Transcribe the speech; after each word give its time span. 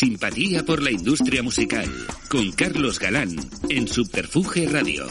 Simpatía 0.00 0.64
por 0.64 0.82
la 0.82 0.90
industria 0.90 1.42
musical, 1.42 1.86
con 2.30 2.52
Carlos 2.52 2.98
Galán, 2.98 3.36
en 3.68 3.86
Subterfuge 3.86 4.66
Radio. 4.68 5.04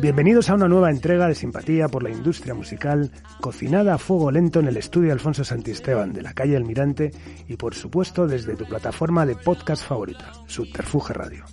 Bienvenidos 0.00 0.48
a 0.48 0.54
una 0.54 0.68
nueva 0.68 0.88
entrega 0.88 1.28
de 1.28 1.34
Simpatía 1.34 1.88
por 1.88 2.02
la 2.02 2.08
industria 2.08 2.54
musical, 2.54 3.10
cocinada 3.42 3.92
a 3.92 3.98
fuego 3.98 4.30
lento 4.30 4.60
en 4.60 4.68
el 4.68 4.78
estudio 4.78 5.12
Alfonso 5.12 5.44
Santisteban 5.44 6.14
de 6.14 6.22
la 6.22 6.32
calle 6.32 6.56
Almirante 6.56 7.10
y 7.46 7.56
por 7.56 7.74
supuesto 7.74 8.26
desde 8.26 8.56
tu 8.56 8.64
plataforma 8.64 9.26
de 9.26 9.36
podcast 9.36 9.86
favorita, 9.86 10.32
Subterfuge 10.46 11.12
Radio. 11.12 11.44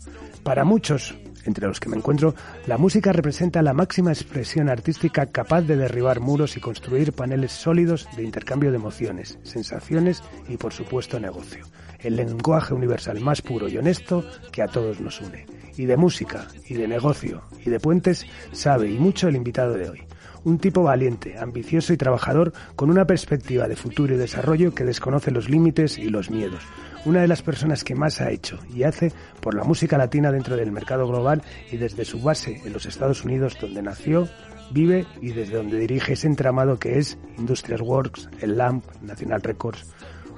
Para 0.42 0.64
muchos, 0.64 1.14
entre 1.46 1.68
los 1.68 1.80
que 1.80 1.90
me 1.90 1.98
encuentro, 1.98 2.36
la 2.68 2.78
música 2.78 3.12
representa 3.12 3.62
la 3.62 3.74
máxima 3.74 4.12
expresión 4.12 4.70
artística 4.70 5.26
capaz 5.26 5.62
de 5.62 5.76
derribar 5.76 6.20
muros 6.20 6.58
y 6.58 6.60
construir 6.60 7.14
paneles 7.14 7.52
sólidos 7.52 8.08
de 8.16 8.24
intercambio 8.24 8.72
de 8.72 8.78
emociones, 8.78 9.40
sensaciones 9.44 10.24
y 10.48 10.58
por 10.58 10.74
supuesto 10.74 11.20
negocio. 11.20 11.66
El 12.00 12.16
lenguaje 12.16 12.74
universal 12.74 13.20
más 13.20 13.42
puro 13.42 13.68
y 13.68 13.78
honesto 13.78 14.26
que 14.52 14.62
a 14.62 14.68
todos 14.68 15.00
nos 15.00 15.22
une 15.22 15.46
y 15.78 15.86
de 15.86 15.98
música, 15.98 16.48
y 16.68 16.76
de 16.76 16.88
negocio, 16.88 17.44
y 17.66 17.70
de 17.70 17.80
puentes, 17.80 18.26
sabe 18.52 18.90
y 18.90 19.00
mucho 19.00 19.28
el 19.28 19.36
invitado 19.36 19.74
de 19.74 19.90
hoy. 19.90 20.04
Un 20.44 20.58
tipo 20.58 20.84
valiente, 20.84 21.38
ambicioso 21.38 21.94
y 21.94 21.98
trabajador 21.98 22.52
con 22.76 22.90
una 22.90 23.06
perspectiva 23.06 23.68
de 23.68 23.76
futuro 23.76 24.16
y 24.16 24.18
desarrollo 24.18 24.74
que 24.74 24.84
desconoce 24.84 25.32
los 25.32 25.50
límites 25.50 25.98
y 25.98 26.10
los 26.10 26.32
miedos. 26.32 26.64
Una 27.04 27.22
de 27.22 27.28
las 27.28 27.42
personas 27.42 27.84
que 27.84 27.96
más 27.96 28.22
ha 28.22 28.30
hecho 28.30 28.60
y 28.74 28.84
hace 28.84 29.12
por 29.40 29.56
la 29.56 29.64
música 29.64 29.98
latina 29.98 30.32
dentro 30.32 30.56
del 30.56 30.72
mercado 30.72 31.08
global 31.08 31.42
y 31.72 31.78
desde 31.78 32.06
su 32.06 32.22
base 32.22 32.62
en 32.64 32.74
los 32.74 32.86
Estados 32.86 33.26
Unidos 33.26 33.58
donde 33.60 33.82
nació, 33.82 34.30
vive 34.72 35.08
y 35.20 35.32
desde 35.32 35.56
donde 35.56 35.80
dirige 35.80 36.14
ese 36.14 36.28
entramado 36.28 36.78
que 36.78 37.00
es 37.00 37.18
Industrial 37.40 37.82
Works, 37.82 38.30
el 38.40 38.56
LAMP, 38.58 38.86
National 39.02 39.42
Records. 39.42 39.92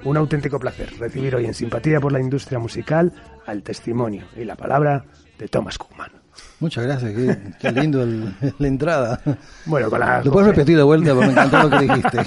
Un 0.04 0.16
auténtico 0.16 0.58
placer 0.58 0.90
recibir 0.98 1.36
hoy 1.36 1.44
en 1.44 1.54
Simpatía 1.54 2.00
por 2.00 2.12
la 2.12 2.20
Industria 2.20 2.58
Musical 2.58 3.12
al 3.46 3.62
testimonio 3.62 4.24
y 4.34 4.44
la 4.44 4.56
palabra 4.56 5.04
de 5.38 5.48
Thomas 5.48 5.76
Cookman. 5.76 6.23
Muchas 6.64 6.84
gracias, 6.84 7.12
qué, 7.60 7.72
lindo 7.72 8.06
la 8.58 8.66
entrada. 8.66 9.20
Bueno, 9.66 9.90
con 9.90 10.00
la, 10.00 10.24
Lo 10.24 10.32
puedes 10.32 10.48
repetir 10.48 10.78
de 10.78 10.82
vuelta 10.82 11.12
porque 11.12 11.26
me 11.26 11.32
encantó 11.32 11.62
lo 11.64 11.68
que 11.68 11.78
dijiste. 11.80 12.18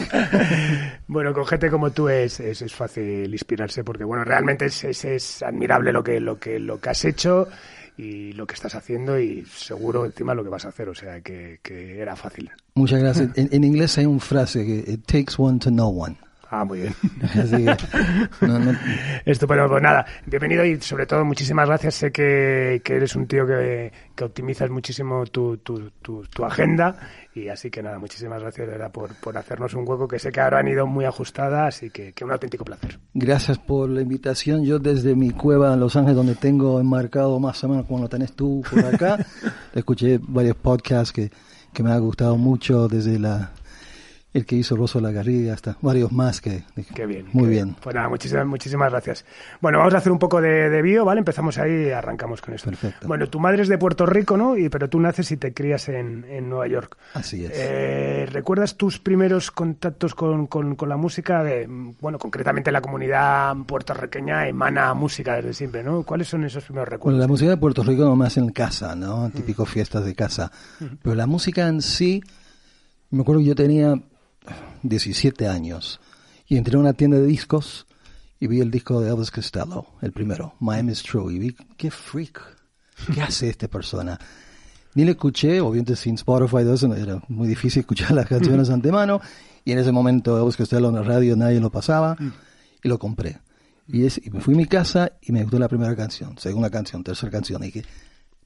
bueno, 1.08 1.34
con 1.34 1.44
gente 1.48 1.72
como 1.72 1.90
tú 1.90 2.08
es, 2.08 2.40
es, 2.40 2.72
fácil 2.72 3.34
inspirarse 3.34 3.84
porque, 3.84 4.04
bueno, 4.04 4.24
realmente 4.24 4.68
es, 4.68 4.84
es, 4.84 5.42
admirable 5.42 5.92
lo 5.92 6.04
que, 6.04 6.20
lo, 6.20 6.38
que, 6.38 6.60
lo 6.60 6.80
que 6.80 6.88
has 6.88 7.04
hecho 7.06 7.48
y 7.98 8.34
lo 8.34 8.46
que 8.46 8.54
estás 8.54 8.76
haciendo 8.76 9.20
y 9.20 9.44
seguro 9.46 10.06
encima 10.06 10.36
lo 10.36 10.44
que 10.44 10.50
vas 10.50 10.66
a 10.66 10.70
hacer, 10.70 10.88
o 10.90 10.94
sea 10.94 11.20
que, 11.22 11.60
que 11.64 12.00
era 12.00 12.16
fácil. 12.16 12.52
Muchas 12.76 13.00
gracias. 13.00 13.30
En, 13.38 13.50
en, 13.52 13.64
inglés 13.64 13.98
hay 13.98 14.06
una 14.06 14.20
frase 14.20 14.64
que 14.64 14.92
it 14.92 15.04
takes 15.08 15.34
one 15.40 15.58
to 15.58 15.72
know 15.72 15.90
one. 15.90 16.16
Ah, 16.50 16.64
muy 16.64 16.80
bien. 16.80 16.96
Estupendo, 19.26 19.68
pues 19.68 19.84
nada, 19.84 20.06
bienvenido 20.26 20.64
y 20.64 20.80
sobre 20.80 21.06
todo 21.06 21.26
muchísimas 21.26 21.68
gracias. 21.68 21.96
Sé 21.96 22.12
que, 22.12 22.82
que 22.86 22.96
eres 22.96 23.16
un 23.18 23.28
tío 23.28 23.46
que, 23.46 23.92
que 24.16 24.24
optimizas 24.24 24.70
muchísimo 24.70 25.26
tu, 25.26 25.58
tu, 25.58 25.92
tu, 26.02 26.46
agenda 26.46 26.96
y 27.36 27.50
así 27.50 27.70
que 27.70 27.84
nada, 27.84 28.00
muchísimas 28.00 28.42
gracias 28.42 28.66
de 28.66 28.74
verdad 28.74 28.92
por, 28.92 29.14
por 29.16 29.38
hacernos 29.38 29.74
un 29.74 29.86
hueco 29.86 30.08
que 30.08 30.20
sé 30.20 30.32
que 30.32 30.40
ahora 30.40 30.60
han 30.60 30.70
ido 30.70 30.88
muy 30.88 31.04
ajustadas, 31.04 31.76
así 31.76 31.90
que, 31.90 32.14
que 32.14 32.24
un 32.24 32.32
auténtico 32.32 32.64
placer. 32.64 32.98
Gracias 33.14 33.58
por 33.58 33.90
la 33.90 34.02
invitación. 34.02 34.64
Yo 34.64 34.80
desde 34.80 35.16
mi 35.16 35.32
cueva 35.32 35.74
en 35.74 35.82
Los 35.82 35.98
Ángeles, 35.98 36.16
donde 36.16 36.36
tengo 36.36 36.80
enmarcado 36.80 37.38
más 37.42 37.62
o 37.66 37.68
menos 37.68 37.86
como 37.86 38.00
lo 38.00 38.08
tenés 38.08 38.32
tú 38.32 38.64
por 38.70 38.86
acá, 38.86 39.18
escuché 39.74 40.18
varios 40.22 40.56
podcasts 40.56 41.12
que, 41.12 41.30
que 41.74 41.84
me 41.84 41.92
han 41.92 42.00
gustado 42.00 42.38
mucho 42.38 42.88
desde 42.88 43.20
la 43.20 43.52
el 44.38 44.46
que 44.46 44.56
hizo 44.56 44.76
Rosso 44.76 45.02
La 45.02 45.12
Garriga, 45.12 45.54
hasta 45.54 45.78
varios 45.82 46.12
más 46.12 46.42
que... 46.42 46.64
Qué 46.94 47.06
bien. 47.06 47.26
Muy 47.34 47.50
bien. 47.50 47.76
Pues 47.82 47.96
nada, 47.96 48.08
muchísimas, 48.08 48.46
muchísimas 48.46 48.92
gracias. 48.92 49.26
Bueno, 49.62 49.80
vamos 49.80 49.94
a 49.96 49.98
hacer 49.98 50.12
un 50.12 50.20
poco 50.20 50.42
de, 50.42 50.70
de 50.70 50.82
bio, 50.82 51.06
¿vale? 51.06 51.20
Empezamos 51.20 51.58
ahí 51.58 51.88
y 51.88 51.92
arrancamos 51.92 52.42
con 52.42 52.54
esto. 52.54 52.70
Perfecto. 52.70 53.08
Bueno, 53.08 53.28
tu 53.28 53.40
madre 53.40 53.64
es 53.64 53.68
de 53.68 53.78
Puerto 53.78 54.06
Rico, 54.06 54.38
¿no? 54.38 54.58
Y, 54.58 54.70
pero 54.70 54.90
tú 54.90 55.00
naces 55.00 55.32
y 55.32 55.38
te 55.38 55.54
crías 55.54 55.90
en, 55.90 56.26
en 56.30 56.50
Nueva 56.50 56.68
York. 56.68 56.98
Así 57.14 57.46
es. 57.46 57.52
Eh, 57.56 58.28
¿Recuerdas 58.32 58.76
tus 58.76 59.00
primeros 59.00 59.52
contactos 59.52 60.14
con, 60.14 60.48
con, 60.48 60.76
con, 60.76 60.90
la 60.90 60.98
música? 60.98 61.44
De, 61.44 61.68
bueno, 61.68 62.20
concretamente 62.20 62.72
la 62.72 62.82
comunidad 62.82 63.56
puertorriqueña 63.66 64.48
emana 64.48 64.94
música 64.94 65.36
desde 65.36 65.54
siempre, 65.54 65.84
¿no? 65.84 66.04
¿Cuáles 66.04 66.28
son 66.28 66.44
esos 66.44 66.64
primeros 66.64 66.88
recuerdos? 66.88 67.16
Bueno, 67.16 67.20
la 67.20 67.28
música 67.28 67.50
de 67.50 67.58
Puerto 67.58 67.84
Rico 67.84 68.04
nomás 68.04 68.38
en 68.38 68.50
casa, 68.50 68.96
¿no? 68.96 69.30
Típico 69.32 69.66
fiestas 69.66 70.06
de 70.06 70.14
casa. 70.14 70.52
Pero 71.02 71.16
la 71.16 71.26
música 71.26 71.68
en 71.68 71.82
sí, 71.82 72.24
me 73.10 73.22
acuerdo 73.22 73.42
que 73.42 73.48
yo 73.48 73.56
tenía 73.56 74.00
17 74.84 75.48
años 75.48 76.00
y 76.48 76.58
entré 76.58 76.78
a 76.78 76.80
una 76.80 76.94
tienda 76.94 77.18
de 77.18 77.26
discos 77.26 77.86
y 78.40 78.48
vi 78.48 78.62
el 78.62 78.72
disco 78.72 79.02
de 79.02 79.10
Elvis 79.10 79.32
Costello, 79.32 79.86
el 80.02 80.12
primero, 80.12 80.54
My 80.60 80.80
is 80.92 81.02
True, 81.04 81.34
y 81.34 81.40
vi, 81.40 81.56
qué 81.76 81.90
freak, 81.90 82.42
¿qué 83.14 83.22
hace 83.22 83.50
esta 83.52 83.68
persona? 83.68 84.20
Ni 84.94 85.06
le 85.06 85.12
escuché, 85.12 85.60
obviamente 85.60 85.96
sin 85.96 86.16
Spotify, 86.16 86.58
era 86.96 87.22
muy 87.28 87.48
difícil 87.48 87.82
escuchar 87.82 88.12
las 88.12 88.28
canciones 88.28 88.70
antemano, 88.72 89.20
y 89.66 89.72
en 89.72 89.80
ese 89.80 89.92
momento 89.92 90.38
Elvis 90.38 90.56
Costello 90.56 90.90
en 90.90 90.96
la 90.96 91.04
radio 91.04 91.36
nadie 91.36 91.60
lo 91.60 91.70
pasaba, 91.70 92.16
y 92.84 92.88
lo 92.88 93.00
compré. 93.00 93.40
Y, 93.88 94.06
y 94.06 94.30
me 94.32 94.42
fui 94.42 94.54
a 94.54 94.58
mi 94.58 94.66
casa 94.66 95.14
y 95.22 95.32
me 95.32 95.42
gustó 95.42 95.60
la 95.60 95.68
primera 95.68 95.96
canción, 95.96 96.38
segunda 96.38 96.70
canción, 96.70 97.04
tercera 97.04 97.32
canción, 97.32 97.64
y 97.64 97.68
dije, 97.68 97.86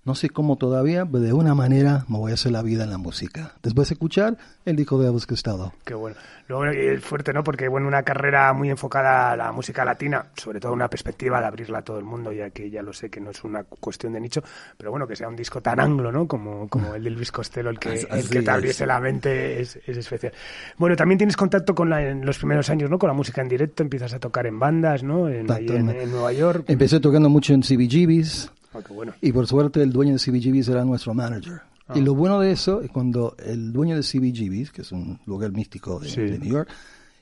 no 0.03 0.15
sé 0.15 0.29
cómo 0.29 0.55
todavía, 0.55 1.05
pero 1.05 1.19
de 1.19 1.33
una 1.33 1.53
manera 1.53 2.05
me 2.07 2.17
voy 2.17 2.31
a 2.31 2.33
hacer 2.33 2.51
la 2.51 2.63
vida 2.63 2.83
en 2.83 2.89
la 2.89 2.97
música. 2.97 3.53
Después 3.61 3.89
de 3.89 3.93
escuchar 3.93 4.37
el 4.65 4.75
disco 4.75 4.99
de 4.99 5.07
Elvis 5.07 5.27
Costello. 5.27 5.73
Qué 5.85 5.93
bueno. 5.93 6.15
Luego 6.47 6.65
es 6.65 7.03
fuerte, 7.03 7.31
¿no? 7.33 7.43
Porque, 7.43 7.67
bueno, 7.67 7.87
una 7.87 8.03
carrera 8.03 8.51
muy 8.53 8.69
enfocada 8.69 9.31
a 9.31 9.37
la 9.37 9.51
música 9.51 9.85
latina, 9.85 10.25
sobre 10.35 10.59
todo 10.59 10.73
una 10.73 10.89
perspectiva 10.89 11.39
de 11.39 11.45
abrirla 11.45 11.79
a 11.79 11.81
todo 11.83 11.99
el 11.99 12.03
mundo, 12.03 12.31
ya 12.31 12.49
que 12.49 12.69
ya 12.69 12.81
lo 12.81 12.93
sé 12.93 13.09
que 13.09 13.21
no 13.21 13.29
es 13.29 13.43
una 13.43 13.63
cuestión 13.63 14.13
de 14.13 14.19
nicho, 14.19 14.43
pero 14.75 14.91
bueno, 14.91 15.07
que 15.07 15.15
sea 15.15 15.27
un 15.27 15.35
disco 15.35 15.61
tan 15.61 15.79
anglo, 15.79 16.11
¿no? 16.11 16.27
Como, 16.27 16.67
como 16.67 16.95
el 16.95 17.03
de 17.03 17.09
Elvis 17.09 17.31
Costello, 17.31 17.69
el 17.69 17.79
que, 17.79 17.93
el 18.11 18.29
que 18.29 18.41
te 18.41 18.51
abriese 18.51 18.85
la 18.85 18.99
mente 18.99 19.61
es, 19.61 19.79
es, 19.85 19.97
especial. 19.97 20.33
Bueno, 20.77 20.95
también 20.95 21.19
tienes 21.19 21.37
contacto 21.37 21.75
con 21.75 21.89
la, 21.89 22.01
en 22.01 22.25
los 22.25 22.37
primeros 22.37 22.69
años, 22.69 22.89
¿no? 22.89 22.97
Con 22.97 23.07
la 23.07 23.13
música 23.13 23.41
en 23.41 23.47
directo, 23.47 23.83
empiezas 23.83 24.13
a 24.13 24.19
tocar 24.19 24.47
en 24.47 24.59
bandas, 24.59 25.03
¿no? 25.03 25.29
En, 25.29 25.49
en, 25.49 25.89
en 25.89 26.11
Nueva 26.11 26.33
York. 26.33 26.65
Empecé 26.67 26.99
tocando 26.99 27.29
mucho 27.29 27.53
en 27.53 27.61
CBGBs. 27.61 28.51
Ah, 28.73 28.79
qué 28.85 28.93
bueno. 28.93 29.13
Y 29.21 29.31
por 29.31 29.47
suerte 29.47 29.81
el 29.81 29.91
dueño 29.91 30.13
de 30.13 30.19
CBGBs 30.19 30.69
era 30.69 30.85
nuestro 30.85 31.13
manager. 31.13 31.61
Ah. 31.87 31.93
Y 31.97 32.01
lo 32.01 32.15
bueno 32.15 32.39
de 32.39 32.51
eso 32.51 32.81
es 32.81 32.89
cuando 32.89 33.35
el 33.43 33.73
dueño 33.73 33.95
de 33.95 34.01
CBGBs, 34.01 34.71
que 34.71 34.81
es 34.83 34.91
un 34.91 35.19
lugar 35.25 35.51
místico 35.51 35.99
de, 35.99 36.07
Sí. 36.09 36.21
de 36.21 36.39
New 36.39 36.51
York, 36.51 36.69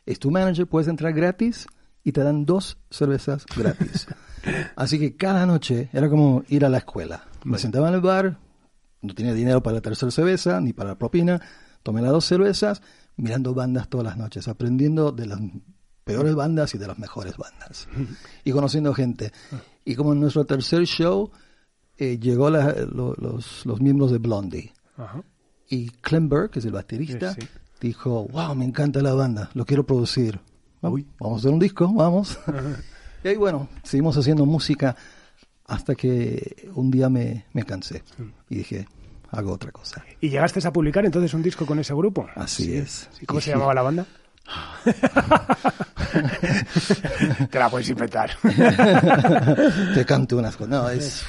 es 0.06 0.20
tu 0.20 0.30
manager, 0.32 0.68
puedes 0.68 0.88
entrar 0.88 1.14
gratis 1.14 1.66
y 2.04 2.12
te 2.12 2.22
dan 2.24 2.46
dos 2.46 2.78
cervezas 2.90 3.46
gratis. 3.56 4.08
Así 4.76 5.00
que 5.00 5.16
cada 5.16 5.46
noche 5.46 5.90
era 5.92 6.10
como 6.10 6.44
ir 6.50 6.66
a 6.66 6.70
la 6.70 6.78
escuela. 6.80 7.24
Me 7.44 7.58
sentaba 7.58 7.90
en 7.90 7.96
el 7.96 8.02
bar, 8.02 8.38
no 9.02 9.14
tenía 9.14 9.34
dinero 9.34 9.62
para 9.64 9.76
la 9.76 9.82
tercera 9.82 10.12
cerveza 10.12 10.62
ni 10.62 10.74
para 10.74 10.90
la 10.92 10.98
propina, 10.98 11.42
tomé 11.84 12.02
las 12.02 12.12
dos 12.12 12.26
cervezas, 12.26 12.82
mirando 13.18 13.54
bandas 13.54 13.90
todas 13.90 14.06
las 14.06 14.18
noches, 14.18 14.48
aprendiendo 14.48 15.12
de 15.12 15.26
las 15.26 15.40
peores 16.14 16.36
bandas 16.36 16.74
y 16.76 16.78
de 16.78 16.88
las 16.88 16.98
mejores 17.00 17.38
bandas. 17.38 17.88
Y 18.44 18.52
conociendo 18.52 18.94
gente. 18.94 19.32
Y 19.86 19.96
como 19.96 20.14
en 20.14 20.20
nuestro 20.22 20.46
tercer 20.46 20.86
show, 20.86 21.32
eh, 21.98 22.18
llegó 22.20 22.50
la- 22.50 22.74
lo- 22.74 23.14
los, 23.16 23.66
los 23.66 23.82
miembros 23.82 24.12
de 24.12 24.18
Blondie. 24.18 24.74
Ajá. 24.98 25.22
Y 25.70 25.90
Clem 26.02 26.28
Burke, 26.30 26.54
que 26.54 26.60
es 26.60 26.66
el 26.66 26.72
baterista, 26.72 27.34
Sí, 27.34 27.42
sí. 27.42 27.48
dijo, 27.82 28.28
wow, 28.28 28.56
me 28.56 28.66
encanta 28.66 29.02
la 29.02 29.14
banda, 29.14 29.50
lo 29.54 29.66
quiero 29.66 29.86
producir. 29.86 30.40
Vamos, 30.82 30.96
Uy. 31.02 31.08
vamos 31.20 31.38
a 31.38 31.40
hacer 31.40 31.52
un 31.52 31.60
disco, 31.60 31.92
vamos. 31.94 32.40
y 33.24 33.28
ahí 33.28 33.36
bueno, 33.38 33.68
seguimos 33.84 34.18
haciendo 34.18 34.46
música 34.46 34.96
hasta 35.68 35.94
que 35.94 36.70
un 36.74 36.90
día 36.90 37.10
me, 37.10 37.46
me 37.54 37.64
cansé 37.64 38.02
y 38.50 38.56
dije, 38.56 38.88
hago 39.30 39.52
otra 39.54 39.72
cosa. 39.72 40.04
¿Y 40.22 40.30
llegaste 40.30 40.66
a 40.68 40.74
publicar 40.74 41.06
entonces 41.06 41.34
un 41.36 41.44
disco 41.44 41.66
con 41.68 41.78
ese 41.80 41.94
grupo? 41.94 42.26
Así 42.36 42.74
es. 42.74 43.08
¿Y 43.22 43.26
cómo 43.28 43.40
se 43.42 43.52
llamaba 43.52 43.74
la 43.76 43.84
banda? 43.84 44.08
Te 47.50 47.60
la 47.60 47.70
puedes 47.70 47.90
inventar. 47.90 48.32
Te 49.94 50.06
canto 50.06 50.38
unas 50.38 50.56
cosas. 50.56 50.70
No, 50.70 50.90
es, 50.90 51.24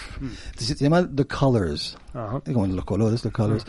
se 0.56 0.74
llama 0.74 1.08
The 1.14 1.26
Colors. 1.26 1.96
Ajá. 2.14 2.40
como 2.40 2.66
los 2.66 2.84
colores, 2.84 3.22
The 3.22 3.30
Colors. 3.30 3.64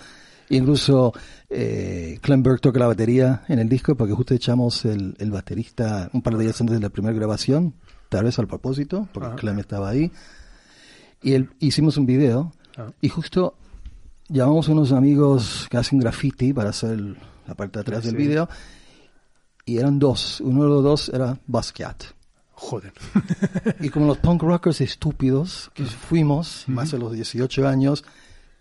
Incluso 0.50 1.14
eh, 1.50 2.20
Clem 2.22 2.44
Burke 2.44 2.60
toca 2.62 2.80
la 2.80 2.88
batería 2.88 3.44
en 3.48 3.60
el 3.60 3.70
disco 3.70 3.96
porque 3.96 4.14
justo 4.14 4.34
echamos 4.34 4.84
el, 4.86 5.16
el 5.18 5.32
baterista 5.32 6.10
un 6.14 6.22
par 6.22 6.36
de 6.36 6.44
días 6.44 6.60
antes 6.60 6.76
de 6.76 6.82
la 6.82 6.90
primera 6.90 7.14
grabación, 7.16 7.74
tal 8.10 8.26
vez 8.26 8.38
al 8.38 8.48
propósito, 8.48 9.08
porque 9.14 9.28
Ajá. 9.28 9.36
Clem 9.38 9.60
estaba 9.60 9.90
ahí. 9.90 10.12
Y 11.22 11.34
el- 11.34 11.50
hicimos 11.60 11.96
un 11.98 12.06
video 12.06 12.52
Ajá. 12.76 12.92
y 13.00 13.08
justo 13.10 13.56
llamamos 14.28 14.68
a 14.68 14.74
unos 14.74 14.92
amigos 14.92 15.68
que 15.70 15.78
hacen 15.78 16.00
graffiti 16.00 16.52
para 16.52 16.72
hacer 16.72 17.00
la 17.48 17.56
parte 17.56 17.80
de 17.80 17.82
atrás 17.82 18.04
del 18.04 18.12
Sí. 18.14 18.18
video 18.18 18.50
y 19.66 19.78
eran 19.78 20.00
dos. 20.00 20.42
Uno 20.42 20.64
de 20.64 20.70
los 20.70 20.84
dos 20.84 21.10
era 21.10 21.38
Basquiat. 21.48 22.04
Joder. 22.54 22.94
Y 23.80 23.90
como 23.90 24.06
los 24.06 24.20
punk 24.20 24.44
rockers 24.44 24.82
estúpidos 24.82 25.72
que 25.74 25.84
fuimos, 25.86 26.66
más 26.68 26.92
de 26.92 27.00
los 27.00 27.14
18 27.14 27.68
años, 27.68 28.04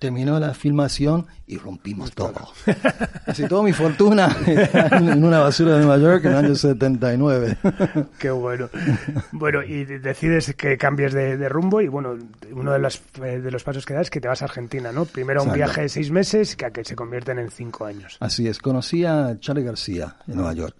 terminó 0.00 0.41
la 0.41 0.55
filmación 0.55 1.26
y 1.47 1.58
rompimos 1.58 2.12
todo. 2.12 2.32
Casi 3.26 3.47
toda 3.47 3.62
mi 3.62 3.75
fortuna 3.75 4.35
en 4.47 5.23
una 5.23 5.41
basura 5.41 5.75
de 5.75 5.85
Nueva 5.85 5.99
York 5.99 6.25
en 6.25 6.32
el 6.32 6.38
año 6.38 6.55
79. 6.55 7.58
Qué 8.19 8.31
bueno. 8.31 8.70
Bueno, 9.31 9.62
y 9.62 9.85
decides 9.85 10.55
que 10.55 10.79
cambies 10.79 11.12
de, 11.12 11.49
rumbo 11.50 11.82
y 11.82 11.88
bueno, 11.88 12.17
uno 12.50 12.73
de 12.73 12.79
los, 12.79 13.02
eh, 13.23 13.41
de 13.41 13.50
los 13.50 13.62
pasos 13.62 13.85
que 13.85 13.93
das 13.93 14.06
es 14.06 14.11
que 14.11 14.23
te 14.23 14.29
vas 14.29 14.41
a 14.41 14.47
Argentina, 14.47 14.91
¿no? 14.91 15.05
Primero 15.05 15.43
un 15.43 15.52
viaje 15.52 15.82
de 15.82 15.88
seis 15.91 16.11
meses 16.11 16.56
que, 16.56 16.64
a 16.64 16.70
que 16.70 16.82
se 16.82 16.97
convierten 16.97 17.38
en 17.38 17.50
cinco 17.50 17.85
años. 17.85 18.17
Así 18.20 18.49
es. 18.49 18.58
Conocí 18.58 19.05
a 19.05 19.38
Charlie 19.38 19.64
García 19.64 20.17
en 20.26 20.37
Nueva 20.37 20.55
York. 20.55 20.76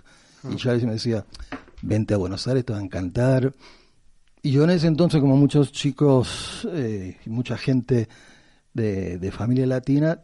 Y 0.51 0.57
Charlie 0.57 0.87
me 0.87 0.93
decía, 0.93 1.27
vente 1.83 2.15
a 2.15 2.17
Buenos 2.17 2.49
Aires, 2.49 2.65
te 2.65 2.73
va 2.73 2.79
a 2.79 2.83
encantar. 2.83 3.53
Y 4.41 4.53
yo 4.53 4.65
en 4.65 4.71
ese 4.71 4.87
entonces, 4.87 5.21
como 5.21 5.37
muchos 5.37 5.73
chicos 5.73 6.67
eh, 6.73 7.19
y 7.27 7.29
mucha 7.29 7.59
gente 7.59 8.09
de, 8.75 9.31
familia 9.33 9.67
latina, 9.67 10.23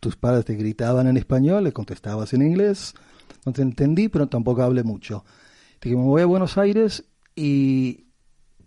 tus 0.00 0.16
padres 0.16 0.44
te 0.44 0.54
gritaban 0.54 1.06
en 1.06 1.16
español, 1.16 1.64
le 1.64 1.72
contestabas 1.72 2.32
en 2.32 2.42
inglés, 2.42 2.94
no 3.44 3.52
te 3.52 3.62
entendí, 3.62 4.08
pero 4.08 4.28
tampoco 4.28 4.62
hablé 4.62 4.82
mucho. 4.82 5.24
Dije, 5.80 5.96
me 5.96 6.02
voy 6.02 6.22
a 6.22 6.26
Buenos 6.26 6.58
Aires 6.58 7.04
y 7.34 8.06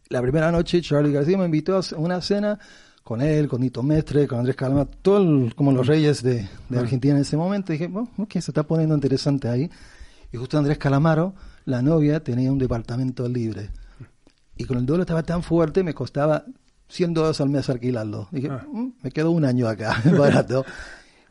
la 0.10 0.22
primera 0.22 0.52
noche 0.52 0.82
Charlie 0.82 1.12
García 1.12 1.38
me 1.38 1.46
invitó 1.46 1.78
a 1.78 1.82
una 1.98 2.22
cena 2.22 2.60
con 3.04 3.22
él, 3.22 3.48
con 3.48 3.62
Nito 3.62 3.84
Mestre, 3.84 4.28
con 4.28 4.40
Andrés 4.40 4.56
Calamaro, 4.56 4.90
todos 5.02 5.54
como 5.56 5.72
los 5.72 5.88
reyes 5.88 6.22
de, 6.22 6.48
Argentina 6.76 7.16
en 7.16 7.22
ese 7.22 7.38
momento. 7.38 7.74
dije, 7.74 7.88
bueno, 7.88 8.10
ok, 8.18 8.34
se 8.34 8.52
está 8.52 8.64
poniendo 8.64 8.96
interesante 8.96 9.48
ahí. 9.48 9.70
Y 10.32 10.38
justo 10.38 10.58
Andrés 10.58 10.78
Calamaro, 10.78 11.34
la 11.66 11.82
novia, 11.82 12.24
tenía 12.24 12.52
un 12.52 12.60
departamento 12.60 13.28
libre. 13.28 13.70
Y 14.56 14.66
con 14.66 14.78
el 14.78 14.86
dólar 14.86 15.02
estaba 15.02 15.24
tan 15.24 15.44
fuerte, 15.44 15.84
me 15.84 15.94
costaba 15.94 16.46
100 16.92 17.14
dólares 17.14 17.42
al 17.42 17.50
mes 17.50 17.70
alquilarlo. 17.70 18.28
Dije, 18.32 18.50
ah. 18.52 18.66
mm, 18.72 18.88
me 19.02 19.12
quedo 19.12 19.32
un 19.32 19.46
año 19.46 19.68
acá, 19.68 20.02
barato. 20.18 20.66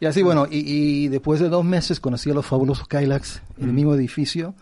y 0.01 0.07
así, 0.07 0.23
bueno, 0.23 0.47
y, 0.51 1.09
después 1.09 1.41
de 1.41 1.49
dos 1.49 1.65
meses 1.65 2.01
conocí 2.01 2.31
a 2.31 2.35
los 2.35 2.47
fabulosos 2.47 2.89
Kylax 2.89 3.43
en 3.59 3.69
el 3.69 3.75
mismo 3.75 3.95
edificio, 3.95 4.55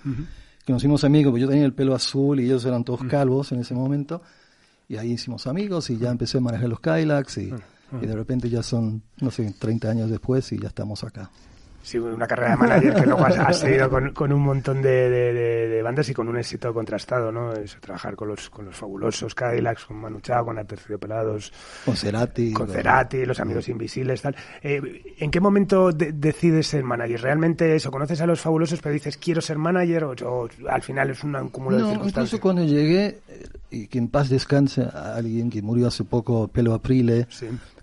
que 0.66 0.72
nos 0.72 0.82
hicimos 0.82 1.04
amigos, 1.04 1.30
porque 1.30 1.42
yo 1.42 1.48
tenía 1.48 1.64
el 1.64 1.72
pelo 1.72 1.94
azul 1.94 2.40
y 2.40 2.44
ellos 2.44 2.64
eran 2.64 2.84
todos 2.84 3.04
calvos 3.04 3.52
en 3.52 3.60
ese 3.60 3.74
momento. 3.74 4.22
Y 4.88 4.96
ahí 4.96 5.12
hicimos 5.12 5.46
amigos 5.46 5.90
y 5.90 5.98
ya 5.98 6.10
empecé 6.10 6.38
a 6.38 6.40
manejar 6.40 6.68
los 6.68 6.80
Kylax 6.80 7.38
y, 7.38 7.52
y 8.02 8.06
de 8.06 8.14
repente 8.14 8.48
ya 8.48 8.62
son, 8.62 9.02
no 9.20 9.30
sé, 9.30 9.54
30 9.58 9.90
años 9.90 10.10
después 10.10 10.50
y 10.52 10.58
ya 10.58 10.68
estamos 10.68 11.04
acá. 11.04 11.30
Sí, 11.82 11.98
una 11.98 12.26
carrera 12.26 12.50
de 12.50 12.56
manager 12.56 12.94
que 12.94 13.06
luego 13.06 13.24
has, 13.24 13.58
seguido 13.58 13.88
con, 13.88 14.32
un 14.32 14.42
montón 14.42 14.82
de, 14.82 15.80
bandas 15.82 16.08
y 16.08 16.14
con 16.14 16.28
un 16.28 16.36
éxito 16.36 16.74
contrastado, 16.74 17.32
¿no? 17.32 17.52
Eso, 17.52 17.78
trabajar 17.80 18.14
con 18.14 18.28
los, 18.28 18.50
con 18.50 18.66
los 18.66 18.76
fabulosos 18.76 19.34
Cadillacs, 19.34 19.86
con 19.86 19.98
Manu 19.98 20.20
Chao, 20.20 20.44
con 20.44 20.58
Aterciopelados, 20.58 21.52
con 21.84 21.96
Cerati, 21.96 22.52
con 22.52 22.68
Cerati, 22.68 23.24
Los 23.24 23.40
Amigos 23.40 23.68
Invisibles, 23.68 24.20
tal. 24.20 24.36
Eh, 24.62 25.14
¿En 25.18 25.30
qué 25.30 25.40
momento 25.40 25.90
decides 25.92 26.66
ser 26.66 26.84
manager? 26.84 27.22
¿Realmente 27.22 27.74
eso? 27.74 27.90
¿Conoces 27.90 28.20
a 28.20 28.26
los 28.26 28.40
fabulosos 28.40 28.80
pero 28.82 28.92
dices 28.92 29.16
quiero 29.16 29.40
ser 29.40 29.56
manager 29.56 30.04
o, 30.04 30.48
al 30.68 30.82
final 30.82 31.10
es 31.10 31.24
un 31.24 31.48
cúmulo 31.48 31.76
de 31.76 31.84
circunstancias? 31.84 32.34
Incluso 32.34 32.40
cuando 32.40 32.64
llegué, 32.64 33.20
eh, 33.28 33.48
y 33.70 33.86
que 33.86 33.98
en 33.98 34.08
paz 34.08 34.28
descanse 34.28 34.82
a 34.82 35.14
alguien 35.14 35.48
que 35.48 35.62
murió 35.62 35.86
hace 35.86 36.04
poco, 36.04 36.48
Pelo 36.48 36.74
Aprile, 36.74 37.28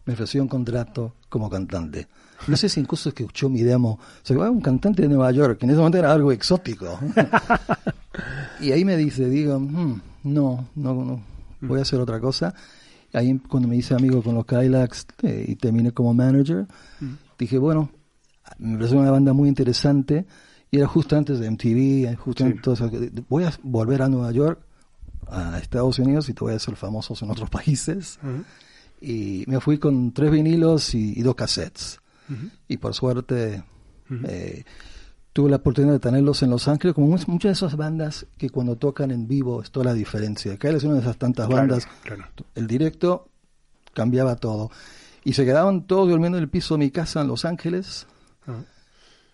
me 0.06 0.14
ofreció 0.14 0.42
un 0.42 0.48
contrato 0.48 1.16
como 1.30 1.50
cantante. 1.50 2.08
No 2.48 2.58
sé 2.58 2.70
si 2.70 2.80
incluso 2.80 3.10
escuchó 3.10 3.50
mi 3.50 3.64
demo. 3.64 4.00
Se 4.24 4.36
va 4.36 4.50
un 4.50 4.62
cantante 4.62 5.02
de 5.02 5.08
Nueva 5.08 5.32
York, 5.32 5.60
que 5.60 5.66
en 5.66 5.72
ese 5.72 5.78
momento 5.78 5.98
era 5.98 6.12
algo 6.12 6.32
exótico. 6.32 7.00
y 8.62 8.72
ahí 8.72 8.86
me 8.86 8.98
dice, 8.98 9.30
digo, 9.30 9.60
hmm, 9.60 10.02
no, 10.26 10.70
no, 10.76 10.94
no, 10.94 11.22
voy 11.62 11.80
a 11.80 11.82
hacer 11.82 12.00
otra 12.00 12.20
cosa. 12.20 12.54
Ahí 13.14 13.40
cuando 13.48 13.68
me 13.68 13.78
hice 13.78 13.94
amigo 13.94 14.22
con 14.22 14.36
los 14.36 14.46
Kylax 14.46 15.08
eh, 15.24 15.46
y 15.48 15.56
terminé 15.56 15.92
como 15.92 16.14
manager, 16.14 16.68
dije, 17.40 17.58
bueno, 17.58 17.90
me 18.60 18.78
pareció 18.78 19.00
una 19.00 19.12
banda 19.12 19.34
muy 19.34 19.48
interesante 19.48 20.26
y 20.70 20.78
era 20.78 20.88
justo 20.88 21.16
antes 21.16 21.40
de 21.40 21.50
MTV, 21.50 22.18
justo 22.18 22.46
entonces, 22.46 22.92
voy 23.30 23.46
a 23.46 23.54
volver 23.64 24.02
a 24.02 24.10
Nueva 24.10 24.32
York, 24.32 24.60
a 25.28 25.58
Estados 25.60 25.98
Unidos 26.00 26.28
y 26.30 26.34
te 26.34 26.42
voy 26.42 26.54
a 26.54 26.58
hacer 26.58 26.76
famosos 26.76 27.22
en 27.22 27.32
otros 27.32 27.50
países. 27.50 28.20
Y 29.00 29.46
me 29.48 29.62
fui 29.62 29.78
con 29.78 30.12
tres 30.12 30.32
vinilos 30.32 30.94
y 30.94 31.22
dos 31.22 31.36
cassettes. 31.36 32.02
Y 32.68 32.78
por 32.78 32.94
suerte 32.94 33.64
eh, 34.28 34.64
tuve 35.34 35.50
la 35.50 35.58
oportunidad 35.58 35.94
de 35.94 36.00
tenerlos 36.00 36.44
en 36.44 36.50
Los 36.50 36.68
Ángeles, 36.68 36.96
como 36.96 37.08
muchas 37.08 37.42
de 37.42 37.52
esas 37.52 37.76
bandas 37.76 38.26
que 38.38 38.50
cuando 38.50 38.78
tocan 38.78 39.12
en 39.12 39.28
vivo 39.28 39.62
es 39.62 39.72
toda 39.72 39.88
la 39.88 39.94
diferencia. 39.94 40.58
Que 40.58 40.70
es 40.70 40.84
una 40.84 40.96
de 40.96 41.02
esas 41.02 41.18
tantas 41.18 41.48
bandas. 41.48 41.88
El 42.56 42.68
directo 42.68 43.28
cambiaba 43.94 44.36
todo. 44.36 44.72
Y 45.24 45.34
se 45.34 45.44
quedaban 45.44 45.88
todos 45.88 46.10
durmiendo 46.10 46.38
en 46.38 46.44
el 46.44 46.50
piso 46.50 46.76
de 46.76 46.80
mi 46.80 46.92
casa 46.92 47.22
en 47.22 47.28
Los 47.28 47.46
Ángeles. 47.46 48.08
Ah. 48.48 48.62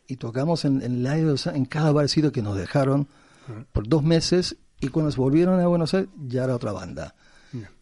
Y 0.07 0.15
tocamos 0.15 0.65
en, 0.65 0.81
en, 0.81 1.05
en 1.05 1.65
cada 1.65 1.91
barcito 1.91 2.31
que 2.31 2.41
nos 2.41 2.57
dejaron 2.57 3.07
ah. 3.47 3.65
por 3.71 3.87
dos 3.87 4.01
meses. 4.03 4.55
Y 4.79 4.87
cuando 4.87 5.09
nos 5.09 5.17
volvieron 5.17 5.59
a 5.59 5.67
Buenos 5.67 5.93
Aires, 5.93 6.09
ya 6.27 6.45
era 6.45 6.55
otra 6.55 6.71
banda. 6.71 7.13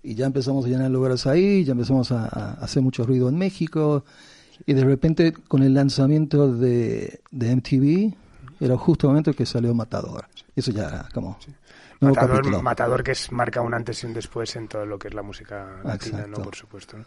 Y 0.02 0.16
ya 0.16 0.26
empezamos 0.26 0.66
a 0.66 0.68
llenar 0.68 0.90
lugares 0.90 1.28
ahí, 1.28 1.64
ya 1.64 1.74
empezamos 1.74 2.12
a 2.12 2.54
hacer 2.56 2.82
mucho 2.82 3.04
ruido 3.04 3.30
en 3.30 3.38
México. 3.38 4.04
Y 4.66 4.74
de 4.74 4.84
repente, 4.84 5.34
con 5.34 5.64
el 5.64 5.74
lanzamiento 5.74 6.54
de, 6.54 7.22
de 7.32 7.56
MTV, 7.56 8.16
era 8.60 8.78
justo 8.78 9.08
el 9.08 9.12
momento 9.12 9.34
que 9.34 9.46
salió 9.46 9.74
Matador. 9.74 10.26
Eso 10.56 10.72
ya 10.72 10.88
era 10.88 11.10
como... 11.14 11.38
Matador, 12.02 12.62
Matador, 12.62 13.04
que 13.04 13.12
es 13.12 13.30
marca 13.32 13.62
un 13.62 13.74
antes 13.74 14.04
y 14.04 14.08
un 14.08 14.14
después 14.14 14.56
en 14.56 14.70
todo 14.70 14.86
lo 14.86 14.98
que 14.98 15.10
es 15.10 15.14
la 15.14 15.22
música 15.22 15.82
latina, 15.84 16.26
¿no? 16.28 16.38
Por 16.38 16.56
supuesto. 16.56 16.98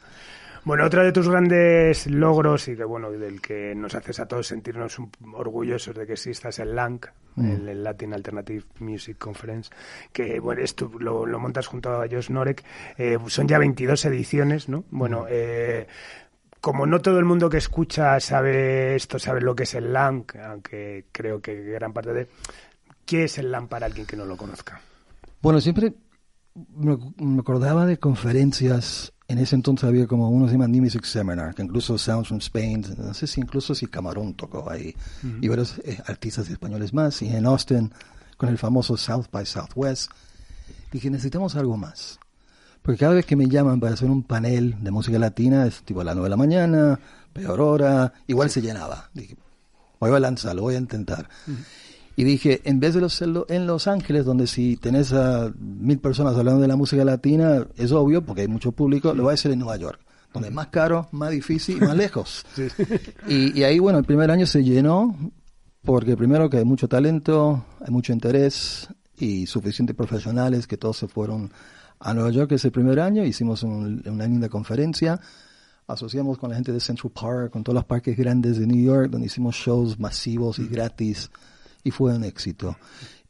Bueno, 0.65 0.85
otro 0.85 1.03
de 1.03 1.11
tus 1.11 1.29
grandes 1.29 2.07
logros 2.07 2.69
y 2.69 2.77
que 2.77 2.85
bueno, 2.85 3.11
del 3.11 3.41
que 3.41 3.75
nos 3.75 3.97
haces 3.97 4.21
a 4.21 4.27
todos 4.27 4.47
sentirnos 4.47 4.97
orgullosos 5.33 5.97
de 5.97 6.07
que 6.07 6.13
existas 6.13 6.61
el 6.61 6.77
LANC, 6.77 7.09
mm. 7.35 7.69
el, 7.69 7.83
Latin 7.83 8.15
Alternative 8.15 8.63
Music 8.79 9.19
Conference, 9.19 9.71
que 10.13 10.39
bueno, 10.39 10.63
esto 10.63 10.89
lo, 11.01 11.27
montas 11.41 11.67
junto 11.67 11.91
a 12.01 12.07
Josh 12.09 12.31
Norek, 12.31 12.63
eh, 12.97 13.19
son 13.27 13.49
ya 13.49 13.59
22 13.59 14.05
ediciones, 14.05 14.69
¿no? 14.69 14.85
Bueno, 14.93 15.23
mm. 15.23 15.27
eh, 15.31 15.87
como 16.63 16.87
no 16.87 17.03
todo 17.03 17.19
el 17.19 17.25
mundo 17.25 17.51
que 17.51 17.57
escucha 17.57 18.21
sabe 18.21 18.95
esto, 18.95 19.19
sabe 19.19 19.41
lo 19.41 19.57
que 19.57 19.65
es 19.65 19.75
el 19.75 19.93
LAN, 19.93 20.25
aunque 20.49 21.07
creo 21.11 21.43
que 21.43 21.61
gran 21.61 21.93
parte 21.93 22.13
de... 22.13 22.29
¿Qué 23.05 23.25
es 23.25 23.37
el 23.39 23.51
LAN 23.51 23.67
para 23.67 23.87
alguien 23.87 24.07
que 24.07 24.17
no 24.17 24.25
lo 24.25 24.37
conozca? 24.37 24.81
Bueno, 25.43 25.61
siempre 25.61 25.93
me, 26.77 27.41
acordaba 27.41 27.85
de 27.85 27.99
conferencias, 27.99 29.13
en 29.27 29.39
ese 29.39 29.57
entonces 29.57 29.89
había 29.89 30.07
como 30.07 30.31
uno 30.31 30.47
se 30.47 30.53
llama 30.53 30.69
New 30.69 30.85
Music 30.85 31.05
Seminar, 31.05 31.53
que 31.53 31.63
incluso 31.63 31.99
Sounds 31.99 32.29
from 32.29 32.39
Spain, 32.39 32.85
no 32.97 33.13
sé 33.13 33.27
si 33.27 33.41
incluso 33.41 33.75
si 33.75 33.89
Camarón 33.89 34.35
tocó 34.35 34.71
ahí, 34.71 34.95
y 35.41 35.49
varios 35.49 35.79
eh, 35.79 35.99
artistas 36.07 36.49
españoles 36.49 36.95
más, 36.95 37.23
y 37.23 37.27
en 37.27 37.45
Austin 37.45 37.91
con 38.37 38.49
el 38.49 38.57
famoso 38.57 38.97
South 38.97 39.27
by 39.33 39.45
Southwest, 39.45 40.13
dije, 40.93 41.11
necesitamos 41.11 41.57
algo 41.57 41.77
más. 41.77 42.21
Porque 42.83 42.99
cada 42.99 43.15
vez 43.15 43.25
que 43.25 43.37
me 43.37 43.47
llaman 43.47 43.79
para 43.79 43.95
hacer 43.95 44.11
un 44.11 44.25
panel 44.25 44.77
de 44.83 44.91
música 44.91 45.19
latina, 45.19 45.67
es 45.67 45.83
tipo 45.83 46.01
a 46.01 46.05
las 46.05 46.15
9 46.15 46.27
de 46.27 46.31
la 46.31 46.37
mañana, 46.37 47.01
peor 47.33 47.61
hora, 47.61 48.13
igual 48.27 48.51
se 48.51 48.61
llenaba. 48.61 49.09
Dije, 49.15 49.37
voy 50.01 50.11
a 50.11 50.19
lanzarlo, 50.21 50.63
voy 50.63 50.75
a 50.75 50.79
intentar. 50.79 51.29
Y 52.17 52.25
dije, 52.25 52.61
en 52.65 52.81
vez 52.81 52.95
de 52.95 53.05
hacerlo 53.05 53.47
en 53.49 53.67
Los 53.67 53.87
Ángeles, 53.87 54.25
donde 54.25 54.49
si 54.49 54.77
tenés 54.77 55.13
a 55.13 55.53
mil 55.59 55.99
personas 55.99 56.37
hablando 56.37 56.61
de 56.61 56.69
la 56.69 56.77
música 56.77 57.05
latina, 57.05 57.67
es 57.77 57.93
obvio, 57.93 58.23
porque 58.23 58.43
hay 58.43 58.49
mucho 58.49 58.73
público, 58.73 59.15
lo 59.15 59.25
voy 59.25 59.31
a 59.31 59.35
hacer 59.35 59.53
en 59.53 59.61
Nueva 59.61 59.77
York, 59.77 60.01
donde 60.33 60.49
es 60.49 60.55
más 60.55 60.67
caro, 60.67 61.09
más 61.13 61.31
difícil 61.31 61.77
y 61.79 61.81
más 61.81 61.97
lejos. 61.97 62.45
Y, 63.29 63.59
y 63.59 63.63
ahí, 63.63 63.79
bueno, 63.79 63.99
el 63.99 64.05
primer 64.05 64.31
año 64.31 64.45
se 64.47 64.65
llenó, 64.65 65.17
porque 65.85 66.17
primero 66.17 66.51
que 66.51 66.59
hay 66.59 66.65
mucho 66.65 66.89
talento, 66.89 67.65
hay 67.81 67.93
mucho 67.93 68.13
interés 68.13 68.89
y 69.17 69.47
suficientes 69.47 69.95
profesionales 69.95 70.67
que 70.67 70.77
todos 70.77 70.97
se 70.97 71.07
fueron 71.07 71.53
a 72.03 72.15
Nueva 72.15 72.31
York 72.31 72.53
ese 72.53 72.71
primer 72.71 72.99
año, 73.01 73.25
hicimos 73.25 73.63
una 73.63 74.27
linda 74.27 74.49
conferencia, 74.49 75.21
asociamos 75.87 76.37
con 76.37 76.51
la 76.51 76.57
gente 76.57 76.73
de 76.73 76.81
Central 76.81 77.13
Park, 77.13 77.53
con 77.53 77.63
todos 77.63 77.75
los 77.75 77.85
parques 77.85 78.17
grandes 78.17 78.59
de 78.59 78.67
New 78.67 78.85
York, 78.85 79.11
donde 79.11 79.27
hicimos 79.27 79.55
shows 79.55 79.99
masivos 79.99 80.59
y 80.59 80.67
gratis, 80.67 81.31
y 81.85 81.91
fue 81.91 82.15
un 82.15 82.25
éxito. 82.25 82.77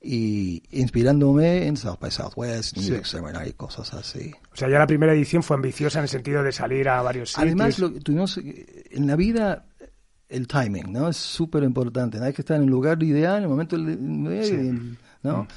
Y 0.00 0.62
inspirándome 0.70 1.66
en 1.66 1.76
South 1.76 1.98
by 2.00 2.10
Southwest, 2.10 2.76
New 2.76 2.88
York 2.88 3.04
Seminar 3.04 3.46
y 3.46 3.52
cosas 3.52 3.92
así. 3.94 4.32
O 4.52 4.56
sea, 4.56 4.68
ya 4.68 4.78
la 4.78 4.86
primera 4.86 5.12
edición 5.12 5.42
fue 5.42 5.56
ambiciosa 5.56 5.98
en 5.98 6.04
el 6.04 6.08
sentido 6.08 6.42
de 6.42 6.50
salir 6.50 6.88
a 6.88 7.02
varios 7.02 7.30
sitios. 7.30 7.46
Además, 7.46 7.76
tuvimos, 8.02 8.38
en 8.38 9.06
la 9.06 9.16
vida 9.16 9.66
el 10.28 10.48
timing, 10.48 10.90
¿no? 10.92 11.10
Es 11.10 11.18
súper 11.18 11.62
importante. 11.62 12.18
Hay 12.18 12.32
que 12.32 12.42
estar 12.42 12.56
en 12.56 12.64
el 12.64 12.70
lugar 12.70 13.00
ideal, 13.02 13.36
en 13.36 13.42
el 13.44 13.48
momento 13.50 13.76
ideal, 13.76 14.98
¿no? 15.22 15.42
Mm 15.44 15.48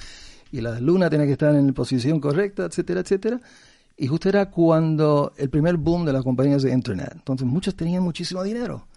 y 0.55 0.61
la 0.61 0.79
luna 0.79 1.09
tiene 1.09 1.25
que 1.25 1.33
estar 1.33 1.53
en 1.53 1.67
la 1.67 1.73
posición 1.73 2.21
correcta, 2.21 2.63
etcétera, 2.63 3.01
etcétera. 3.01 3.41
Y 3.97 4.07
justo 4.07 4.29
era 4.29 4.49
cuando 4.49 5.33
el 5.37 5.49
primer 5.49 5.75
boom 5.75 6.05
de 6.05 6.13
las 6.13 6.23
compañías 6.23 6.63
de 6.63 6.71
Internet. 6.71 7.11
Entonces 7.13 7.45
muchos 7.45 7.75
tenían 7.75 8.03
muchísimo 8.03 8.41
dinero. 8.41 8.87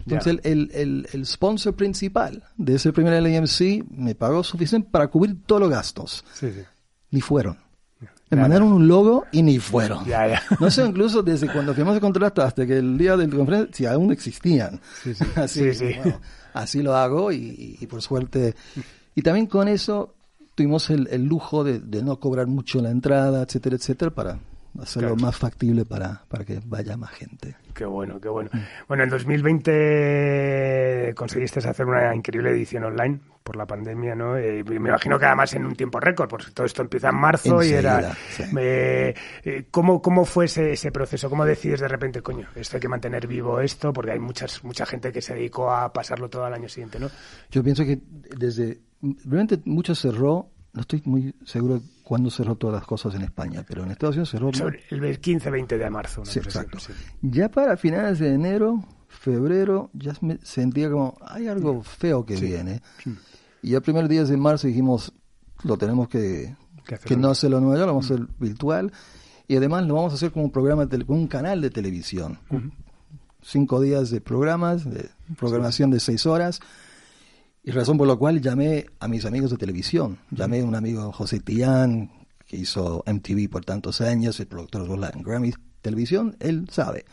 Entonces 0.00 0.40
el, 0.42 0.70
el, 0.74 1.08
el, 1.12 1.24
sponsor 1.26 1.74
principal 1.74 2.42
de 2.56 2.74
ese 2.74 2.92
primer 2.92 3.22
LAMC 3.22 3.84
me 3.90 4.14
pagó 4.14 4.42
suficiente 4.42 4.88
para 4.90 5.06
cubrir 5.06 5.36
todos 5.46 5.62
los 5.62 5.70
gastos. 5.70 6.24
Sí, 6.34 6.50
sí. 6.52 6.60
Ni 7.10 7.20
fueron. 7.20 7.58
Me 8.30 8.40
mandaron 8.40 8.72
un 8.72 8.88
logo 8.88 9.24
y 9.30 9.42
ni 9.42 9.60
fueron. 9.60 10.04
No 10.60 10.70
sé, 10.70 10.84
incluso 10.84 11.22
desde 11.22 11.46
cuando 11.46 11.74
firmamos 11.74 11.96
el 11.96 12.00
contrato 12.00 12.42
hasta 12.42 12.66
que 12.66 12.78
el 12.78 12.98
día 12.98 13.16
de 13.16 13.28
la 13.28 13.36
conferencia, 13.36 13.72
si 13.72 13.86
aún 13.86 14.10
existían. 14.10 14.80
Sí, 15.02 15.14
sí. 15.14 15.24
Así, 15.36 15.72
Sí, 15.72 15.74
sí. 15.74 15.94
bueno, 16.02 16.20
así 16.52 16.82
lo 16.82 16.96
hago 16.96 17.30
y, 17.32 17.78
y 17.80 17.86
por 17.86 18.02
suerte. 18.02 18.54
Y 19.16 19.22
también 19.22 19.46
con 19.46 19.68
eso 19.68 20.12
tuvimos 20.54 20.88
el, 20.90 21.08
el 21.10 21.24
lujo 21.24 21.64
de, 21.64 21.80
de 21.80 22.02
no 22.02 22.18
cobrar 22.20 22.46
mucho 22.46 22.80
la 22.80 22.90
entrada, 22.90 23.42
etcétera, 23.42 23.76
etcétera, 23.76 24.10
para 24.12 24.38
hacerlo 24.80 25.10
Claro. 25.10 25.16
más 25.16 25.36
factible 25.36 25.84
para, 25.84 26.24
para 26.28 26.44
que 26.44 26.60
vaya 26.64 26.96
más 26.96 27.10
gente. 27.12 27.56
Qué 27.74 27.84
bueno, 27.84 28.20
qué 28.20 28.28
bueno. 28.28 28.50
Bueno, 28.88 29.04
en 29.04 29.10
2020 29.10 31.14
conseguiste 31.14 31.60
hacer 31.60 31.86
una 31.86 32.14
increíble 32.14 32.50
edición 32.50 32.84
online 32.84 33.20
por 33.42 33.56
la 33.56 33.66
pandemia, 33.66 34.14
¿no? 34.14 34.36
Eh, 34.38 34.64
me 34.64 34.76
imagino 34.76 35.18
que 35.18 35.26
además 35.26 35.52
en 35.54 35.66
un 35.66 35.74
tiempo 35.76 36.00
récord, 36.00 36.28
porque 36.28 36.50
todo 36.52 36.66
esto 36.66 36.82
empieza 36.82 37.10
en 37.10 37.16
marzo 37.16 37.62
y 37.62 37.72
era... 37.72 38.14
Sí. 38.30 38.44
Eh, 38.58 39.14
eh, 39.44 39.66
¿cómo, 39.70 40.00
¿Cómo 40.00 40.24
fue 40.24 40.46
ese, 40.46 40.72
ese 40.72 40.90
proceso? 40.90 41.28
¿Cómo 41.28 41.44
decides 41.44 41.80
de 41.80 41.88
repente, 41.88 42.22
coño, 42.22 42.48
esto 42.54 42.76
hay 42.76 42.80
que 42.80 42.88
mantener 42.88 43.26
vivo 43.26 43.60
esto? 43.60 43.92
Porque 43.92 44.12
hay 44.12 44.20
muchas, 44.20 44.64
mucha 44.64 44.86
gente 44.86 45.12
que 45.12 45.20
se 45.20 45.34
dedicó 45.34 45.70
a 45.70 45.92
pasarlo 45.92 46.30
todo 46.30 46.44
al 46.46 46.54
año 46.54 46.68
siguiente, 46.68 46.98
¿no? 46.98 47.10
Yo 47.50 47.62
pienso 47.62 47.84
que 47.84 47.98
desde. 48.36 48.78
Realmente 49.24 49.60
mucho 49.64 49.94
cerró. 49.94 50.50
No 50.72 50.80
estoy 50.80 51.02
muy 51.04 51.34
seguro 51.44 51.74
de 51.74 51.82
cuándo 52.02 52.30
cerró 52.30 52.56
todas 52.56 52.74
las 52.74 52.86
cosas 52.86 53.14
en 53.14 53.22
España, 53.22 53.64
pero 53.66 53.84
en 53.84 53.90
Estados 53.92 54.16
Unidos 54.16 54.30
cerró. 54.30 54.52
Sobre 54.52 54.82
el 54.90 55.20
15-20 55.20 55.78
de 55.78 55.90
marzo. 55.90 56.22
una 56.22 56.30
Sí, 56.30 56.40
exacto. 56.40 56.80
sí. 56.80 56.92
Ya 57.22 57.48
para 57.48 57.76
finales 57.76 58.18
de 58.18 58.34
enero, 58.34 58.82
febrero, 59.08 59.90
ya 59.92 60.12
me 60.20 60.38
sentía 60.42 60.90
como, 60.90 61.16
hay 61.22 61.46
algo 61.46 61.82
feo 61.84 62.24
que 62.26 62.36
Sí. 62.36 62.46
viene. 62.46 62.82
Y 63.62 63.70
ya 63.70 63.80
primeros 63.80 64.10
días 64.10 64.28
de 64.28 64.36
marzo 64.36 64.66
dijimos, 64.66 65.12
lo 65.62 65.76
tenemos 65.76 66.08
que, 66.08 66.56
Que 67.06 67.16
no 67.16 67.30
hacerlo 67.30 67.58
en 67.58 67.64
Nueva 67.64 67.78
York, 67.78 67.86
lo 67.86 67.92
vamos 67.94 68.10
a 68.10 68.14
hacer 68.14 68.26
virtual. 68.38 68.92
Y 69.48 69.56
además 69.56 69.86
lo 69.86 69.94
vamos 69.94 70.12
a 70.12 70.16
hacer 70.16 70.32
como 70.32 70.44
un 70.46 70.50
programa, 70.50 70.86
de 70.86 70.90
tele- 70.98 71.06
como 71.06 71.18
un 71.18 71.28
canal 71.28 71.60
de 71.60 71.70
televisión. 71.70 72.38
Cinco 73.42 73.80
días 73.80 74.10
de 74.10 74.20
programas, 74.20 74.84
de 74.90 75.08
programación 75.38 75.90
de 75.90 76.00
seis 76.00 76.26
horas. 76.26 76.60
Y 77.64 77.70
razón 77.70 77.96
por 77.96 78.06
la 78.06 78.16
cual 78.16 78.40
llamé 78.42 78.86
a 79.00 79.08
mis 79.08 79.24
amigos 79.24 79.50
de 79.50 79.56
televisión. 79.56 80.18
Llamé 80.30 80.60
a 80.60 80.64
un 80.64 80.74
amigo 80.74 81.10
José 81.12 81.40
Tillán, 81.40 82.10
que 82.46 82.58
hizo 82.58 83.02
MTV 83.06 83.48
por 83.48 83.64
tantos 83.64 84.00
años, 84.02 84.38
el 84.38 84.46
productor 84.46 84.82
de 84.82 84.88
los 84.88 84.98
Latin 84.98 85.22
Grammy 85.22 85.52
Televisión, 85.80 86.36
él 86.40 86.66
sabe. 86.70 87.04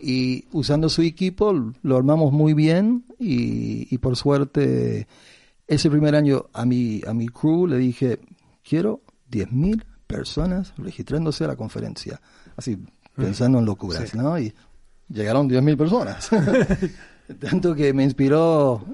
Y 0.00 0.44
usando 0.52 0.88
su 0.88 1.02
equipo 1.02 1.52
lo 1.82 1.96
armamos 1.96 2.32
muy 2.32 2.54
bien 2.54 3.04
y, 3.18 3.92
y 3.92 3.98
por 3.98 4.16
suerte 4.16 5.06
ese 5.66 5.90
primer 5.90 6.14
año 6.14 6.46
a 6.52 6.64
mi, 6.64 7.02
a 7.06 7.12
mi 7.14 7.28
crew 7.28 7.66
le 7.66 7.76
dije, 7.78 8.20
quiero 8.66 9.00
10.000 9.30 9.82
personas 10.06 10.72
registrándose 10.78 11.44
a 11.44 11.48
la 11.48 11.56
conferencia. 11.56 12.20
Así, 12.56 12.78
pensando 13.16 13.58
en 13.58 13.64
locuras, 13.64 14.08
Sí. 14.10 14.16
¿no? 14.16 14.38
Y 14.38 14.54
llegaron 15.08 15.48
10.000 15.48 15.76
personas. 15.76 16.30
Tanto 17.40 17.74
que 17.74 17.92
me 17.92 18.04
inspiró 18.04 18.84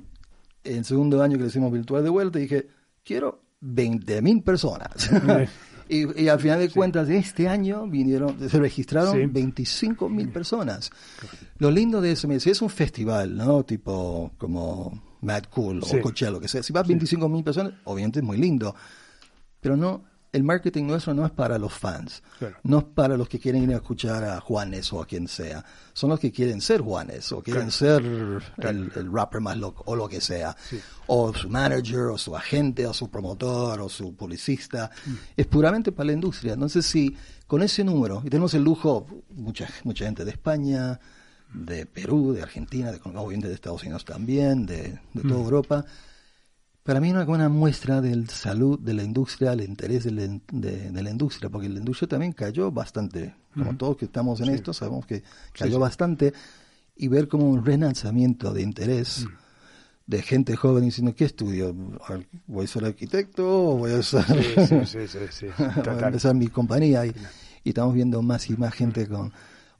el 0.64 0.84
segundo 0.84 1.22
año 1.22 1.36
que 1.36 1.42
lo 1.42 1.48
hicimos 1.48 1.72
virtual 1.72 2.02
de 2.02 2.10
vuelta, 2.10 2.38
dije, 2.38 2.66
quiero 3.04 3.42
20.000 3.62 4.42
personas. 4.42 5.10
y, 5.88 6.22
y 6.22 6.28
al 6.28 6.40
final 6.40 6.58
de 6.60 6.70
cuentas, 6.70 7.08
este 7.08 7.48
año 7.48 7.86
vinieron, 7.86 8.36
se 8.48 8.58
registraron 8.58 9.12
Sí. 9.14 9.20
25.000 9.20 10.32
personas. 10.32 10.90
Lo 11.58 11.70
lindo 11.70 12.00
de 12.00 12.12
eso, 12.12 12.26
mira, 12.28 12.40
si 12.40 12.50
es 12.50 12.60
un 12.62 12.70
festival, 12.70 13.36
¿no? 13.36 13.64
Tipo 13.64 14.32
como 14.38 15.02
Mad 15.20 15.44
Cool 15.50 15.82
o 15.82 16.00
Coachella, 16.02 16.30
lo 16.30 16.40
que 16.40 16.48
sea, 16.48 16.62
si 16.62 16.72
vas 16.72 16.86
25.000 16.86 17.44
personas, 17.44 17.74
obviamente 17.84 18.18
es 18.20 18.24
muy 18.24 18.36
lindo. 18.38 18.74
Pero 19.60 19.76
no, 19.76 20.04
el 20.34 20.42
marketing 20.42 20.86
nuestro 20.86 21.14
no 21.14 21.24
es 21.24 21.30
para 21.30 21.58
los 21.58 21.72
fans. 21.72 22.20
Claro. 22.40 22.56
No 22.64 22.78
es 22.78 22.84
para 22.84 23.16
los 23.16 23.28
que 23.28 23.38
quieren 23.38 23.62
ir 23.62 23.72
a 23.72 23.76
escuchar 23.76 24.24
a 24.24 24.40
Juanes 24.40 24.92
o 24.92 25.00
a 25.00 25.06
quien 25.06 25.28
sea. 25.28 25.64
Son 25.92 26.10
los 26.10 26.18
que 26.18 26.32
quieren 26.32 26.60
ser 26.60 26.80
Juanes 26.80 27.30
o 27.30 27.40
quieren 27.40 27.70
ser 27.70 28.02
el, 28.02 28.92
el 28.96 29.12
rapper 29.12 29.40
más 29.40 29.56
loco 29.56 29.84
o 29.86 29.94
lo 29.94 30.08
que 30.08 30.20
sea. 30.20 30.56
O 31.06 31.32
su 31.32 31.48
manager 31.48 32.06
o 32.06 32.18
su 32.18 32.36
agente 32.36 32.84
o 32.84 32.92
su 32.92 33.08
promotor 33.08 33.80
o 33.80 33.88
su 33.88 34.16
publicista. 34.16 34.90
Es 35.36 35.46
puramente 35.46 35.92
para 35.92 36.08
la 36.08 36.14
industria. 36.14 36.54
Entonces, 36.54 36.84
si 36.84 37.16
con 37.46 37.62
ese 37.62 37.84
número, 37.84 38.20
y 38.24 38.28
tenemos 38.28 38.54
el 38.54 38.64
lujo, 38.64 39.06
mucha, 39.30 39.68
mucha 39.84 40.04
gente 40.06 40.24
de 40.24 40.32
España, 40.32 40.98
de 41.52 41.86
Perú, 41.86 42.32
de 42.32 42.42
Argentina, 42.42 42.90
de, 42.90 42.98
obviamente 43.04 43.46
de 43.46 43.54
Estados 43.54 43.84
Unidos 43.84 44.04
también, 44.04 44.66
de, 44.66 44.98
de 45.12 45.22
toda 45.22 45.40
Europa. 45.40 45.84
Para 46.84 47.00
mí 47.00 47.08
es 47.08 47.14
una 47.14 47.24
buena 47.24 47.48
muestra 47.48 48.02
del 48.02 48.28
salud 48.28 48.78
de 48.78 48.92
la 48.92 49.02
industria, 49.02 49.54
el 49.54 49.62
interés 49.62 50.04
de 50.04 50.10
la, 50.10 50.22
de, 50.52 50.90
de 50.90 51.02
la 51.02 51.10
industria, 51.10 51.48
porque 51.48 51.66
la 51.66 51.78
industria 51.78 52.08
también 52.08 52.32
cayó 52.32 52.70
bastante, 52.70 53.34
como 53.54 53.74
todos 53.74 53.96
que 53.96 54.04
estamos 54.04 54.38
en 54.42 54.50
esto, 54.50 54.74
sabemos 54.74 55.06
que 55.06 55.22
cayó 55.54 55.78
bastante, 55.78 56.34
y 56.94 57.08
ver 57.08 57.26
como 57.26 57.48
un 57.48 57.64
relanzamiento 57.64 58.52
de 58.52 58.60
interés 58.60 59.26
de 60.06 60.20
gente 60.20 60.56
joven 60.56 60.84
diciendo, 60.84 61.14
¿qué 61.14 61.24
estudio? 61.24 61.74
¿Voy 62.46 62.66
a 62.66 62.68
ser 62.68 62.84
arquitecto 62.84 63.70
o 63.70 63.78
voy 63.78 63.92
a 63.92 64.02
ser... 64.02 64.22
Sí, 64.26 64.66
sí, 64.66 64.86
sí, 64.86 65.08
sí, 65.08 65.18
sí, 65.30 65.46
voy 65.58 66.02
a 66.02 66.06
empezar 66.08 66.34
mi 66.34 66.48
compañía? 66.48 67.06
Y, 67.06 67.14
y 67.64 67.70
estamos 67.70 67.94
viendo 67.94 68.20
más 68.20 68.50
y 68.50 68.58
más 68.58 68.74
gente 68.74 69.08
con 69.08 69.32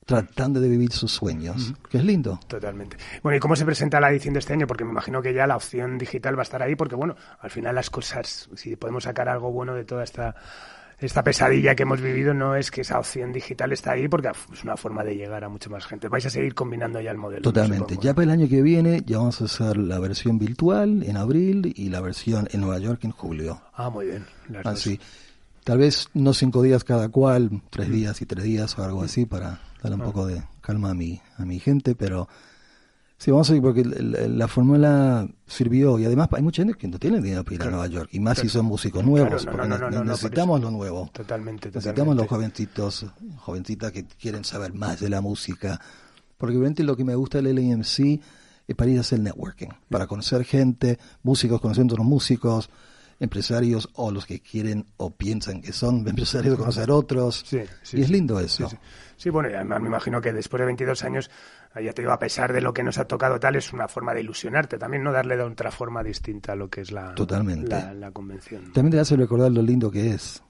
tratando 0.04 0.60
de 0.60 0.68
vivir 0.68 0.92
sus 0.92 1.12
sueños, 1.12 1.72
que 1.88 1.98
es 1.98 2.04
lindo. 2.04 2.38
Totalmente. 2.46 2.96
Bueno, 3.22 3.36
¿y 3.36 3.40
cómo 3.40 3.56
se 3.56 3.64
presenta 3.64 4.00
la 4.00 4.10
edición 4.10 4.34
de 4.34 4.40
este 4.40 4.52
año? 4.52 4.66
Porque 4.66 4.84
me 4.84 4.90
imagino 4.90 5.22
que 5.22 5.32
ya 5.32 5.46
la 5.46 5.56
opción 5.56 5.98
digital 5.98 6.36
va 6.36 6.42
a 6.42 6.44
estar 6.44 6.62
ahí, 6.62 6.76
porque 6.76 6.94
bueno, 6.94 7.16
al 7.40 7.50
final 7.50 7.74
las 7.74 7.90
cosas, 7.90 8.48
si 8.54 8.76
podemos 8.76 9.04
sacar 9.04 9.28
algo 9.28 9.50
bueno 9.50 9.74
de 9.74 9.84
toda 9.84 10.04
esta 10.04 10.34
esta 11.00 11.22
pesadilla 11.22 11.74
que 11.74 11.82
hemos 11.82 12.00
vivido, 12.00 12.34
no 12.34 12.54
es 12.56 12.70
que 12.70 12.82
esa 12.82 12.98
opción 12.98 13.32
digital 13.32 13.72
está 13.72 13.92
ahí, 13.92 14.08
porque 14.08 14.30
es 14.52 14.62
una 14.64 14.76
forma 14.76 15.02
de 15.02 15.16
llegar 15.16 15.44
a 15.44 15.48
mucha 15.48 15.68
más 15.68 15.86
gente. 15.86 16.08
Vais 16.08 16.24
a 16.24 16.30
seguir 16.30 16.54
combinando 16.54 17.00
ya 17.00 17.10
el 17.10 17.18
modelo. 17.18 17.42
Totalmente. 17.42 17.98
Ya 18.00 18.14
para 18.14 18.24
el 18.24 18.30
año 18.30 18.48
que 18.48 18.62
viene 18.62 19.02
ya 19.04 19.18
vamos 19.18 19.40
a 19.40 19.44
hacer 19.44 19.76
la 19.76 19.98
versión 19.98 20.38
virtual 20.38 21.02
en 21.02 21.16
abril 21.16 21.72
y 21.76 21.88
la 21.88 22.00
versión 22.00 22.48
en 22.52 22.60
Nueva 22.60 22.78
York 22.78 23.04
en 23.04 23.10
julio. 23.10 23.60
Ah, 23.74 23.90
muy 23.90 24.06
bien. 24.06 24.24
dos. 24.48 24.64
Así. 24.64 25.00
Tal 25.64 25.78
vez 25.78 26.08
no 26.14 26.34
cinco 26.34 26.62
días 26.62 26.84
cada 26.84 27.08
cual, 27.08 27.62
tres 27.70 27.90
días 27.90 28.20
y 28.20 28.26
tres 28.26 28.44
días 28.44 28.78
o 28.78 28.84
algo 28.84 29.02
así 29.02 29.24
para 29.24 29.60
darle 29.84 29.96
un 30.04 30.10
poco 30.12 30.26
de 30.26 30.42
calma 30.60 30.90
a 30.90 30.94
mi, 30.94 31.20
a 31.38 31.44
mi 31.44 31.60
gente, 31.60 31.94
pero 31.94 32.28
sí, 33.18 33.30
vamos 33.30 33.50
a 33.50 33.54
ir 33.56 33.62
porque 33.62 33.80
el- 33.82 34.38
la 34.38 34.48
fórmula 34.48 35.28
sirvió. 35.46 35.98
Y 35.98 36.04
además 36.06 36.28
hay 36.32 36.42
mucha 36.42 36.62
gente 36.64 36.78
que 36.78 36.88
no 36.88 36.98
tiene 36.98 37.20
dinero 37.20 37.44
para 37.44 37.54
ir 37.54 37.62
a 37.62 37.70
Nueva 37.70 37.86
York 37.86 38.08
y 38.12 38.20
más 38.20 38.38
si 38.38 38.48
son 38.48 38.66
músicos 38.66 39.04
nuevos, 39.04 39.44
Claro, 39.44 39.66
no, 39.68 39.76
porque 39.78 39.84
no, 39.90 39.90
no, 39.90 40.04
necesitamos 40.04 40.60
lo 40.60 40.70
nuevo. 40.70 41.10
Totalmente, 41.12 41.70
Necesitamos 41.72 42.16
los 42.16 42.26
jovencitos, 42.26 43.06
jovencitas 43.36 43.92
que 43.92 44.04
quieren 44.04 44.44
saber 44.44 44.72
más 44.74 45.00
de 45.00 45.08
la 45.10 45.20
música. 45.20 45.80
Porque 46.38 46.56
obviamente 46.56 46.82
lo 46.82 46.96
que 46.96 47.04
me 47.04 47.14
gusta 47.14 47.40
del 47.40 47.54
LAMC 47.56 48.20
es 48.66 48.74
para 48.76 48.90
ir 48.90 48.98
a 48.98 49.02
hacer 49.02 49.20
networking, 49.20 49.68
para 49.90 50.06
conocer 50.06 50.44
gente, 50.44 50.98
músicos 51.22 51.60
conociendo 51.60 51.94
otros 51.94 52.06
músicos, 52.06 52.70
empresarios 53.20 53.88
o 53.94 54.10
los 54.10 54.26
que 54.26 54.40
quieren 54.40 54.86
o 54.96 55.10
piensan 55.10 55.60
que 55.60 55.72
son 55.72 56.06
empresarios 56.08 56.56
conocer 56.56 56.90
otros. 56.90 57.42
Sí, 57.46 57.60
sí, 57.82 57.98
y 57.98 58.02
es 58.02 58.10
lindo 58.10 58.40
eso. 58.40 58.68
Sí, 58.68 58.76
sí. 58.76 58.82
Sí, 59.16 59.30
bueno, 59.30 59.48
y 59.48 59.54
además 59.54 59.80
me 59.80 59.88
imagino 59.88 60.20
que 60.20 60.32
después 60.32 60.58
de 60.60 60.66
22 60.66 61.04
años, 61.04 61.30
ya 61.74 61.92
te 61.92 62.02
digo, 62.02 62.12
a 62.12 62.18
pesar 62.18 62.52
de 62.52 62.60
lo 62.60 62.74
que 62.74 62.82
nos 62.82 62.98
ha 62.98 63.06
tocado 63.06 63.38
tal, 63.40 63.56
es 63.56 63.72
una 63.72 63.88
forma 63.88 64.12
de 64.12 64.20
ilusionarte 64.20 64.76
también, 64.76 65.02
¿no? 65.02 65.12
Darle 65.12 65.36
de 65.36 65.44
otra 65.44 65.70
forma 65.70 66.02
distinta 66.02 66.52
a 66.52 66.56
lo 66.56 66.68
que 66.68 66.80
es 66.82 66.92
la, 66.92 67.14
Totalmente. 67.14 67.68
la, 67.68 67.94
la 67.94 68.10
convención. 68.10 68.72
También 68.72 68.90
te 68.92 69.00
hace 69.00 69.16
recordar 69.16 69.50
lo 69.52 69.62
lindo 69.62 69.90
que 69.90 70.10
es. 70.10 70.42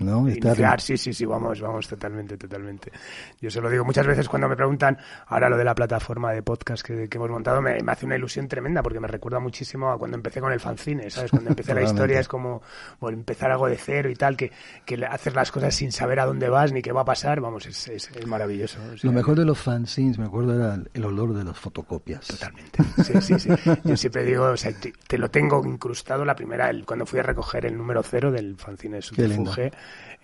¿No? 0.00 0.28
Estar 0.28 0.46
Iniciar, 0.52 0.80
sí, 0.80 0.96
sí, 0.96 1.12
sí, 1.12 1.24
vamos, 1.24 1.60
vamos, 1.60 1.88
totalmente, 1.88 2.36
totalmente. 2.36 2.92
Yo 3.40 3.50
se 3.50 3.60
lo 3.60 3.68
digo 3.70 3.84
muchas 3.84 4.06
veces 4.06 4.28
cuando 4.28 4.48
me 4.48 4.56
preguntan 4.56 4.96
ahora 5.26 5.48
lo 5.48 5.56
de 5.56 5.64
la 5.64 5.74
plataforma 5.74 6.32
de 6.32 6.42
podcast 6.42 6.84
que, 6.84 7.08
que 7.08 7.18
hemos 7.18 7.30
montado, 7.30 7.60
me, 7.62 7.80
me 7.82 7.92
hace 7.92 8.06
una 8.06 8.16
ilusión 8.16 8.48
tremenda 8.48 8.82
porque 8.82 9.00
me 9.00 9.08
recuerda 9.08 9.40
muchísimo 9.40 9.90
a 9.90 9.98
cuando 9.98 10.16
empecé 10.16 10.40
con 10.40 10.52
el 10.52 10.60
fanzine, 10.60 11.10
¿sabes? 11.10 11.30
Cuando 11.30 11.50
empecé 11.50 11.74
la 11.74 11.82
historia 11.82 12.20
es 12.20 12.28
como 12.28 12.62
bueno, 13.00 13.18
empezar 13.18 13.50
algo 13.50 13.68
de 13.68 13.76
cero 13.76 14.10
y 14.10 14.14
tal, 14.14 14.36
que, 14.36 14.52
que 14.84 15.04
haces 15.04 15.34
las 15.34 15.50
cosas 15.50 15.74
sin 15.74 15.92
saber 15.92 16.20
a 16.20 16.26
dónde 16.26 16.48
vas 16.48 16.72
ni 16.72 16.82
qué 16.82 16.92
va 16.92 17.02
a 17.02 17.04
pasar, 17.04 17.40
vamos, 17.40 17.66
es, 17.66 17.88
es, 17.88 18.10
es 18.10 18.26
maravilloso. 18.26 18.78
o 18.92 18.96
sea, 18.98 19.10
Lo 19.10 19.12
mejor 19.12 19.38
de 19.38 19.44
los 19.44 19.58
fanzines, 19.58 20.18
me 20.18 20.26
acuerdo, 20.26 20.54
era 20.54 20.74
el- 20.74 20.90
el 20.94 21.04
olor 21.04 21.32
de 21.34 21.44
las 21.44 21.58
fotocopias. 21.58 22.26
Totalmente. 22.26 22.82
Sí, 23.04 23.20
sí, 23.20 23.38
sí. 23.38 23.48
Yo 23.84 23.96
siempre 23.96 24.24
digo, 24.24 24.44
o 24.46 24.56
sea, 24.56 24.72
te, 24.72 24.92
te 25.06 25.18
lo 25.18 25.30
tengo 25.30 25.64
incrustado 25.66 26.24
la 26.24 26.34
primera, 26.34 26.70
el, 26.70 26.84
cuando 26.84 27.06
fui 27.06 27.18
a 27.20 27.22
recoger 27.22 27.66
el 27.66 27.76
número 27.76 28.02
cero 28.02 28.30
del 28.30 28.56
fanzine 28.56 28.96
de 28.96 29.02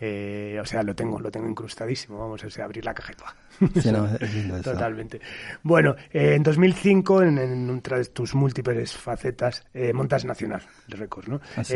Eh, 0.00 0.58
o 0.62 0.64
sea, 0.64 0.82
lo 0.82 0.94
tengo, 0.94 1.18
lo 1.20 1.30
tengo 1.30 1.48
incrustadísimo, 1.48 2.18
vamos, 2.18 2.42
o 2.44 2.50
sea, 2.50 2.64
abrir 2.64 2.84
la 2.84 2.94
cajeta. 2.94 3.34
Sí, 3.82 3.90
no, 3.90 4.06
es 4.14 4.32
lindo 4.34 4.56
eso. 4.56 4.72
Totalmente. 4.72 5.20
Bueno, 5.62 5.96
eh, 6.12 6.34
en 6.36 6.42
2005, 6.42 7.22
en, 7.22 7.38
en 7.38 7.82
tus 8.12 8.34
múltiples 8.34 8.92
facetas, 8.96 9.64
eh, 9.74 9.92
montas 9.92 10.24
Nacional 10.24 10.62
de 10.86 10.96
Records, 10.96 11.28
¿no? 11.28 11.40
Así 11.56 11.74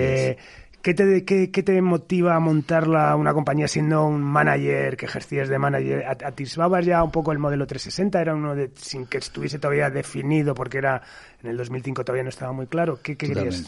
¿Qué 0.82 0.94
te, 0.94 1.24
qué, 1.24 1.52
qué 1.52 1.62
te 1.62 1.80
motiva 1.80 2.34
a 2.34 2.40
montar 2.40 2.88
la- 2.88 3.14
una 3.14 3.32
compañía 3.32 3.68
siendo 3.68 4.04
un 4.04 4.20
manager 4.20 4.96
que 4.96 5.06
ejercías 5.06 5.48
de 5.48 5.56
manager? 5.56 6.04
¿At- 6.06 6.24
¿Atisbabas 6.24 6.84
ya 6.84 7.04
un 7.04 7.12
poco 7.12 7.30
el 7.30 7.38
modelo 7.38 7.68
360? 7.68 8.20
¿Era 8.20 8.34
uno 8.34 8.56
de, 8.56 8.70
sin 8.74 9.06
que 9.06 9.18
estuviese 9.18 9.60
todavía 9.60 9.90
definido 9.90 10.54
porque 10.56 10.78
era 10.78 11.00
en 11.40 11.50
el 11.50 11.56
2005 11.56 12.04
todavía 12.04 12.24
no 12.24 12.30
estaba 12.30 12.50
muy 12.52 12.66
claro? 12.66 12.98
¿Qué, 13.00 13.16
qué 13.16 13.28
querías? 13.28 13.64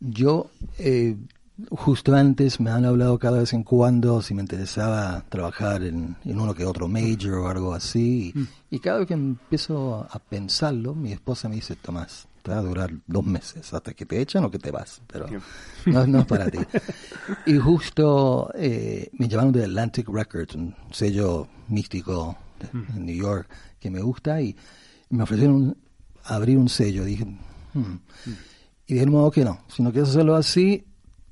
Yo, 0.00 0.50
eh, 0.78 1.16
justo 1.70 2.14
antes 2.14 2.60
me 2.60 2.70
han 2.70 2.84
hablado 2.84 3.18
cada 3.18 3.38
vez 3.38 3.52
en 3.52 3.62
cuando 3.62 4.20
si 4.20 4.34
me 4.34 4.42
interesaba 4.42 5.24
trabajar 5.28 5.82
en, 5.82 6.16
uno 6.24 6.54
que 6.54 6.64
otro 6.64 6.88
major 6.88 7.34
o 7.34 7.48
algo 7.48 7.72
así. 7.72 8.32
Mm. 8.34 8.44
Y, 8.70 8.78
cada 8.80 8.98
vez 8.98 9.08
que 9.08 9.14
empiezo 9.14 10.06
a 10.10 10.18
pensarlo, 10.18 10.94
mi 10.94 11.12
esposa 11.12 11.48
me 11.48 11.56
dice, 11.56 11.76
Tomás, 11.76 12.28
te 12.42 12.50
va 12.50 12.58
a 12.58 12.62
durar 12.62 12.92
dos 13.06 13.24
meses 13.24 13.72
hasta 13.72 13.94
que 13.94 14.06
te 14.06 14.20
echan 14.20 14.44
o 14.44 14.50
que 14.50 14.58
te 14.58 14.70
vas, 14.70 15.00
pero 15.06 15.26
no, 15.86 16.20
es 16.20 16.26
para 16.26 16.50
ti. 16.50 16.58
Y 17.46 17.56
justo 17.56 18.50
eh, 18.54 19.10
me 19.12 19.28
llamaron 19.28 19.52
de 19.52 19.64
Atlantic 19.64 20.08
Records, 20.08 20.54
un 20.54 20.74
sello 20.92 21.48
místico 21.68 22.36
mm. 22.72 22.96
en 22.96 23.06
New 23.06 23.16
York 23.16 23.48
que 23.80 23.90
me 23.90 24.00
gusta 24.00 24.40
y 24.40 24.56
me 25.10 25.22
ofrecieron 25.22 25.76
abrir 26.24 26.58
un 26.58 26.68
sello. 26.68 27.04
Dije, 27.04 27.24
hmm". 27.24 27.80
mm. 27.80 28.00
y 28.88 28.94
de 28.94 29.06
modo 29.06 29.30
que 29.30 29.44
no, 29.44 29.60
si 29.68 29.82
no 29.82 29.90
quieres 29.90 30.10
hacerlo 30.10 30.36
así, 30.36 30.85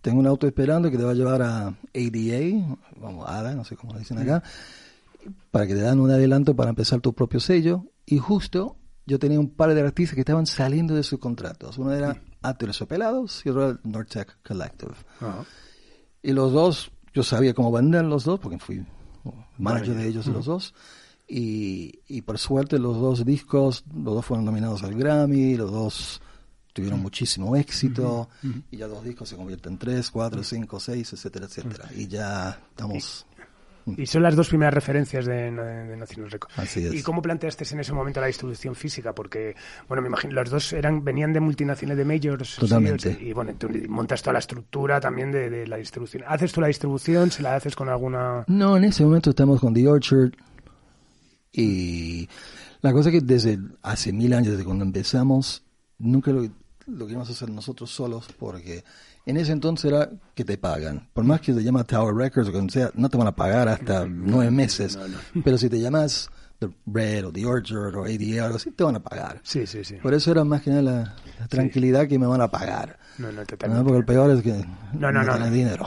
tengo 0.05 0.21
un 0.21 0.27
auto 0.27 0.47
esperando 0.47 0.91
que 0.91 0.99
te 0.99 1.03
va 1.03 1.13
a 1.13 1.15
llevar 1.15 1.41
a 1.41 1.69
ADA, 1.69 2.77
vamos, 3.01 3.27
ADA, 3.27 3.55
no 3.55 3.65
sé 3.65 3.75
cómo 3.75 3.95
lo 3.95 3.99
dicen 3.99 4.19
acá, 4.19 4.43
para 5.51 5.67
que 5.67 5.75
te 5.75 5.81
dan 5.81 5.99
un 5.99 6.11
adelanto 6.11 6.55
para 6.55 6.69
empezar 6.69 7.01
tu 7.01 7.15
propio 7.15 7.41
sello. 7.41 7.87
Y 8.05 8.19
justo 8.19 8.77
yo 9.07 9.19
tenía 9.19 9.41
un 9.41 9.49
par 9.49 9.73
de 9.75 9.81
artistas 9.81 10.15
que 10.15 10.21
estaban 10.21 10.45
saliendo 10.45 10.95
de 10.95 11.05
sus 11.05 11.19
contratos. 11.19 11.79
Uno 11.79 11.95
era 11.95 12.23
Pelados 12.87 13.47
y 13.47 13.49
otro 13.49 13.71
era 13.71 13.81
Nortec 13.83 14.37
Collective. 14.47 14.93
Y 16.23 16.33
los 16.33 16.53
dos, 16.53 16.93
yo 17.15 17.23
sabía 17.23 17.55
cómo 17.55 17.73
vender 17.73 18.05
los 18.05 18.25
dos, 18.25 18.39
porque 18.41 18.59
fui 18.59 18.85
manager 19.57 19.95
de 19.95 20.07
ellos 20.07 20.27
de 20.27 20.33
los 20.33 20.45
dos. 20.45 20.75
Y, 21.27 22.01
y 22.09 22.21
por 22.21 22.37
suerte 22.37 22.79
los 22.79 23.01
dos 23.01 23.25
discos, 23.25 23.85
los 23.91 24.17
dos 24.17 24.27
fueron 24.27 24.45
nominados 24.45 24.83
al 24.83 24.95
Grammy, 24.95 25.57
los 25.57 25.73
dos 25.73 26.21
tuvieron 26.75 27.01
muchísimo 27.01 27.57
éxito 27.57 28.29
y 28.71 28.77
ya 28.77 28.87
dos 28.87 29.03
discos 29.05 29.29
se 29.29 29.37
convierten 29.37 29.75
en 29.75 29.79
tres, 29.79 30.11
cuatro, 30.11 30.43
cinco, 30.43 30.79
seis, 30.79 31.11
etcétera, 31.13 31.47
etcétera. 31.47 31.89
Y 31.97 32.09
ya 32.09 32.61
estamos... 32.69 33.27
Y 33.99 34.07
son 34.07 34.23
las 34.23 34.35
dos 34.35 34.49
primeras 34.49 34.73
referencias 34.73 35.27
de, 35.27 35.51
de 35.51 35.97
National 35.97 36.31
Records. 36.31 36.59
Así 36.59 36.87
es. 36.87 36.95
¿Y 36.95 37.03
cómo 37.03 37.21
planteaste 37.21 37.67
en 37.71 37.81
ese 37.81 37.93
momento 37.93 38.19
la 38.19 38.29
distribución 38.29 38.75
física? 38.75 39.15
Porque, 39.15 39.55
bueno, 39.89 40.01
me 40.01 40.09
imagino, 40.09 40.33
los 40.33 40.49
dos 40.49 40.73
eran 40.73 41.05
venían 41.05 41.35
de 41.35 41.41
multinacionales 41.41 41.99
de 41.99 42.05
majors. 42.07 42.57
Totalmente. 42.57 43.19
y 43.21 43.35
bueno, 43.35 43.55
tú 43.59 43.69
montas 43.91 44.23
toda 44.23 44.33
la 44.33 44.39
estructura 44.39 45.01
también 45.01 45.31
de, 45.31 45.51
de, 45.51 45.67
la 45.67 45.77
distribución. 45.77 46.25
¿Haces 46.27 46.51
tú 46.51 46.63
la 46.63 46.69
distribución? 46.69 47.31
¿Se 47.31 47.43
la 47.43 47.57
haces 47.57 47.77
con 47.77 47.91
alguna...? 47.91 48.45
No, 48.47 48.79
en 48.79 48.85
ese 48.85 49.05
momento 49.05 49.31
estamos 49.31 49.61
con 49.61 49.75
The 49.75 49.87
Orchard 49.87 50.33
y 51.53 52.27
la 52.81 52.93
cosa 52.93 53.11
es 53.11 53.15
que 53.15 53.21
desde 53.21 53.59
hace 53.83 54.15
mil 54.15 54.33
años, 54.33 54.53
desde 54.53 54.65
cuando 54.65 54.85
empezamos, 54.85 55.63
nunca 55.99 56.33
lo 56.33 56.49
lo 56.87 57.07
que 57.07 57.13
íbamos 57.13 57.29
a 57.29 57.33
hacer 57.33 57.51
nosotros 57.51 57.91
solos 57.91 58.29
porque 58.39 58.85
en 59.27 59.37
ese 59.37 59.53
entonces 59.53 59.91
era 59.91 60.11
que 60.35 60.45
te 60.45 60.59
pagan. 60.59 61.09
Por 61.13 61.25
más 61.25 61.41
que 61.41 61.53
te 61.53 61.63
llama 61.63 61.85
Tower 61.85 62.15
Records 62.15 62.49
o 62.49 62.53
que 62.53 62.71
sea, 62.71 62.91
no 62.95 63.09
te 63.09 63.17
van 63.17 63.27
a 63.27 63.35
pagar 63.35 63.69
hasta 63.69 64.07
nueve 64.07 64.51
meses. 64.51 64.99
Pero 65.43 65.57
si 65.59 65.69
te 65.69 65.81
llamas 65.81 66.29
The 66.59 66.69
Red 66.87 67.27
o 67.27 67.33
The 67.33 67.47
Orchard 67.47 67.97
o 67.97 68.05
ADA 68.05 68.43
o 68.43 68.45
algo 68.45 68.57
así, 68.57 68.71
te 68.71 68.85
van 68.85 68.97
a 68.97 69.03
pagar. 69.03 69.41
Sí, 69.43 69.67
sí, 69.67 69.85
sí. 69.85 69.97
Por 69.97 70.15
eso 70.15 70.31
era 70.31 70.45
más 70.45 70.63
que 70.63 70.71
nada 70.71 70.83
la, 70.83 71.49
tranquilidad 71.49 72.07
que 72.07 72.19
me 72.19 72.27
van 72.27 72.41
a 72.41 72.51
pagar. 72.51 72.99
No, 73.19 73.33
no, 73.33 73.45
totalmente. 73.47 73.85
Porque 73.85 73.99
el 73.99 74.05
peor 74.05 74.31
es 74.31 74.43
que 74.43 74.65
no, 74.93 75.11
no, 75.11 75.23
no, 75.23 75.39
no, 75.39 75.51
dinero. 75.51 75.87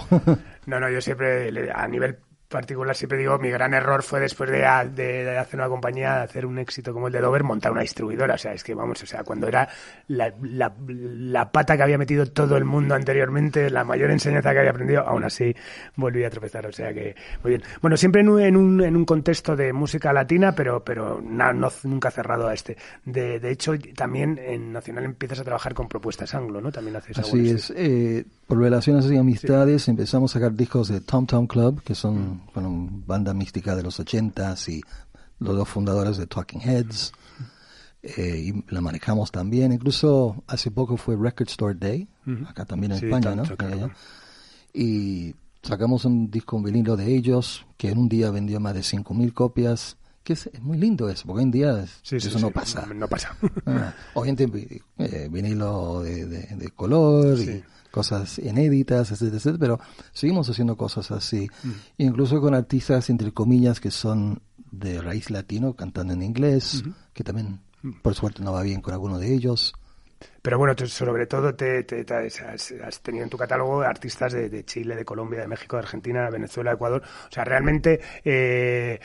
no, 0.65 0.79
no, 0.79 0.89
yo 0.89 1.01
siempre 1.01 1.71
a 1.71 1.87
nivel 1.87 2.17
particular 2.47 2.95
siempre 2.95 3.17
digo, 3.17 3.37
mi 3.37 3.49
gran 3.49 3.73
error 3.73 4.03
fue 4.03 4.19
después 4.19 4.49
de, 4.49 4.59
de, 4.95 5.37
hacer 5.37 5.59
una 5.59 5.67
compañía, 5.67 6.17
de 6.17 6.23
hacer 6.23 6.45
un 6.45 6.59
éxito 6.59 6.93
como 6.93 7.07
el 7.07 7.13
de 7.13 7.19
Dover, 7.19 7.43
montar 7.43 7.71
una 7.71 7.81
distribuidora. 7.81 8.35
O 8.35 8.37
sea, 8.37 8.53
es 8.53 8.63
que 8.63 8.73
vamos, 8.73 9.01
o 9.03 9.05
sea, 9.05 9.23
cuando 9.23 9.47
era 9.47 9.67
la, 10.07 10.33
la, 10.41 11.51
pata 11.51 11.75
que 11.75 11.83
había 11.83 11.97
metido 11.97 12.25
todo 12.25 12.57
el 12.57 12.63
mundo 12.63 12.95
anteriormente, 12.95 13.69
la 13.69 13.83
mayor 13.83 14.11
enseñanza 14.11 14.53
que 14.53 14.59
había 14.59 14.71
aprendido, 14.71 15.01
aún 15.01 15.23
así 15.23 15.55
volví 15.95 16.23
a 16.23 16.29
tropezar. 16.29 16.65
O 16.67 16.71
sea 16.71 16.93
que, 16.93 17.15
muy 17.43 17.51
bien. 17.51 17.63
Bueno, 17.81 17.97
siempre 17.97 18.21
en 18.21 18.29
un, 18.29 18.41
en 18.41 18.55
un, 18.55 18.83
en 18.83 18.95
un 18.95 19.05
contexto 19.05 19.55
de 19.55 19.73
música 19.73 20.13
latina, 20.13 20.53
pero, 20.53 20.83
pero 20.83 21.21
no, 21.21 21.69
nunca 21.83 22.11
cerrado 22.11 22.47
a 22.47 22.53
este. 22.53 22.77
De, 23.03 23.39
de 23.39 23.51
hecho, 23.51 23.73
también 23.95 24.39
en 24.41 24.71
Nacional 24.71 25.03
empiezas 25.03 25.39
a 25.39 25.43
trabajar 25.43 25.73
con 25.73 25.87
propuestas 25.87 26.33
anglo, 26.33 26.61
¿no? 26.61 26.71
También 26.71 26.95
haces 26.95 27.17
Así 27.17 27.49
es. 27.49 27.73
Eh, 27.75 28.25
por 28.47 28.59
relaciones 28.59 29.05
y 29.11 29.17
amistades 29.17 29.87
empezamos 29.89 30.31
a 30.31 30.39
sacar 30.39 30.55
discos 30.55 30.87
de 30.87 31.01
Tom 31.01 31.25
Tom 31.25 31.47
Club, 31.47 31.83
que 31.83 31.95
son 31.95 32.36
bueno, 32.53 32.89
banda 33.05 33.33
mística 33.33 33.75
de 33.75 33.83
los 33.83 33.99
ochentas 33.99 34.67
y 34.69 34.81
los 35.39 35.55
dos 35.55 35.69
fundadores 35.69 36.17
de 36.17 36.27
Talking 36.27 36.61
Heads. 36.61 37.13
Eh, 38.03 38.37
y 38.53 38.73
la 38.73 38.81
manejamos 38.81 39.31
también. 39.31 39.71
Incluso 39.71 40.43
hace 40.47 40.71
poco 40.71 40.97
fue 40.97 41.15
Record 41.15 41.49
Store 41.49 41.75
Day, 41.75 42.07
acá 42.47 42.65
también 42.65 42.93
en 42.93 43.05
España, 43.05 43.35
¿no? 43.35 43.43
y 44.73 45.33
sacamos 45.63 46.05
un 46.05 46.29
disco 46.29 46.61
vinilo 46.61 46.95
de 46.95 47.15
ellos 47.15 47.65
que 47.77 47.89
en 47.89 47.97
un 47.97 48.07
día 48.07 48.29
vendió 48.31 48.59
más 48.59 48.73
de 48.73 48.81
5.000 48.81 49.33
copias. 49.33 49.97
Que 50.23 50.33
es, 50.33 50.49
muy 50.61 50.77
lindo 50.77 51.09
eso, 51.09 51.25
porque 51.25 51.39
hoy 51.39 51.43
en 51.45 51.51
día 51.51 51.85
eso 52.03 52.39
no 52.39 52.51
pasa. 52.51 52.85
No 52.93 53.07
pasa. 53.07 53.35
Ah, 53.65 53.93
hoy 54.13 54.29
en 54.29 54.35
día 54.35 54.47
eh, 54.97 55.29
vinilo 55.31 56.01
de, 56.01 56.25
de, 56.25 56.69
color 56.71 57.39
y 57.39 57.63
cosas 57.97 58.37
inéditas, 58.37 59.11
etcétera, 59.11 59.37
etcétera, 59.37 59.57
pero 59.59 59.79
seguimos 60.13 60.47
haciendo 60.47 60.77
cosas 60.77 61.09
así, 61.09 61.49
mm. 61.63 61.71
incluso 61.97 62.39
con 62.39 62.53
artistas, 62.53 63.09
entre 63.09 63.31
comillas, 63.31 63.79
que 63.79 63.89
son 63.89 64.43
de 64.69 65.01
raíz 65.01 65.31
latino, 65.31 65.73
cantando 65.73 66.13
en 66.13 66.21
inglés, 66.21 66.83
que 67.13 67.23
también, 67.23 67.61
mm. 67.81 68.01
por 68.03 68.13
suerte, 68.13 68.43
no 68.43 68.51
va 68.51 68.61
bien 68.61 68.81
con 68.81 68.93
alguno 68.93 69.17
de 69.17 69.33
ellos. 69.33 69.73
Pero 70.47 70.59
bueno, 70.59 70.75
sobre 70.87 71.27
todo 71.27 71.55
te, 71.55 71.85
has, 72.81 73.01
tenido 73.01 73.25
en 73.25 73.29
tu 73.29 73.35
catálogo 73.35 73.81
artistas 73.81 74.31
de, 74.31 74.63
Chile, 74.63 74.95
de 74.95 75.03
Colombia, 75.03 75.41
de 75.41 75.47
México, 75.49 75.75
de 75.75 75.81
Argentina, 75.81 76.29
Venezuela, 76.29 76.71
Ecuador. 76.71 77.03
O 77.03 77.33
sea, 77.33 77.43
realmente 77.43 77.99
eh, 78.23 78.97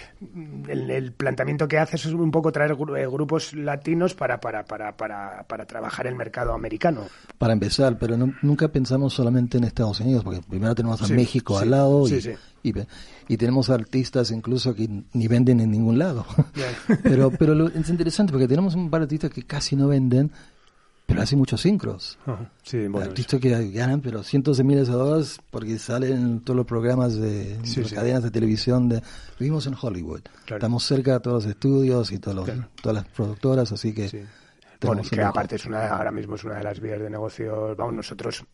el, 0.68 1.10
planteamiento 1.10 1.66
que 1.66 1.78
haces 1.78 2.06
es 2.06 2.12
un 2.12 2.30
poco 2.30 2.52
traer 2.52 2.70
eh, 2.70 3.06
grupos 3.08 3.54
latinos 3.54 4.14
para, 4.14 4.38
para, 4.38 4.64
para, 4.64 4.96
para, 4.96 5.42
para 5.48 5.66
trabajar 5.66 6.06
el 6.06 6.14
mercado 6.14 6.52
americano. 6.54 7.08
Para 7.38 7.54
empezar, 7.54 7.98
pero 7.98 8.16
nunca 8.16 8.68
pensamos 8.68 9.12
solamente 9.12 9.58
en 9.58 9.64
Estados 9.64 9.98
Unidos, 9.98 10.22
porque 10.22 10.42
primero 10.48 10.76
tenemos 10.76 11.02
a 11.02 11.12
México 11.12 11.58
al 11.58 11.72
lado 11.72 12.06
y, 12.06 12.72
y, 13.26 13.36
tenemos 13.36 13.68
artistas 13.68 14.30
incluso 14.30 14.76
que 14.76 14.88
ni 15.12 15.26
venden 15.26 15.58
en 15.58 15.72
ningún 15.72 15.98
lado. 15.98 16.24
pero 17.02 17.32
pero 17.32 17.66
es 17.66 17.88
interesante 17.88 18.30
porque 18.30 18.46
tenemos 18.46 18.76
un 18.76 18.90
par 18.90 19.00
de 19.00 19.06
artistas 19.06 19.32
que 19.32 19.42
casi 19.42 19.74
no 19.74 19.88
venden 19.88 20.30
pero 21.12 21.22
hace 21.22 21.36
muchos 21.36 21.60
sincros. 21.60 22.18
sí, 22.62 22.88
bueno, 22.88 23.10
Artistas 23.10 23.38
que 23.38 23.70
ganan 23.70 24.00
pero 24.00 24.22
cientos 24.22 24.56
de 24.56 24.64
miles 24.64 24.88
de 24.88 24.94
dólares 24.94 25.40
porque 25.50 25.78
salen 25.78 26.12
en 26.12 26.40
todos 26.40 26.56
los 26.56 26.66
programas 26.66 27.16
de, 27.16 27.58
cadenas 27.94 28.22
de 28.22 28.30
televisión. 28.30 28.88
De, 28.88 29.02
vivimos 29.38 29.66
en 29.66 29.74
Hollywood. 29.80 30.22
Estamos 30.46 30.84
cerca 30.84 31.14
de 31.14 31.20
todos 31.20 31.44
los 31.44 31.52
estudios 31.52 32.12
y 32.12 32.18
todos 32.18 32.48
todas 32.80 32.94
las 32.94 33.04
productoras, 33.08 33.70
así 33.72 33.92
que... 33.92 34.26
Bueno, 34.80 35.02
que 35.02 35.22
aparte 35.22 35.54
es 35.54 35.66
una, 35.66 35.86
ahora 35.90 36.10
mismo 36.10 36.34
es 36.34 36.42
una 36.42 36.56
de 36.56 36.64
las 36.64 36.80
vías 36.80 36.98
de 36.98 37.08
negocio. 37.08 37.76
Vamos, 37.76 37.94
nosotros 37.94 38.44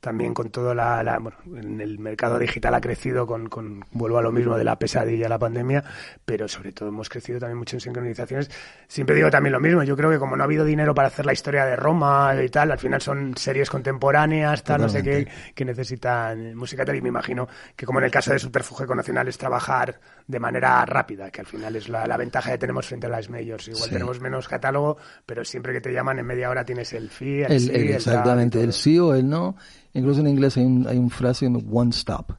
también 0.00 0.34
con 0.34 0.50
todo 0.50 0.74
la, 0.74 1.18
bueno, 1.20 1.36
en 1.56 1.80
el 1.80 1.98
mercado 1.98 2.38
digital 2.38 2.74
ha 2.74 2.80
crecido 2.80 3.26
con, 3.26 3.48
con, 3.48 3.84
vuelvo 3.92 4.18
a 4.18 4.22
lo 4.22 4.32
mismo 4.32 4.56
de 4.56 4.64
la 4.64 4.78
pesadilla, 4.78 5.28
la 5.28 5.38
pandemia, 5.38 5.84
pero 6.24 6.48
sobre 6.48 6.72
todo 6.72 6.88
hemos 6.88 7.08
crecido 7.08 7.38
también 7.38 7.58
mucho 7.58 7.76
en 7.76 7.80
sincronizaciones. 7.80 8.50
Siempre 8.88 9.16
digo 9.16 9.30
también 9.30 9.52
lo 9.52 9.60
mismo, 9.60 9.82
yo 9.82 9.96
creo 9.96 10.10
que 10.10 10.18
como 10.18 10.36
no 10.36 10.42
ha 10.42 10.46
habido 10.46 10.64
dinero 10.64 10.94
para 10.94 11.08
hacer 11.08 11.26
la 11.26 11.32
historia 11.32 11.64
de 11.64 11.76
Roma 11.76 12.34
y 12.42 12.48
tal, 12.48 12.70
al 12.70 12.78
final 12.78 13.00
son 13.00 13.36
series 13.36 13.70
contemporáneas, 13.70 14.62
tal, 14.62 14.82
no 14.82 14.88
sé 14.88 15.02
qué, 15.02 15.28
que 15.54 15.64
necesitan 15.64 16.54
música 16.54 16.84
tal, 16.84 16.96
y 16.96 17.02
me 17.02 17.08
imagino 17.08 17.48
que 17.76 17.86
como 17.86 17.98
en 17.98 18.06
el 18.06 18.10
caso 18.10 18.32
de 18.32 18.38
Superfuge 18.38 18.86
con 18.86 18.96
Nacional 18.96 19.28
es 19.28 19.38
trabajar 19.38 20.00
de 20.26 20.40
manera 20.40 20.84
rápida, 20.86 21.30
que 21.30 21.40
al 21.40 21.46
final 21.46 21.76
es 21.76 21.88
la, 21.88 22.16
ventaja 22.16 22.52
que 22.52 22.58
tenemos 22.58 22.86
frente 22.86 23.06
a 23.06 23.10
las 23.10 23.28
majors. 23.28 23.68
Igual 23.68 23.90
tenemos 23.90 24.20
menos 24.20 24.48
catálogo, 24.48 24.96
pero 25.26 25.44
siempre 25.44 25.72
que 25.72 25.80
te 25.80 25.92
llaman 25.92 26.18
en 26.18 26.26
media 26.26 26.48
hora 26.48 26.64
tienes 26.64 26.92
el 26.92 27.10
fee, 27.10 27.42
el, 27.42 27.60
sí, 27.60 27.70
Exactamente, 27.72 28.62
el, 28.62 28.72
sí 28.72 28.98
o 28.98 29.14
el 29.14 29.28
no. 29.28 29.56
Incluso 29.92 30.20
en 30.20 30.28
inglés 30.28 30.56
hay 30.56 30.64
un, 30.64 30.86
hay 30.86 30.98
un 30.98 31.10
frase 31.10 31.46
one 31.46 31.90
stop. 31.90 32.32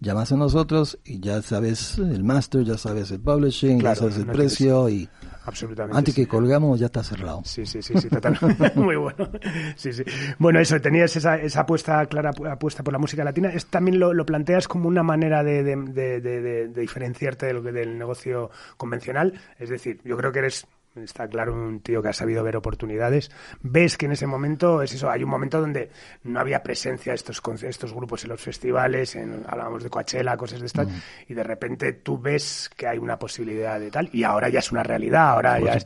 Llamas 0.00 0.32
a 0.32 0.36
nosotros 0.36 0.98
y 1.04 1.20
ya 1.20 1.42
sabes 1.42 1.98
el 1.98 2.24
master, 2.24 2.64
ya 2.64 2.78
sabes 2.78 3.10
el 3.10 3.20
publishing, 3.20 3.80
ya 3.80 3.94
sabes 3.94 4.16
el 4.16 4.26
precio 4.26 4.88
y 4.88 5.06
absolutamente. 5.44 5.98
Antes 5.98 6.14
que 6.14 6.26
colgamos 6.26 6.80
ya 6.80 6.86
está 6.86 7.02
cerrado. 7.02 7.42
Sí, 7.44 7.66
sí, 7.66 7.82
sí, 7.82 7.92
sí 7.98 8.08
totalmente. 8.08 8.72
Muy 8.76 8.96
bueno. 8.96 9.28
Sí, 9.76 9.92
sí. 9.92 10.02
Bueno, 10.38 10.60
eso, 10.60 10.80
tenías 10.80 11.14
esa, 11.16 11.36
esa 11.36 11.60
apuesta 11.60 12.06
clara, 12.06 12.30
apuesta 12.50 12.82
por 12.82 12.94
la 12.94 12.98
música 12.98 13.22
latina. 13.22 13.50
¿Es, 13.50 13.66
también 13.66 13.98
lo, 13.98 14.14
lo, 14.14 14.24
planteas 14.24 14.66
como 14.66 14.88
una 14.88 15.02
manera 15.02 15.44
de, 15.44 15.62
de, 15.62 15.76
de, 15.76 16.20
de, 16.20 16.68
diferenciarte 16.68 17.44
de 17.44 17.52
lo 17.52 17.62
que 17.62 17.72
del 17.72 17.98
negocio 17.98 18.50
convencional. 18.78 19.34
Es 19.58 19.68
decir, 19.68 20.00
yo 20.04 20.16
creo 20.16 20.32
que 20.32 20.38
eres 20.38 20.66
está 21.02 21.28
claro 21.28 21.54
un 21.54 21.80
tío 21.80 22.02
que 22.02 22.08
ha 22.08 22.12
sabido 22.12 22.42
ver 22.42 22.56
oportunidades. 22.56 23.30
Ves 23.62 23.96
que 23.96 24.06
en 24.06 24.12
ese 24.12 24.26
momento 24.26 24.82
es 24.82 24.92
eso, 24.92 25.10
hay 25.10 25.22
un 25.22 25.30
momento 25.30 25.60
donde 25.60 25.90
no 26.24 26.40
había 26.40 26.62
presencia 26.62 27.12
de 27.12 27.16
estos, 27.16 27.42
estos 27.62 27.92
grupos 27.92 28.24
en 28.24 28.30
los 28.30 28.40
festivales, 28.40 29.16
en, 29.16 29.44
hablábamos 29.46 29.82
de 29.82 29.90
Coachella, 29.90 30.36
cosas 30.36 30.60
de 30.60 30.66
estas, 30.66 30.88
mm. 30.88 30.92
y 31.28 31.34
de 31.34 31.42
repente 31.42 31.92
tú 31.92 32.18
ves 32.18 32.70
que 32.76 32.86
hay 32.86 32.98
una 32.98 33.18
posibilidad 33.18 33.78
de 33.78 33.90
tal, 33.90 34.08
y 34.12 34.24
ahora 34.24 34.48
ya 34.48 34.60
es 34.60 34.72
una 34.72 34.82
realidad, 34.82 35.30
ahora 35.30 35.58
ya 35.60 35.78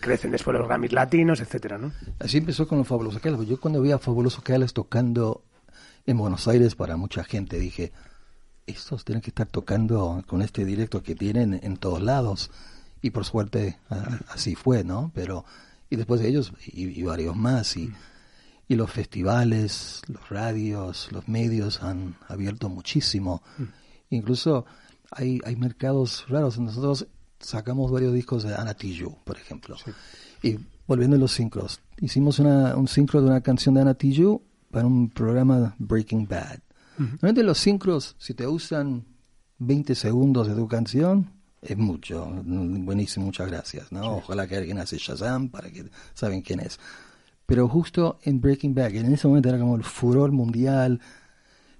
crecen 0.00 0.30
después 0.30 0.56
los 0.56 0.66
Grammys 0.66 0.92
latinos, 0.92 1.40
etcétera, 1.40 1.78
¿no? 1.78 1.92
Así 2.18 2.38
empezó 2.38 2.66
con 2.66 2.78
los 2.78 2.86
Fabulosos 2.86 3.20
Cales. 3.20 3.46
Yo 3.46 3.60
cuando 3.60 3.80
vi 3.80 3.92
a 3.92 3.98
Fabulosos 3.98 4.42
Cales 4.42 4.72
tocando 4.72 5.42
en 6.06 6.16
Buenos 6.16 6.48
Aires 6.48 6.74
para 6.74 6.96
mucha 6.96 7.22
gente. 7.22 7.58
Dije, 7.58 7.92
estos 8.66 9.04
tienen 9.04 9.20
que 9.20 9.30
estar 9.30 9.46
tocando 9.46 10.24
con 10.26 10.42
este 10.42 10.64
directo 10.64 11.02
que 11.02 11.14
tienen 11.14 11.60
en 11.62 11.76
todos 11.76 12.02
lados. 12.02 12.50
Y 13.00 13.10
por 13.10 13.24
suerte 13.24 13.78
así 14.28 14.54
fue, 14.54 14.84
¿no? 14.84 15.10
Pero, 15.14 15.44
y 15.90 15.96
después 15.96 16.20
de 16.20 16.28
ellos, 16.28 16.52
y, 16.66 17.02
varios 17.02 17.36
más, 17.36 17.76
y, 17.76 17.92
y 18.66 18.74
los 18.74 18.90
festivales, 18.90 20.02
los 20.08 20.28
radios, 20.28 21.10
los 21.12 21.28
medios 21.28 21.82
han 21.82 22.16
abierto 22.28 22.68
muchísimo. 22.68 23.42
Mm. 23.56 23.64
Incluso 24.10 24.66
hay, 25.10 25.40
hay 25.44 25.56
mercados 25.56 26.26
raros. 26.28 26.58
Nosotros 26.58 27.06
sacamos 27.40 27.90
varios 27.90 28.12
discos 28.14 28.42
de 28.42 28.54
Ana 28.54 28.74
Tijoux, 28.74 29.16
por 29.24 29.36
ejemplo. 29.36 29.76
Y 30.42 30.58
volviendo 30.86 31.16
a 31.16 31.18
los 31.18 31.32
sincros, 31.32 31.80
hicimos 32.00 32.38
una, 32.38 32.76
un 32.76 32.88
sincro 32.88 33.20
de 33.20 33.28
una 33.28 33.40
canción 33.40 33.74
de 33.74 33.82
Ana 33.82 33.94
Tijoux 33.94 34.42
para 34.70 34.86
un 34.86 35.10
programa 35.10 35.74
Breaking 35.78 36.26
Bad. 36.26 36.60
Normalmente 36.98 37.44
los 37.44 37.58
sincros, 37.58 38.16
si 38.18 38.34
te 38.34 38.46
usan 38.46 39.04
20 39.58 39.94
segundos 39.94 40.48
de 40.48 40.54
tu 40.54 40.66
canción, 40.66 41.30
es 41.62 41.76
mucho. 41.76 42.26
Buenísimo, 42.44 43.26
muchas 43.26 43.48
gracias. 43.48 43.90
¿no? 43.92 44.16
Ojalá 44.16 44.46
que 44.46 44.56
alguien 44.56 44.78
hace 44.78 44.98
Shazam 44.98 45.48
para 45.48 45.70
que 45.70 45.84
saben 46.14 46.42
quién 46.42 46.60
es. 46.60 46.78
Pero 47.46 47.68
justo 47.68 48.18
en 48.22 48.40
Breaking 48.40 48.74
Bad, 48.74 48.94
en 48.94 49.12
ese 49.12 49.26
momento 49.26 49.48
era 49.48 49.58
como 49.58 49.76
el 49.76 49.84
furor 49.84 50.32
mundial, 50.32 51.00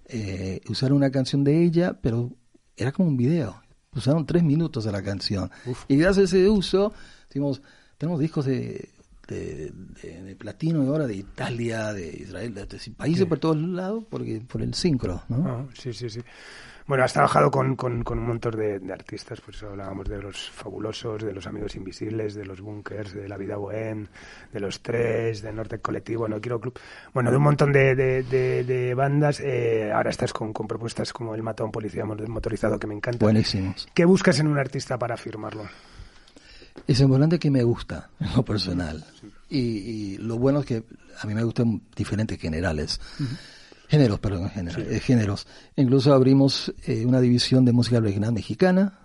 eh, 0.06 0.60
usaron 0.68 0.96
una 0.96 1.10
canción 1.10 1.44
de 1.44 1.62
ella, 1.62 1.98
pero 2.00 2.32
era 2.76 2.92
como 2.92 3.08
un 3.08 3.16
video. 3.16 3.62
Usaron 3.94 4.24
tres 4.24 4.42
minutos 4.42 4.84
de 4.84 4.92
la 4.92 5.02
canción. 5.02 5.50
Y 5.88 5.96
gracias 5.96 6.32
a 6.32 6.36
ese 6.36 6.48
uso, 6.48 6.92
tenemos, 7.28 7.60
tenemos 7.98 8.20
discos 8.20 8.46
de, 8.46 8.88
de, 9.28 10.36
platino 10.38 10.84
y 10.84 10.86
ahora 10.86 11.06
de 11.06 11.16
Italia, 11.16 11.92
de 11.92 12.16
Israel, 12.16 12.54
de, 12.54 12.66
países 12.96 13.26
por 13.26 13.38
todos 13.38 13.58
lados, 13.58 14.04
porque 14.08 14.40
por 14.40 14.62
el 14.62 14.74
sincro, 14.74 15.22
¿no? 15.28 15.46
Ah, 15.46 15.66
sí, 15.74 15.92
sí, 15.92 16.08
sí. 16.08 16.20
Bueno, 16.88 17.04
has 17.04 17.12
trabajado 17.12 17.50
con, 17.50 17.76
con, 17.76 18.02
un 18.08 18.26
montón 18.26 18.56
de, 18.56 18.80
artistas, 18.90 19.42
por 19.42 19.54
eso 19.54 19.68
hablábamos 19.68 20.08
de 20.08 20.22
los 20.22 20.48
fabulosos, 20.50 21.22
de 21.22 21.34
los 21.34 21.46
amigos 21.46 21.76
invisibles, 21.76 22.34
de 22.34 22.46
los 22.46 22.62
bunkers, 22.62 23.12
de 23.12 23.28
la 23.28 23.36
vida 23.36 23.56
bohem, 23.56 24.06
de 24.50 24.58
los 24.58 24.80
tres, 24.80 25.42
de 25.42 25.52
Norte 25.52 25.80
Colectivo, 25.80 26.26
No 26.26 26.40
Quiero 26.40 26.58
Club, 26.58 26.78
bueno, 27.12 27.30
de 27.30 27.36
un 27.36 27.42
montón 27.42 27.72
de, 27.72 27.94
de, 27.94 28.94
bandas. 28.94 29.38
Eh, 29.40 29.92
ahora 29.92 30.08
estás 30.08 30.32
con, 30.32 30.54
con, 30.54 30.66
propuestas 30.66 31.12
como 31.12 31.34
El 31.34 31.42
Matón 31.42 31.70
Policía 31.70 32.06
Motorizado, 32.06 32.78
que 32.78 32.86
me 32.86 32.94
encanta. 32.94 33.22
Buenísimos. 33.22 33.86
¿Qué 33.92 34.06
buscas 34.06 34.40
en 34.40 34.46
un 34.46 34.58
artista 34.58 34.98
para 34.98 35.18
firmarlo? 35.18 35.68
Es 36.86 37.00
importante 37.00 37.38
que 37.38 37.50
me 37.50 37.64
gusta, 37.64 38.08
en 38.18 38.34
lo 38.34 38.42
personal. 38.42 39.04
Y, 39.50 40.16
lo 40.16 40.38
bueno 40.38 40.60
es 40.60 40.66
que 40.66 40.84
a 41.20 41.26
mí 41.26 41.34
me 41.34 41.44
gustan 41.44 41.82
diferentes 41.94 42.40
generales. 42.40 42.98
Géneros, 43.88 44.20
perdón, 44.20 44.50
eh, 44.54 45.00
géneros. 45.00 45.46
Incluso 45.76 46.12
abrimos 46.12 46.72
eh, 46.84 47.04
una 47.06 47.20
división 47.20 47.64
de 47.64 47.72
música 47.72 48.00
regional 48.00 48.32
mexicana, 48.32 48.98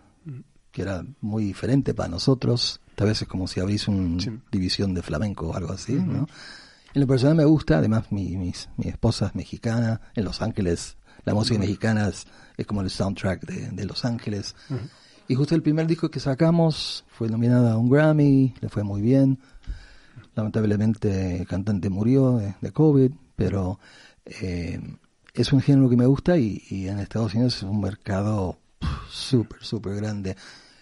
que 0.72 0.82
era 0.82 1.06
muy 1.22 1.46
diferente 1.46 1.94
para 1.94 2.10
nosotros. 2.10 2.82
Tal 2.96 3.08
vez 3.08 3.22
es 3.22 3.28
como 3.28 3.48
si 3.48 3.60
abrís 3.60 3.88
una 3.88 4.22
división 4.52 4.94
de 4.94 5.02
flamenco 5.02 5.50
o 5.50 5.56
algo 5.56 5.74
así, 5.74 5.94
¿no? 5.94 6.28
En 6.94 7.02
lo 7.02 7.08
personal 7.08 7.36
me 7.36 7.46
gusta, 7.46 7.80
además 7.80 8.12
mi, 8.12 8.38
mis, 8.38 8.70
mi 8.78 8.88
esposa 8.88 9.28
es 9.28 9.36
mexicana, 9.36 10.00
en 10.14 10.26
Los 10.26 10.44
Ángeles 10.44 10.98
la 11.26 11.34
música 11.34 11.60
mexicana 11.60 12.10
es, 12.10 12.26
como 12.68 12.82
el 12.82 12.90
soundtrack 12.90 13.46
de, 13.46 13.86
Los 13.86 14.06
Ángeles. 14.06 14.56
Y 15.28 15.36
justo 15.36 15.56
el 15.56 15.62
primer 15.62 15.88
disco 15.88 16.10
que 16.10 16.20
sacamos 16.20 17.06
fue 17.08 17.30
nominado 17.30 17.70
a 17.70 17.78
un 17.78 17.90
Grammy, 17.90 18.54
le 18.60 18.70
fue 18.70 18.84
muy 18.84 19.02
bien. 19.02 19.40
Lamentablemente 20.36 21.38
el 21.38 21.48
cantante 21.48 21.90
murió 21.90 22.38
de, 22.38 22.56
de 22.60 22.72
COVID, 22.72 23.12
pero 23.36 23.80
eh, 24.26 24.80
es 25.34 25.54
un 25.54 25.62
género 25.62 25.90
que 25.90 25.98
me 25.98 26.06
gusta 26.06 26.38
y, 26.38 26.62
en 26.88 27.00
Estados 27.00 27.34
Unidos 27.34 27.58
es 27.58 27.64
un 27.64 27.82
mercado 27.82 28.60
súper, 29.10 29.64
súper 29.64 29.96
grande. 29.96 30.36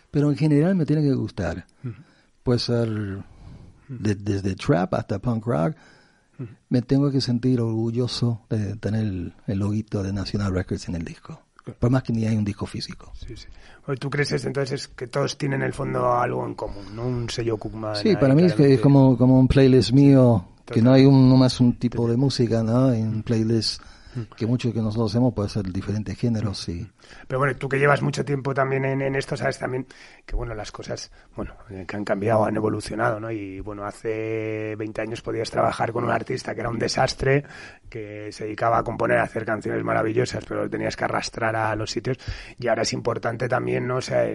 Pero 0.09 0.29
en 0.29 0.37
general 0.37 0.75
me 0.75 0.85
tiene 0.85 1.01
que 1.01 1.13
gustar. 1.13 1.65
Puede 2.43 2.59
ser 2.59 3.23
desde 3.87 4.55
trap 4.55 4.93
hasta 4.93 5.19
punk 5.19 5.45
rock. 5.45 5.75
Me 6.69 6.81
tengo 6.81 7.11
que 7.11 7.21
sentir 7.21 7.61
orgulloso 7.61 8.41
de 8.49 8.75
tener 8.77 9.03
el, 9.03 9.33
el 9.47 9.59
loguito 9.59 10.01
de 10.03 10.11
National 10.11 10.53
Records 10.53 10.89
en 10.89 10.95
el 10.95 11.05
disco. 11.05 11.39
Por 11.79 11.91
más 11.91 12.03
que 12.03 12.11
ni 12.11 12.25
hay 12.25 12.35
un 12.35 12.43
disco 12.43 12.65
físico. 12.65 13.11
Sí, 13.15 13.37
sí. 13.37 13.47
¿Tú 13.99 14.09
crees 14.09 14.31
entonces 14.45 14.87
que 14.87 15.07
todos 15.07 15.37
tienen 15.37 15.61
en 15.61 15.67
el 15.67 15.73
fondo 15.73 16.11
algo 16.13 16.45
en 16.45 16.55
común, 16.55 16.95
no 16.95 17.07
un 17.07 17.29
sello 17.29 17.57
Kukma? 17.57 17.95
Sí, 17.95 18.15
para 18.15 18.33
mí 18.33 18.43
es 18.43 18.53
que 18.53 18.75
es 18.75 18.79
como, 18.79 19.17
como 19.17 19.39
un 19.39 19.47
playlist 19.47 19.91
mío 19.91 20.45
que 20.65 20.81
no 20.81 20.93
hay 20.93 21.05
un, 21.05 21.29
no 21.29 21.37
más 21.37 21.59
un 21.59 21.73
tipo 21.73 22.07
de 22.07 22.17
música, 22.17 22.63
¿no? 22.63 22.91
En 22.91 23.23
playlist 23.23 23.81
que 24.35 24.45
mucho 24.45 24.73
que 24.73 24.79
nosotros 24.81 25.11
hacemos 25.11 25.33
puede 25.33 25.49
ser 25.49 25.63
diferentes 25.71 26.17
géneros 26.17 26.67
y 26.69 26.89
pero 27.27 27.39
bueno 27.39 27.55
tú 27.55 27.69
que 27.69 27.79
llevas 27.79 28.01
mucho 28.01 28.25
tiempo 28.25 28.53
también 28.53 28.83
en, 28.85 29.15
esto 29.15 29.37
sabes 29.37 29.57
también 29.57 29.85
que 30.25 30.35
bueno 30.35 30.53
las 30.53 30.71
cosas 30.71 31.11
bueno 31.35 31.53
eh, 31.69 31.85
que 31.87 31.95
han 31.95 32.03
cambiado 32.03 32.45
han 32.45 32.55
evolucionado 32.55 33.19
no 33.19 33.31
y 33.31 33.59
bueno 33.59 33.85
hace 33.85 34.75
20 34.77 35.01
años 35.01 35.21
podías 35.21 35.49
trabajar 35.49 35.91
con 35.91 36.03
un 36.03 36.11
artista 36.11 36.53
que 36.53 36.61
era 36.61 36.69
un 36.69 36.79
desastre 36.79 37.45
que 37.89 38.31
se 38.31 38.45
dedicaba 38.45 38.79
a 38.79 38.83
componer 38.83 39.17
a 39.17 39.23
hacer 39.23 39.45
canciones 39.45 39.83
maravillosas 39.83 40.45
pero 40.45 40.69
tenías 40.69 40.95
que 40.95 41.03
arrastrar 41.03 41.55
a 41.55 41.75
los 41.75 41.91
sitios. 41.91 42.17
Y 42.57 42.67
ahora 42.67 42.83
es 42.83 42.93
importante 42.93 43.47
también 43.47 43.87
no 43.87 43.97
o 43.97 44.01
sea 44.01 44.25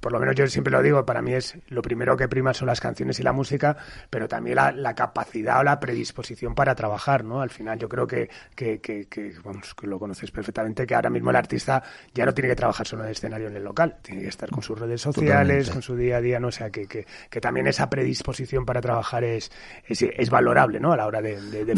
por 0.00 0.12
lo 0.12 0.20
menos 0.20 0.34
yo 0.34 0.46
siempre 0.46 0.72
lo 0.72 0.82
digo 0.82 1.04
para 1.04 1.22
mí 1.22 1.34
es 1.34 1.58
lo 1.68 1.82
primero 1.82 2.16
que 2.16 2.28
prima 2.28 2.54
son 2.54 2.66
las 2.66 2.80
canciones 2.80 3.18
y 3.20 3.22
la 3.22 3.32
música 3.32 3.76
pero 4.10 4.28
también 4.28 4.56
la, 4.56 4.94
capacidad 4.94 5.60
o 5.60 5.62
la 5.62 5.78
predisposición 5.78 6.54
para 6.54 6.74
trabajar 6.74 7.24
no 7.24 7.40
al 7.40 7.50
final 7.50 7.78
yo 7.78 7.88
creo 7.88 8.06
que, 8.06 8.30
que, 8.54 8.80
que 8.80 9.25
vamos, 9.44 9.74
que 9.74 9.86
lo 9.86 9.98
conoces 9.98 10.30
perfectamente, 10.30 10.86
que 10.86 10.94
ahora 10.94 11.10
mismo 11.10 11.30
el 11.30 11.36
artista 11.36 11.82
ya 12.14 12.24
no 12.24 12.34
tiene 12.34 12.48
que 12.50 12.56
trabajar 12.56 12.86
solo 12.86 13.02
en 13.02 13.08
el 13.08 13.12
escenario 13.12 13.48
en 13.48 13.56
el 13.56 13.64
local, 13.64 13.96
tiene 14.02 14.22
que 14.22 14.28
estar 14.28 14.50
con 14.50 14.62
sus 14.62 14.78
redes 14.78 15.00
sociales, 15.00 15.70
con 15.70 15.82
su 15.82 15.96
día 15.96 16.16
a 16.16 16.20
día, 16.20 16.40
no 16.40 16.48
o 16.48 16.52
sea, 16.52 16.70
que, 16.70 16.86
que, 16.86 17.40
también 17.40 17.66
esa 17.66 17.88
predisposición 17.90 18.64
para 18.64 18.80
trabajar 18.80 19.24
es, 19.24 19.50
es, 19.88 20.30
valorable, 20.30 20.80
¿no? 20.80 20.92
A 20.92 20.96
la 20.96 21.06
hora 21.06 21.20
de, 21.20 21.40
de, 21.40 21.72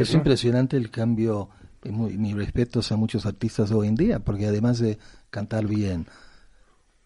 Es, 0.00 0.14
impresionante 0.14 0.76
el 0.76 0.90
cambio, 0.90 1.50
y 1.84 1.90
mis 1.90 2.34
respetos 2.34 2.92
a 2.92 2.96
muchos 2.96 3.26
artistas 3.26 3.70
hoy 3.72 3.88
en 3.88 3.96
día, 3.96 4.20
porque 4.20 4.46
además 4.46 4.78
de 4.78 4.98
cantar 5.30 5.66
bien, 5.66 6.06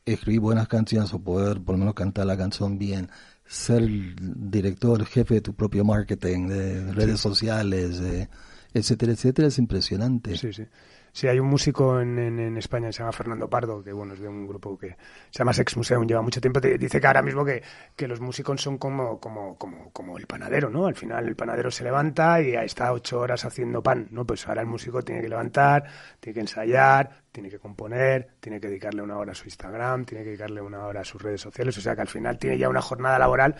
escribir 0.04 0.40
buenas 0.40 0.68
canciones 0.68 1.12
o 1.14 1.18
poder 1.18 1.60
por 1.60 1.74
lo 1.74 1.78
menos 1.78 1.94
cantar 1.94 2.26
la 2.26 2.36
canción 2.36 2.78
bien, 2.78 3.08
ser 3.46 3.82
director, 4.18 5.04
jefe 5.04 5.34
de 5.34 5.40
tu 5.40 5.54
propio 5.54 5.84
marketing, 5.84 6.48
de 6.48 6.92
redes 6.92 7.20
sociales, 7.20 7.98
de 7.98 8.28
etcétera, 8.74 9.12
etcétera, 9.12 9.48
es 9.48 9.58
impresionante. 9.58 10.36
Sí, 10.36 10.52
sí. 10.52 10.66
Sí, 11.14 11.28
hay 11.28 11.38
un 11.38 11.46
músico 11.46 12.00
en, 12.00 12.18
en, 12.18 12.56
España 12.56 12.88
que 12.88 12.92
se 12.92 12.98
llama 12.98 13.12
Fernando 13.12 13.48
Pardo, 13.48 13.84
que 13.84 13.92
bueno, 13.92 14.14
es 14.14 14.20
de 14.20 14.26
un 14.26 14.48
grupo 14.48 14.76
que 14.76 14.96
se 15.30 15.38
llama 15.38 15.52
Sex 15.52 15.76
Museum, 15.76 16.04
lleva 16.08 16.22
mucho 16.22 16.40
tiempo. 16.40 16.58
dice 16.58 17.00
que 17.00 17.06
ahora 17.06 17.22
mismo 17.22 17.44
que, 17.44 17.62
que 17.94 18.08
los 18.08 18.18
músicos 18.18 18.60
son 18.60 18.78
como, 18.78 19.20
como, 19.20 19.56
como, 19.56 19.92
como 19.92 20.18
el 20.18 20.26
panadero, 20.26 20.70
¿no? 20.70 20.86
Al 20.86 20.96
final 20.96 21.28
el 21.28 21.36
panadero 21.36 21.70
se 21.70 21.84
levanta 21.84 22.42
y 22.42 22.56
está 22.56 22.92
ocho 22.92 23.20
horas 23.20 23.44
haciendo 23.44 23.80
pan, 23.80 24.08
¿no? 24.10 24.26
Pues 24.26 24.48
ahora 24.48 24.62
el 24.62 24.66
músico 24.66 25.02
tiene 25.02 25.22
que 25.22 25.28
levantar, 25.28 25.84
tiene 26.18 26.34
que 26.34 26.40
ensayar, 26.40 27.08
tiene 27.30 27.48
que 27.48 27.60
componer, 27.60 28.30
tiene 28.40 28.58
que 28.58 28.66
dedicarle 28.66 29.00
una 29.00 29.16
hora 29.16 29.30
a 29.30 29.34
su 29.36 29.44
Instagram, 29.44 30.04
tiene 30.06 30.24
que 30.24 30.30
dedicarle 30.30 30.62
una 30.62 30.84
hora 30.84 31.02
a 31.02 31.04
sus 31.04 31.22
redes 31.22 31.40
sociales, 31.40 31.78
o 31.78 31.80
sea 31.80 31.94
que 31.94 32.00
al 32.00 32.08
final 32.08 32.38
tiene 32.38 32.58
ya 32.58 32.68
una 32.68 32.82
jornada 32.82 33.20
laboral 33.20 33.54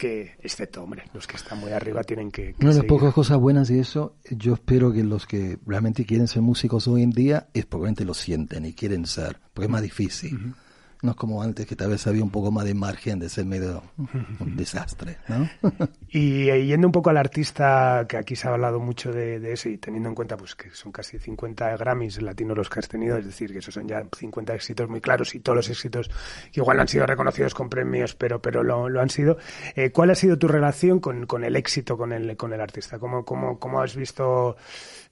que, 0.00 0.32
excepto, 0.40 0.82
hombre, 0.82 1.04
los 1.12 1.26
que 1.26 1.36
están 1.36 1.60
muy 1.60 1.72
arriba 1.72 2.02
tienen 2.02 2.30
que... 2.30 2.54
Una 2.58 2.70
de 2.70 2.76
las 2.76 2.86
pocas 2.86 3.12
cosas 3.12 3.36
buenas 3.38 3.68
de 3.68 3.80
eso, 3.80 4.16
yo 4.30 4.54
espero 4.54 4.94
que 4.94 5.04
los 5.04 5.26
que 5.26 5.58
realmente 5.66 6.06
quieren 6.06 6.26
ser 6.26 6.40
músicos 6.40 6.88
hoy 6.88 7.02
en 7.02 7.10
día 7.10 7.48
es 7.52 7.66
porque 7.66 8.06
lo 8.06 8.14
sienten 8.14 8.64
y 8.64 8.72
quieren 8.72 9.04
ser, 9.04 9.38
porque 9.52 9.66
es 9.66 9.70
más 9.70 9.82
difícil. 9.82 10.54
No 11.02 11.12
es 11.12 11.16
como 11.16 11.42
antes, 11.42 11.66
que 11.66 11.76
tal 11.76 11.90
vez 11.90 12.06
había 12.06 12.22
un 12.22 12.30
poco 12.30 12.50
más 12.50 12.64
de 12.64 12.74
margen 12.74 13.18
de 13.18 13.28
ser 13.28 13.46
medio 13.46 13.82
un 13.96 14.56
desastre, 14.56 15.16
¿no? 15.28 15.48
y 16.08 16.46
yendo 16.66 16.88
un 16.88 16.92
poco 16.92 17.10
al 17.10 17.16
artista, 17.16 18.04
que 18.08 18.16
aquí 18.18 18.36
se 18.36 18.48
ha 18.48 18.52
hablado 18.52 18.80
mucho 18.80 19.10
de, 19.12 19.52
eso, 19.52 19.68
y 19.68 19.78
teniendo 19.78 20.10
en 20.10 20.14
cuenta 20.14 20.36
pues 20.36 20.54
que 20.54 20.70
son 20.70 20.92
casi 20.92 21.18
50 21.18 21.76
Grammys 21.76 22.20
latinos 22.20 22.56
los 22.56 22.68
que 22.68 22.80
has 22.80 22.88
tenido, 22.88 23.16
es 23.16 23.24
decir, 23.24 23.52
que 23.52 23.58
esos 23.58 23.72
son 23.72 23.88
ya 23.88 24.04
50 24.14 24.54
éxitos 24.54 24.88
muy 24.88 25.00
claros 25.00 25.34
y 25.34 25.40
todos 25.40 25.56
los 25.56 25.70
éxitos 25.70 26.10
que 26.52 26.60
igual 26.60 26.78
han 26.80 26.88
sido 26.88 27.06
reconocidos 27.06 27.54
con 27.54 27.70
premios, 27.70 28.14
pero, 28.14 28.42
pero 28.42 28.62
lo, 28.62 28.88
lo 28.88 29.00
han 29.00 29.10
sido. 29.10 29.38
Eh, 29.74 29.90
¿Cuál 29.90 30.10
ha 30.10 30.14
sido 30.14 30.38
tu 30.38 30.48
relación 30.48 31.00
con, 31.00 31.26
con 31.26 31.44
el 31.44 31.56
éxito 31.56 31.96
con 31.96 32.12
el, 32.12 32.36
con 32.36 32.52
el 32.52 32.60
artista? 32.60 32.98
¿Cómo, 32.98 33.24
cómo, 33.24 33.58
cómo 33.58 33.80
has 33.80 33.96
visto 33.96 34.56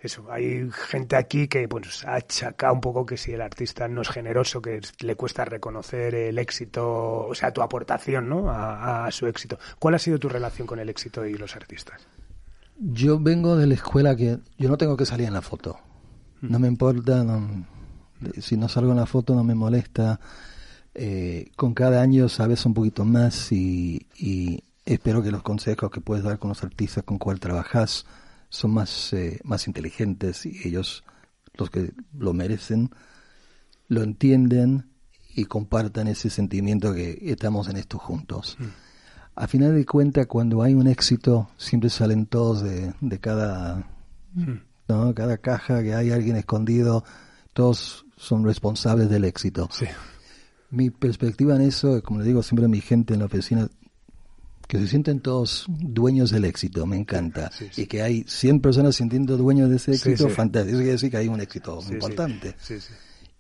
eso, 0.00 0.30
hay 0.30 0.70
gente 0.70 1.16
aquí 1.16 1.48
que 1.48 1.66
pues 1.66 2.04
ha 2.04 2.14
achacado 2.14 2.72
un 2.72 2.80
poco 2.80 3.04
que 3.04 3.16
si 3.16 3.32
el 3.32 3.40
artista 3.40 3.88
no 3.88 4.02
es 4.02 4.08
generoso, 4.08 4.62
que 4.62 4.80
le 5.00 5.16
cuesta 5.16 5.44
reconocer 5.44 6.14
el 6.14 6.38
éxito, 6.38 7.26
o 7.26 7.34
sea, 7.34 7.52
tu 7.52 7.62
aportación 7.62 8.28
¿no? 8.28 8.48
a, 8.48 9.10
su 9.10 9.26
éxito. 9.26 9.58
¿Cuál 9.80 9.96
ha 9.96 9.98
sido 9.98 10.18
tu 10.18 10.28
relación 10.28 10.68
con 10.68 10.78
el 10.78 10.88
éxito 10.88 11.26
y 11.26 11.34
los 11.34 11.56
artistas? 11.56 12.06
Yo 12.78 13.18
vengo 13.18 13.56
de 13.56 13.66
la 13.66 13.74
escuela 13.74 14.14
que 14.14 14.38
yo 14.56 14.68
no 14.68 14.78
tengo 14.78 14.96
que 14.96 15.04
salir 15.04 15.26
en 15.26 15.34
la 15.34 15.42
foto. 15.42 15.80
No 16.42 16.60
me 16.60 16.68
importa, 16.68 17.26
si 18.40 18.56
no 18.56 18.68
salgo 18.68 18.92
en 18.92 18.98
la 18.98 19.06
foto 19.06 19.34
no 19.34 19.42
me 19.42 19.56
molesta. 19.56 20.20
Eh, 20.94 21.50
con 21.56 21.74
cada 21.74 22.00
año 22.00 22.28
sabes 22.28 22.64
un 22.66 22.74
poquito 22.74 23.04
más 23.04 23.50
y, 23.50 24.06
y 24.16 24.62
espero 24.84 25.24
que 25.24 25.32
los 25.32 25.42
consejos 25.42 25.90
que 25.90 26.00
puedes 26.00 26.22
dar 26.22 26.38
con 26.38 26.50
los 26.50 26.62
artistas 26.62 27.02
con 27.02 27.18
cual 27.18 27.40
trabajas 27.40 28.06
son 28.48 28.72
más, 28.72 29.12
eh, 29.12 29.40
más 29.44 29.66
inteligentes 29.66 30.46
y 30.46 30.66
ellos, 30.66 31.04
los 31.54 31.70
que 31.70 31.92
lo 32.16 32.32
merecen, 32.32 32.90
lo 33.88 34.02
entienden 34.02 34.90
y 35.34 35.44
compartan 35.44 36.08
ese 36.08 36.30
sentimiento 36.30 36.92
que 36.92 37.18
estamos 37.22 37.68
en 37.68 37.76
esto 37.76 37.98
juntos. 37.98 38.56
Mm. 38.58 38.64
A 39.36 39.46
final 39.46 39.74
de 39.74 39.86
cuentas, 39.86 40.26
cuando 40.26 40.62
hay 40.62 40.74
un 40.74 40.88
éxito, 40.88 41.48
siempre 41.56 41.90
salen 41.90 42.26
todos 42.26 42.62
de, 42.62 42.92
de 43.00 43.20
cada, 43.20 43.88
mm. 44.34 44.52
¿no? 44.88 45.14
cada 45.14 45.38
caja, 45.38 45.82
que 45.82 45.94
hay 45.94 46.10
alguien 46.10 46.36
escondido, 46.36 47.04
todos 47.52 48.04
son 48.16 48.44
responsables 48.44 49.08
del 49.08 49.24
éxito. 49.24 49.68
Mi 50.70 50.90
perspectiva 50.90 51.54
en 51.54 51.62
eso, 51.62 52.02
como 52.02 52.20
le 52.20 52.26
digo 52.26 52.42
siempre 52.42 52.66
a 52.66 52.68
mi 52.68 52.80
gente 52.80 53.14
en 53.14 53.20
la 53.20 53.26
oficina, 53.26 53.68
que 54.68 54.78
se 54.78 54.86
sienten 54.86 55.20
todos 55.20 55.64
dueños 55.66 56.30
del 56.30 56.44
éxito, 56.44 56.86
me 56.86 56.96
encanta. 56.96 57.50
Y 57.74 57.86
que 57.86 58.02
hay 58.02 58.24
100 58.28 58.60
personas 58.60 58.96
sintiendo 58.96 59.38
dueños 59.38 59.70
de 59.70 59.76
ese 59.76 59.92
éxito, 59.92 60.28
fantástico. 60.28 60.76
Eso 60.76 60.78
quiere 60.78 60.92
decir 60.92 61.10
que 61.10 61.16
hay 61.16 61.28
un 61.28 61.40
éxito 61.40 61.80
importante. 61.90 62.54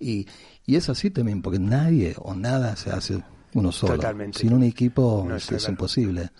Y, 0.00 0.26
y 0.64 0.76
es 0.76 0.88
así 0.88 1.10
también, 1.10 1.42
porque 1.42 1.58
nadie 1.58 2.14
o 2.18 2.34
nada 2.34 2.74
se 2.76 2.90
hace 2.90 3.22
uno 3.54 3.72
solo. 3.72 3.94
Totalmente. 3.94 4.38
Sin 4.38 4.52
un 4.52 4.62
equipo 4.62 5.26
es, 5.34 5.68
imposible. 5.68 6.30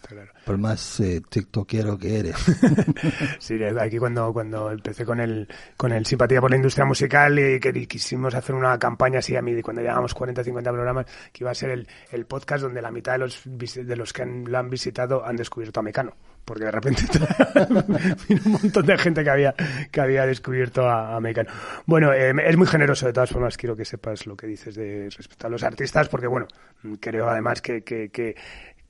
Por 0.44 0.59
más 0.59 1.01
eh, 1.01 1.23
tiktokero 1.29 1.99
que 1.99 2.18
eres. 2.18 2.37
sí, 3.38 3.59
aquí 3.81 3.99
cuando, 3.99 4.33
cuando 4.33 4.71
empecé 4.71 5.05
con 5.05 5.21
el, 5.21 5.49
con 5.77 5.92
el 5.92 6.07
Simpatía 6.07 6.40
por 6.40 6.51
la 6.51 6.57
Industria 6.57 6.85
Musical 6.85 7.38
y 7.38 7.61
que 7.61 7.73
quisimos 7.87 8.35
hacer 8.35 8.55
una 8.55 8.79
campaña 8.79 9.18
así 9.18 9.37
a 9.37 9.42
mí, 9.42 9.61
cuando 9.62 9.83
llevábamos 9.83 10.14
40 10.14 10.44
50 10.44 10.73
programas, 10.73 11.07
que 11.33 11.44
iba 11.44 11.51
a 11.51 11.55
ser 11.55 11.71
el, 11.71 11.88
el 12.12 12.27
podcast 12.27 12.62
donde 12.62 12.83
la 12.83 12.90
mitad 12.90 13.12
de 13.12 13.18
los, 13.18 13.42
de 13.44 13.97
los 13.97 14.12
que 14.12 14.25
lo 14.25 14.59
han 14.59 14.71
visitado 14.71 15.25
han 15.25 15.37
descubierto 15.37 15.81
a 15.81 15.83
Mecano 15.83 16.14
porque 16.49 16.65
de 16.65 16.71
repente 16.71 17.03
vino 18.29 18.41
un 18.47 18.53
montón 18.53 18.87
de 18.87 18.97
gente 18.97 19.23
que 19.23 19.29
había, 19.29 19.55
que 19.93 20.01
había 20.01 20.25
descubierto 20.25 20.89
a, 20.89 21.15
a 21.15 21.21
Mecano. 21.21 21.51
Bueno, 21.85 22.15
eh, 22.15 22.33
es 22.47 22.57
muy 22.57 22.67
generoso 22.67 23.05
de 23.05 23.13
todas 23.13 23.29
formas, 23.29 23.59
quiero 23.59 23.77
que 23.77 23.85
sepas 23.85 24.27
lo 24.27 24.35
que 24.35 24.47
dices 24.47 24.75
de 24.75 25.11
respecto 25.15 25.47
a 25.47 25.51
los 25.51 25.63
artistas, 25.63 26.09
porque 26.09 26.27
bueno, 26.27 26.47
creo 27.01 27.29
además 27.29 27.61
que, 27.61 27.83
que, 27.83 28.09
que 28.09 28.35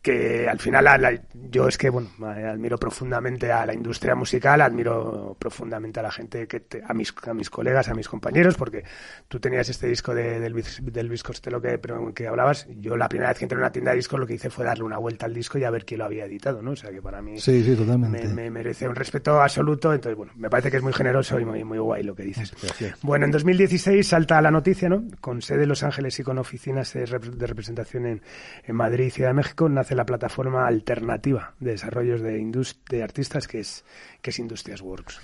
que 0.08 0.48
al 0.48 0.58
final 0.58 1.20
yo 1.50 1.68
es 1.68 1.76
que 1.76 1.90
bueno 1.90 2.08
admiro 2.24 2.78
profundamente 2.78 3.52
a 3.52 3.66
la 3.66 3.74
industria 3.74 4.14
musical 4.14 4.62
admiro 4.62 5.36
profundamente 5.38 6.00
a 6.00 6.02
la 6.02 6.10
gente 6.10 6.46
que 6.48 6.62
a 6.82 6.94
mis 6.94 7.14
a 7.26 7.34
mis 7.34 7.50
colegas 7.50 7.88
a 7.88 7.94
mis 7.94 8.08
compañeros 8.08 8.54
porque 8.56 8.84
tú 9.28 9.38
tenías 9.38 9.68
este 9.68 9.86
disco 9.86 10.14
de, 10.14 10.40
del 10.40 10.54
del 10.80 11.06
Luis 11.06 11.22
Costello 11.22 11.60
que 11.60 11.78
que 12.14 12.26
hablabas. 12.26 12.66
Yo 12.80 12.96
la 12.96 13.08
primera 13.08 13.28
vez 13.30 13.38
que 13.38 13.44
entré 13.44 13.56
en 13.56 13.60
una 13.60 13.72
tienda 13.72 13.90
de 13.90 13.98
discos 13.98 14.18
lo 14.18 14.26
que 14.26 14.34
hice 14.34 14.48
fue 14.48 14.64
darle 14.64 14.84
una 14.84 14.96
vuelta 14.96 15.26
al 15.26 15.34
disco 15.34 15.58
y 15.58 15.64
a 15.64 15.70
ver 15.70 15.84
quién 15.84 15.98
lo 15.98 16.06
había 16.06 16.24
editado 16.24 16.62
no 16.62 16.70
o 16.70 16.76
sea 16.76 16.90
que 16.90 17.02
para 17.02 17.20
mí 17.20 17.38
sí, 17.38 17.62
sí, 17.62 17.76
totalmente. 17.76 18.28
Me, 18.28 18.50
merece 18.50 18.88
un 18.88 18.94
respeto 18.94 19.42
absoluto. 19.42 19.92
Entonces 19.92 20.16
bueno 20.16 20.32
me 20.36 20.48
parece 20.48 20.70
que 20.70 20.78
es 20.78 20.82
muy 20.82 20.94
generoso 20.94 21.38
y 21.38 21.44
muy 21.44 21.64
muy 21.64 21.78
guay 21.78 22.02
lo 22.02 22.14
que 22.14 22.22
dices. 22.22 22.54
Bueno 23.02 23.26
en 23.26 23.30
2016 23.30 24.08
salta 24.08 24.40
la 24.40 24.50
noticia 24.50 24.88
no 24.88 25.04
con 25.20 25.42
sede 25.42 25.64
en 25.64 25.68
Los 25.68 25.82
Ángeles 25.82 26.18
y 26.18 26.22
con 26.22 26.38
oficinas 26.38 26.94
de, 26.94 27.04
representación 27.04 28.06
en, 28.06 28.22
en 28.64 28.74
Madrid 28.74 29.06
y 29.06 29.10
Ciudad 29.10 29.30
de 29.30 29.34
México 29.34 29.68
nace 29.68 29.97
la 29.98 30.06
plataforma 30.06 30.66
alternativa 30.66 31.54
de 31.60 31.72
desarrollos 31.72 32.22
de, 32.22 32.66
de 32.88 33.02
artistas 33.02 33.48
que 33.48 33.60
es, 33.60 33.84
que 34.22 34.30
es 34.30 34.38
Industrias 34.38 34.80
Works. 34.80 35.20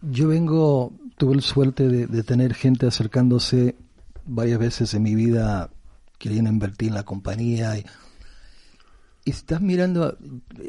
Yo 0.00 0.28
vengo, 0.28 0.92
tuve 1.18 1.36
la 1.36 1.42
suerte 1.42 1.86
de, 1.88 2.22
tener 2.22 2.54
gente 2.54 2.86
acercándose 2.86 3.76
varias 4.24 4.58
veces 4.58 4.94
en 4.94 5.02
mi 5.02 5.14
vida 5.14 5.70
queriendo 6.18 6.50
invertir 6.50 6.88
en 6.88 6.94
la 6.94 7.02
compañía 7.02 7.76
y, 7.78 7.84
estás 9.26 9.60
mirando, 9.60 10.16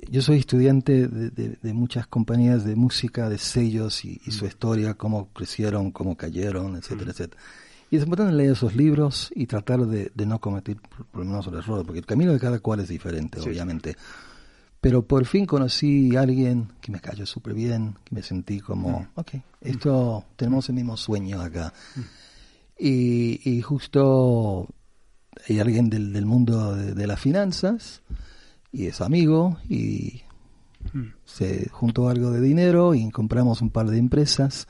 yo 0.10 0.22
soy 0.22 0.38
estudiante 0.38 1.08
de, 1.08 1.74
muchas 1.74 2.06
compañías 2.06 2.66
de 2.66 2.76
música, 2.76 3.30
de 3.30 3.38
sellos 3.38 4.04
y, 4.04 4.20
su 4.32 4.46
historia, 4.46 4.96
cómo 4.96 5.30
crecieron, 5.30 5.92
cómo 5.92 6.16
cayeron, 6.18 6.76
etcétera, 6.76 7.12
etcétera. 7.12 7.42
Y 7.92 7.98
es 7.98 8.04
importante 8.04 8.34
leer 8.34 8.54
esos 8.54 8.74
libros 8.74 9.30
y 9.36 9.48
tratar 9.48 9.86
de, 9.86 10.12
no 10.26 10.40
cometer 10.40 10.78
por 10.78 11.20
lo 11.20 11.26
menos 11.26 11.46
el 11.48 11.56
error, 11.56 11.86
porque 11.86 12.00
el 12.00 12.06
camino 12.06 12.32
de 12.32 12.40
cada 12.40 12.60
cual 12.60 12.80
es 12.80 12.88
diferente, 12.88 13.42
obviamente. 13.42 13.98
Pero 14.80 15.06
por 15.06 15.26
fin 15.26 15.46
conocí 15.46 16.16
a 16.16 16.22
alguien 16.22 16.70
que 16.80 16.90
me 16.90 17.02
cayó 17.02 17.26
súper 17.26 17.54
bien, 17.54 17.98
que 18.06 18.16
me 18.16 18.24
sentí 18.24 18.62
como, 18.62 19.02
mm. 19.02 19.08
ok, 19.16 19.32
esto, 19.60 20.24
tenemos 20.38 20.70
el 20.70 20.76
mismo 20.76 20.96
sueño 20.96 21.42
acá. 21.42 21.74
Mm. 21.96 22.02
Y, 22.80 23.62
justo 23.62 24.70
hay 25.50 25.60
alguien 25.60 25.90
del, 25.90 26.14
del 26.14 26.26
mundo 26.26 26.74
de, 26.74 27.08
las 27.08 27.20
finanzas 27.20 28.04
y 28.72 28.86
es 28.86 29.02
amigo 29.02 29.58
y 29.68 30.22
mm. 30.94 31.08
se 31.26 31.68
juntó 31.70 32.08
algo 32.08 32.32
de 32.32 32.40
dinero 32.40 32.96
y 32.96 33.12
compramos 33.12 33.62
un 33.62 33.70
par 33.70 33.88
de 33.88 33.98
empresas 33.98 34.70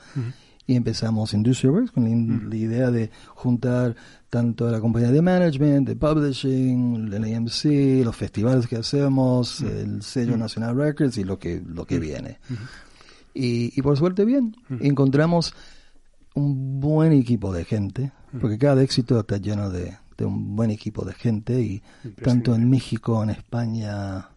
y 0.72 0.76
empezamos 0.76 1.34
Industria 1.34 1.70
Works 1.70 1.92
con 1.92 2.48
la, 2.48 2.56
idea 2.56 2.90
de 2.90 3.10
juntar 3.34 3.94
tanto 4.30 4.70
la 4.70 4.80
compañía 4.80 5.10
de 5.10 5.20
management, 5.20 5.86
de 5.86 5.96
publishing, 5.96 7.12
el 7.12 7.34
AMC, 7.36 8.04
los 8.04 8.16
festivales 8.16 8.66
que 8.66 8.76
hacemos, 8.76 9.60
el 9.60 10.02
sello. 10.02 10.36
National 10.36 10.76
Records 10.76 11.18
y 11.18 11.24
lo 11.24 11.38
que, 11.38 11.62
lo 11.64 11.84
que 11.84 11.98
viene. 11.98 12.38
Y, 13.34 13.78
y, 13.78 13.82
por 13.82 13.96
suerte 13.96 14.24
bien, 14.24 14.56
encontramos 14.80 15.54
un 16.34 16.80
buen 16.80 17.12
equipo 17.12 17.52
de 17.52 17.64
gente, 17.64 18.12
porque 18.40 18.58
cada 18.58 18.82
éxito 18.82 19.20
está 19.20 19.36
lleno 19.36 19.68
de, 19.68 19.96
de 20.16 20.24
un 20.24 20.56
buen 20.56 20.70
equipo 20.70 21.04
de 21.04 21.12
gente 21.12 21.60
y 21.60 21.82
tanto 22.22 22.54
en 22.54 22.68
México, 22.70 23.22
en 23.22 23.30
España, 23.30 24.28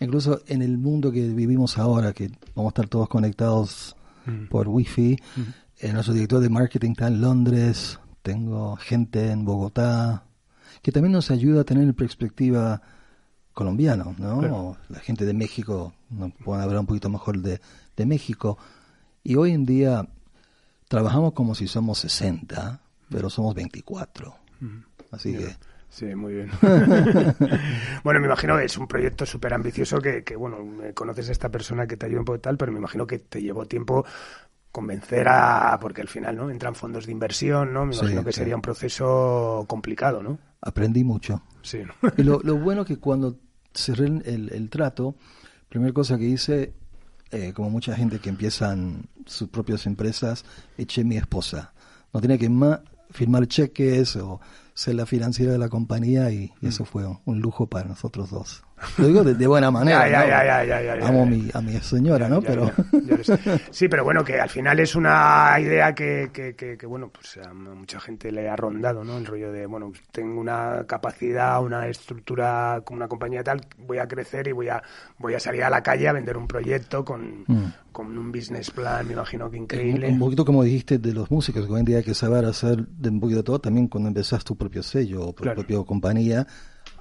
incluso 0.00 0.42
en 0.46 0.62
el 0.62 0.78
mundo 0.78 1.12
que 1.12 1.28
vivimos 1.28 1.78
ahora, 1.78 2.12
que 2.12 2.30
vamos 2.54 2.70
a 2.70 2.72
estar 2.72 2.88
todos 2.88 3.08
conectados 3.08 3.96
Mm. 4.30 4.48
por 4.48 4.68
wifi. 4.68 5.18
Mm. 5.36 5.92
nuestro 5.92 6.14
director 6.14 6.40
de 6.40 6.48
marketing 6.48 6.90
está 6.92 7.08
en 7.08 7.20
Londres, 7.20 7.98
tengo 8.22 8.76
gente 8.76 9.30
en 9.30 9.44
Bogotá, 9.44 10.24
que 10.82 10.92
también 10.92 11.12
nos 11.12 11.30
ayuda 11.30 11.62
a 11.62 11.64
tener 11.64 11.92
perspectiva 11.94 12.82
colombiano, 13.52 14.14
¿no? 14.18 14.76
La 14.88 15.00
gente 15.00 15.24
de 15.24 15.34
México, 15.34 15.92
nos 16.08 16.32
pueden 16.32 16.62
hablar 16.62 16.80
un 16.80 16.86
poquito 16.86 17.08
mejor 17.10 17.38
de, 17.40 17.60
de 17.96 18.06
México. 18.06 18.56
Y 19.22 19.36
hoy 19.36 19.52
en 19.52 19.66
día 19.66 20.08
trabajamos 20.88 21.32
como 21.32 21.54
si 21.54 21.66
somos 21.66 21.98
60, 21.98 22.80
pero 23.08 23.28
somos 23.28 23.54
24. 23.54 24.34
Así 25.10 25.36
que 25.36 25.56
Sí, 25.90 26.14
muy 26.14 26.34
bien. 26.34 26.50
bueno, 28.04 28.20
me 28.20 28.26
imagino 28.26 28.56
que 28.56 28.64
es 28.64 28.78
un 28.78 28.86
proyecto 28.86 29.26
súper 29.26 29.52
ambicioso 29.52 30.00
que, 30.00 30.22
que, 30.22 30.36
bueno, 30.36 30.58
conoces 30.94 31.28
a 31.28 31.32
esta 31.32 31.48
persona 31.48 31.86
que 31.86 31.96
te 31.96 32.06
ayuda 32.06 32.20
un 32.20 32.24
poco 32.24 32.40
tal, 32.40 32.56
pero 32.56 32.70
me 32.70 32.78
imagino 32.78 33.06
que 33.06 33.18
te 33.18 33.42
llevó 33.42 33.66
tiempo 33.66 34.06
convencer 34.70 35.26
a, 35.28 35.76
porque 35.80 36.00
al 36.00 36.08
final, 36.08 36.36
¿no? 36.36 36.48
Entran 36.48 36.76
fondos 36.76 37.06
de 37.06 37.12
inversión, 37.12 37.72
¿no? 37.72 37.86
Me 37.86 37.96
imagino 37.96 38.24
que 38.24 38.32
sería 38.32 38.54
un 38.54 38.62
proceso 38.62 39.64
complicado, 39.66 40.22
¿no? 40.22 40.38
Aprendí 40.60 41.02
mucho. 41.02 41.42
Sí. 41.62 41.82
Y 42.16 42.22
lo, 42.22 42.40
lo 42.42 42.56
bueno 42.56 42.84
que 42.84 42.98
cuando 42.98 43.36
cerré 43.74 44.06
el, 44.06 44.50
el 44.52 44.70
trato, 44.70 45.16
primera 45.68 45.92
cosa 45.92 46.16
que 46.18 46.24
hice, 46.24 46.72
eh, 47.32 47.52
como 47.52 47.68
mucha 47.68 47.96
gente 47.96 48.20
que 48.20 48.28
empiezan 48.28 49.06
sus 49.26 49.48
propias 49.48 49.86
empresas, 49.86 50.44
eché 50.78 51.02
mi 51.02 51.16
esposa. 51.16 51.72
No 52.12 52.20
tenía 52.20 52.38
que 52.38 52.48
más 52.48 52.80
firmar 53.10 53.46
cheques 53.46 54.16
o 54.16 54.40
ser 54.80 54.94
la 54.94 55.04
financiera 55.04 55.52
de 55.52 55.58
la 55.58 55.68
compañía 55.68 56.30
y, 56.30 56.52
eso 56.62 56.86
fue 56.86 57.04
un, 57.26 57.40
lujo 57.40 57.66
para 57.66 57.86
nosotros 57.86 58.30
dos. 58.30 58.64
Lo 58.98 59.06
digo 59.06 59.24
de, 59.24 59.46
buena 59.46 59.70
manera. 59.70 61.06
Amo 61.06 61.26
mi, 61.26 61.48
a 61.52 61.60
mi 61.60 61.78
señora, 61.80 62.28
¿no? 62.28 62.40
pero 62.40 62.70
sí, 63.70 63.88
pero 63.88 64.04
bueno, 64.04 64.24
que 64.24 64.40
al 64.40 64.48
final 64.48 64.80
es 64.80 64.94
una 64.94 65.56
idea 65.60 65.94
que, 65.94 66.30
que, 66.32 66.54
que, 66.54 66.86
bueno, 66.86 67.10
pues 67.12 67.38
a 67.44 67.52
mucha 67.52 68.00
gente 68.00 68.30
le 68.32 68.48
ha 68.48 68.56
rondado, 68.56 69.04
¿no? 69.04 69.18
El 69.18 69.26
rollo 69.26 69.52
de, 69.52 69.66
bueno, 69.66 69.92
tengo 70.12 70.40
una 70.40 70.84
capacidad, 70.86 71.62
una 71.62 71.86
estructura 71.88 72.82
como 72.84 72.98
una 72.98 73.08
compañía 73.08 73.42
tal, 73.42 73.60
voy 73.86 73.98
a 73.98 74.06
crecer 74.06 74.48
y 74.48 74.52
voy 74.52 74.68
a, 74.68 74.82
voy 75.18 75.34
a 75.34 75.40
salir 75.40 75.62
a 75.64 75.70
la 75.70 75.82
calle 75.82 76.08
a 76.08 76.12
vender 76.12 76.36
un 76.36 76.46
proyecto 76.46 77.04
con, 77.04 77.44
mm. 77.46 77.72
con 77.92 78.16
un 78.16 78.32
business 78.32 78.70
plan, 78.70 79.06
me 79.06 79.12
imagino 79.12 79.50
que 79.50 79.56
increíble. 79.56 80.08
Un, 80.08 80.18
poquito 80.18 80.44
como 80.44 80.62
dijiste 80.62 80.98
de 80.98 81.12
los 81.12 81.30
músicos, 81.30 81.66
que 81.66 81.72
hoy 81.72 81.80
en 81.80 81.86
día 81.86 81.98
hay 81.98 82.04
que 82.04 82.14
saber 82.14 82.44
hacer 82.44 82.86
de 82.86 83.10
un 83.10 83.20
poquito 83.20 83.38
de 83.38 83.44
todo, 83.44 83.60
también 83.60 83.88
cuando 83.88 84.08
empezás 84.08 84.44
tu 84.44 84.56
propio 84.56 84.82
sello 84.82 85.28
o 85.28 85.32
tu 85.32 85.44
propia 85.44 85.82
compañía 85.84 86.46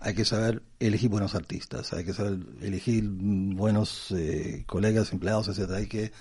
hay 0.02 0.14
que 0.14 0.26
saber 0.26 0.62
elegir 0.80 1.10
buenos 1.10 1.36
artistas, 1.36 1.94
hay 1.94 2.06
que 2.06 2.14
saber 2.14 2.40
elegir 2.62 3.04
buenos 3.10 4.12
eh, 4.12 4.64
colegas, 4.66 5.12
empleados, 5.12 5.48
etcétera. 5.50 5.80
Hay 5.80 5.88
que 5.88 6.12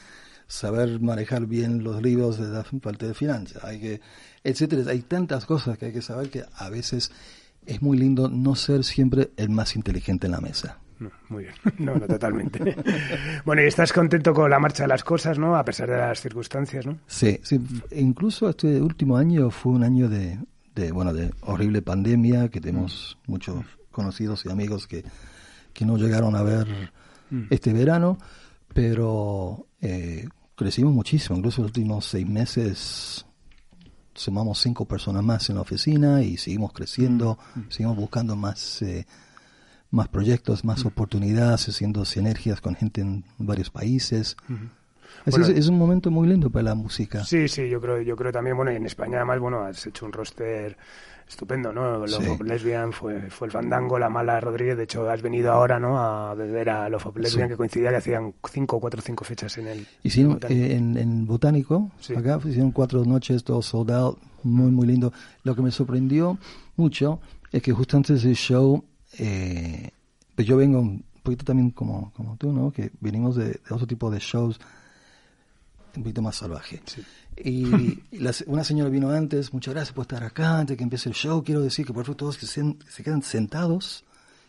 saber 0.46 1.00
manejar 1.00 1.46
bien 1.46 1.84
los 1.84 2.02
libros 2.02 2.38
de 2.38 2.48
la 2.48 2.64
parte 2.80 3.06
de 3.06 3.14
finanzas, 3.14 3.62
hay 3.64 3.80
que, 3.80 4.00
etcétera. 4.42 4.90
Hay 4.90 5.02
tantas 5.02 5.44
cosas 5.44 5.78
que 5.78 5.86
hay 5.86 5.92
que 5.92 6.02
saber 6.02 6.30
que 6.30 6.44
a 6.56 6.70
veces 6.70 7.12
es 7.66 7.82
muy 7.82 7.98
lindo 7.98 8.28
no 8.28 8.54
ser 8.56 8.82
siempre 8.82 9.30
el 9.36 9.50
más 9.50 9.76
inteligente 9.76 10.26
en 10.26 10.32
la 10.32 10.40
mesa. 10.40 10.78
muy 11.28 11.44
bien, 11.44 11.54
no, 11.78 11.94
no, 11.94 12.06
totalmente. 12.06 12.76
bueno, 13.44 13.62
y 13.62 13.66
estás 13.66 13.92
contento 13.92 14.34
con 14.34 14.50
la 14.50 14.58
marcha 14.58 14.84
de 14.84 14.88
las 14.88 15.04
cosas, 15.04 15.38
¿no? 15.38 15.56
A 15.56 15.64
pesar 15.64 15.88
de 15.88 15.98
las 15.98 16.20
circunstancias, 16.20 16.86
¿no? 16.86 16.98
Sí, 17.06 17.38
sí. 17.42 17.60
Incluso 17.92 18.48
este 18.48 18.80
último 18.80 19.16
año 19.16 19.50
fue 19.50 19.72
un 19.72 19.84
año 19.84 20.08
de, 20.08 20.38
de, 20.78 20.92
bueno, 20.92 21.12
de 21.12 21.32
horrible 21.42 21.82
pandemia, 21.82 22.48
que 22.48 22.60
tenemos 22.60 23.18
mm. 23.26 23.30
muchos 23.30 23.64
conocidos 23.90 24.44
y 24.46 24.50
amigos 24.50 24.86
que, 24.86 25.04
que 25.72 25.84
no 25.84 25.96
llegaron 25.96 26.36
a 26.36 26.42
ver 26.42 26.66
mm. 27.30 27.46
este 27.50 27.72
verano, 27.72 28.18
Pero 28.72 29.66
eh, 29.80 30.28
crecimos 30.54 30.92
muchísimo, 30.92 31.36
incluso 31.36 31.62
los 31.62 31.70
últimos 31.70 32.06
seis 32.06 32.26
meses 32.26 33.26
sumamos 34.14 34.58
cinco 34.60 34.84
personas 34.84 35.22
más 35.22 35.48
en 35.48 35.56
la 35.56 35.62
oficina 35.62 36.22
y 36.22 36.36
seguimos 36.36 36.72
creciendo, 36.72 37.38
mm, 37.54 37.60
seguimos 37.70 37.96
buscando 37.96 38.36
más, 38.36 38.82
eh, 38.82 39.06
más 39.90 40.08
proyectos, 40.08 40.64
más 40.64 40.84
oportunidades, 40.84 41.68
haciendo 41.68 42.04
sinergias 42.04 42.60
con 42.60 42.74
gente 42.74 43.00
en 43.00 43.24
varios 43.38 43.70
países. 43.70 44.36
Es, 45.26 45.68
un 45.68 45.78
momento 45.78 46.10
muy 46.10 46.28
lindo 46.28 46.50
para 46.50 46.64
la 46.64 46.74
música. 46.74 47.24
Sí, 47.24 47.48
sí, 47.48 47.68
yo 47.68 47.80
creo, 47.80 48.00
yo 48.00 48.16
creo 48.16 48.32
también, 48.32 48.56
bueno, 48.56 48.72
y 48.72 48.76
en 48.76 48.86
España 48.86 49.18
además, 49.18 49.38
bueno, 49.40 49.62
has 49.62 49.86
hecho 49.86 50.06
un 50.06 50.12
roster 50.12 50.76
estupendo, 51.28 51.72
¿no? 51.72 52.06
Love 52.06 52.30
of 52.30 52.40
Lesbian 52.40 52.92
fue, 52.92 53.30
fue 53.30 53.48
el 53.48 53.52
fandango, 53.52 53.98
la 53.98 54.08
mala 54.08 54.40
Rodríguez, 54.40 54.76
de 54.76 54.84
hecho 54.84 55.08
has 55.10 55.20
venido 55.20 55.52
ahora, 55.52 55.78
¿no? 55.78 55.98
A 55.98 56.34
beber 56.34 56.70
a 56.70 56.88
Love 56.88 57.06
of 57.06 57.16
Lesbian, 57.18 57.48
que 57.48 57.56
coincidía 57.56 57.90
que 57.90 57.96
hacían 57.96 58.34
cinco, 58.50 58.80
cuatro, 58.80 59.02
cinco 59.02 59.24
fechas 59.24 59.58
en 59.58 59.68
el 59.68 59.86
Hicieron 60.02 60.38
eh, 60.48 60.74
en, 60.74 60.96
en 60.96 61.26
Botánico, 61.26 61.90
acá 62.16 62.40
hicieron 62.44 62.72
cuatro 62.72 63.04
noches, 63.04 63.44
todo 63.44 63.60
sold 63.60 63.90
out, 63.90 64.18
muy, 64.42 64.70
muy 64.70 64.86
lindo. 64.86 65.12
Lo 65.44 65.54
que 65.54 65.62
me 65.62 65.70
sorprendió 65.70 66.38
mucho 66.76 67.20
es 67.52 67.62
que 67.62 67.72
justo 67.72 67.96
antes 67.96 68.22
del 68.22 68.34
show, 68.34 68.82
eh, 69.18 69.90
pues 70.34 70.48
yo 70.48 70.56
vengo 70.56 70.80
un 70.80 71.04
poquito 71.22 71.44
también 71.44 71.70
como, 71.70 72.10
como 72.14 72.36
tú, 72.36 72.52
¿no? 72.52 72.70
Que 72.70 72.90
venimos 73.00 73.36
de, 73.36 73.48
de 73.48 73.60
otro 73.70 73.86
tipo 73.86 74.10
de 74.10 74.18
shows 74.18 74.58
un 75.98 76.04
poquito 76.04 76.22
más 76.22 76.36
salvaje. 76.36 76.80
Y 77.36 77.66
una 78.46 78.64
señora 78.64 78.88
vino 78.90 79.10
antes, 79.10 79.52
muchas 79.52 79.74
gracias 79.74 79.94
por 79.94 80.02
estar 80.02 80.22
acá, 80.22 80.58
antes 80.58 80.74
de 80.74 80.76
que 80.78 80.84
empiece 80.84 81.08
el 81.08 81.14
show. 81.14 81.42
Quiero 81.44 81.60
decir 81.60 81.84
que 81.84 81.92
por 81.92 82.04
favor 82.04 82.16
todos 82.16 82.38
que 82.38 82.46
se, 82.46 83.02
quedan 83.02 83.22
sentados, 83.22 84.04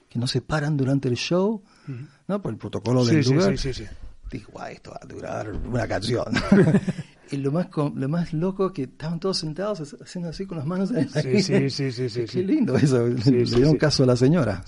que 0.10 0.20
no 0.20 0.28
se 0.28 0.42
paran 0.42 0.78
durante 0.78 1.10
el 1.10 1.16
show, 1.16 1.62
¿no? 2.28 2.42
Por 2.42 2.54
el 2.54 2.58
protocolo 2.58 3.04
del 3.04 3.26
lugar. 3.26 3.58
Sí, 3.58 3.74
sí, 3.74 3.84
sí. 3.86 3.90
Digo, 4.32 4.52
guay, 4.52 4.76
esto 4.76 4.92
va 4.92 5.00
a 5.02 5.08
durar 5.08 5.52
una 5.52 5.88
canción. 5.88 6.26
Y 7.32 7.38
lo 7.38 7.52
más, 7.52 7.68
lo 7.76 8.10
más 8.10 8.34
loco 8.34 8.74
que 8.74 8.84
estaban 8.84 9.20
todos 9.20 9.38
sentados 9.38 9.96
haciendo 10.02 10.30
así 10.30 10.46
con 10.46 10.58
las 10.58 10.66
manos 10.66 10.92
en 10.92 11.08
sí, 11.10 11.42
sí, 11.42 11.70
sí, 11.70 11.92
sí, 11.92 12.10
sí, 12.10 12.26
Qué 12.26 12.44
lindo 12.44 12.76
eso. 12.76 13.08
Le 13.08 13.44
dio 13.44 13.70
un 13.70 13.78
caso 13.78 14.04
a 14.04 14.08
la 14.08 14.16
señora. 14.16 14.64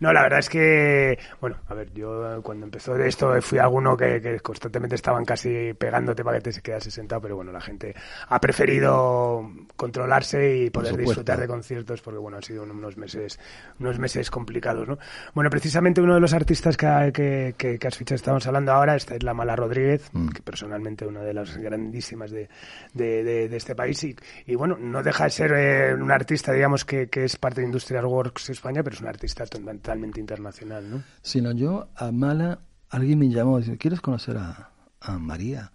No, 0.00 0.12
la 0.12 0.22
verdad 0.22 0.40
es 0.40 0.48
que, 0.48 1.18
bueno, 1.40 1.56
a 1.68 1.74
ver, 1.74 1.92
yo 1.92 2.40
cuando 2.42 2.64
empezó 2.66 2.96
esto 2.96 3.40
fui 3.40 3.58
alguno 3.58 3.96
que, 3.96 4.40
constantemente 4.42 4.94
estaban 4.94 5.24
casi 5.24 5.72
pegándote 5.74 6.24
para 6.24 6.38
que 6.38 6.50
te 6.50 6.60
quedase 6.60 6.90
sentado, 6.90 7.20
pero 7.22 7.36
bueno, 7.36 7.52
la 7.52 7.60
gente 7.60 7.94
ha 8.28 8.40
preferido 8.40 9.50
controlarse 9.76 10.56
y 10.56 10.70
poder 10.70 10.96
disfrutar 10.96 11.40
de 11.40 11.46
conciertos 11.46 12.00
porque, 12.02 12.18
bueno, 12.18 12.38
han 12.38 12.42
sido 12.42 12.64
unos 12.64 12.96
meses, 12.96 13.38
unos 13.78 13.98
meses 13.98 14.30
complicados, 14.30 14.88
¿no? 14.88 14.98
Bueno, 15.34 15.50
precisamente 15.50 16.00
uno 16.00 16.14
de 16.14 16.20
los 16.20 16.32
artistas 16.32 16.76
que, 16.76 17.54
que, 17.56 17.78
que, 17.78 17.86
has 17.86 17.96
fichado, 17.96 18.16
estamos 18.16 18.46
hablando 18.46 18.72
ahora, 18.72 18.96
esta 18.96 19.14
es 19.14 19.22
la 19.22 19.34
Mala 19.34 19.56
Rodríguez, 19.56 20.10
mm. 20.12 20.28
que 20.28 20.42
personalmente 20.42 21.06
una 21.06 21.20
de 21.20 21.34
las 21.34 21.56
grandísimas 21.70 22.30
de, 22.30 22.48
de, 22.92 23.56
este 23.56 23.74
país 23.74 24.02
y, 24.04 24.16
y, 24.46 24.54
bueno, 24.54 24.76
no 24.76 25.02
deja 25.02 25.24
de 25.24 25.30
ser 25.30 25.52
eh, 25.52 25.94
un 25.94 26.10
artista, 26.10 26.52
digamos, 26.52 26.84
que, 26.84 27.08
que, 27.08 27.24
es 27.24 27.36
parte 27.36 27.60
de 27.60 27.66
Industrial 27.66 28.04
Works 28.04 28.50
España, 28.50 28.82
pero 28.82 28.94
es 28.94 29.00
un 29.00 29.08
artista 29.08 29.46
totalmente 29.46 30.20
internacional, 30.20 30.90
¿no? 30.90 31.02
Sino 31.22 31.52
yo, 31.52 31.88
a 31.96 32.12
Mala, 32.12 32.60
alguien 32.90 33.18
me 33.18 33.28
llamó 33.28 33.58
y 33.58 33.62
dice, 33.62 33.78
¿quieres 33.78 34.00
conocer 34.00 34.36
a, 34.36 34.70
a 35.00 35.18
María? 35.18 35.72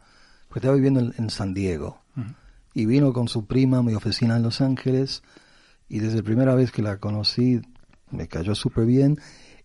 Porque 0.48 0.60
estaba 0.60 0.76
viviendo 0.76 1.00
en, 1.18 1.30
San 1.30 1.54
Diego 1.54 2.02
y 2.74 2.86
vino 2.86 3.14
con 3.14 3.28
su 3.28 3.46
prima 3.46 3.80
a 3.80 3.84
mi 3.84 3.94
oficina 3.94 4.38
en 4.38 4.44
Los 4.44 4.62
Ángeles 4.62 5.24
y 5.90 6.00
desde 6.00 6.18
la 6.18 6.24
primera 6.24 6.56
vez 6.56 6.72
que 6.72 6.82
la 6.82 6.98
conocí 6.98 7.62
me 8.12 8.28
cayó 8.28 8.56
súper 8.56 8.86
bien. 8.86 9.18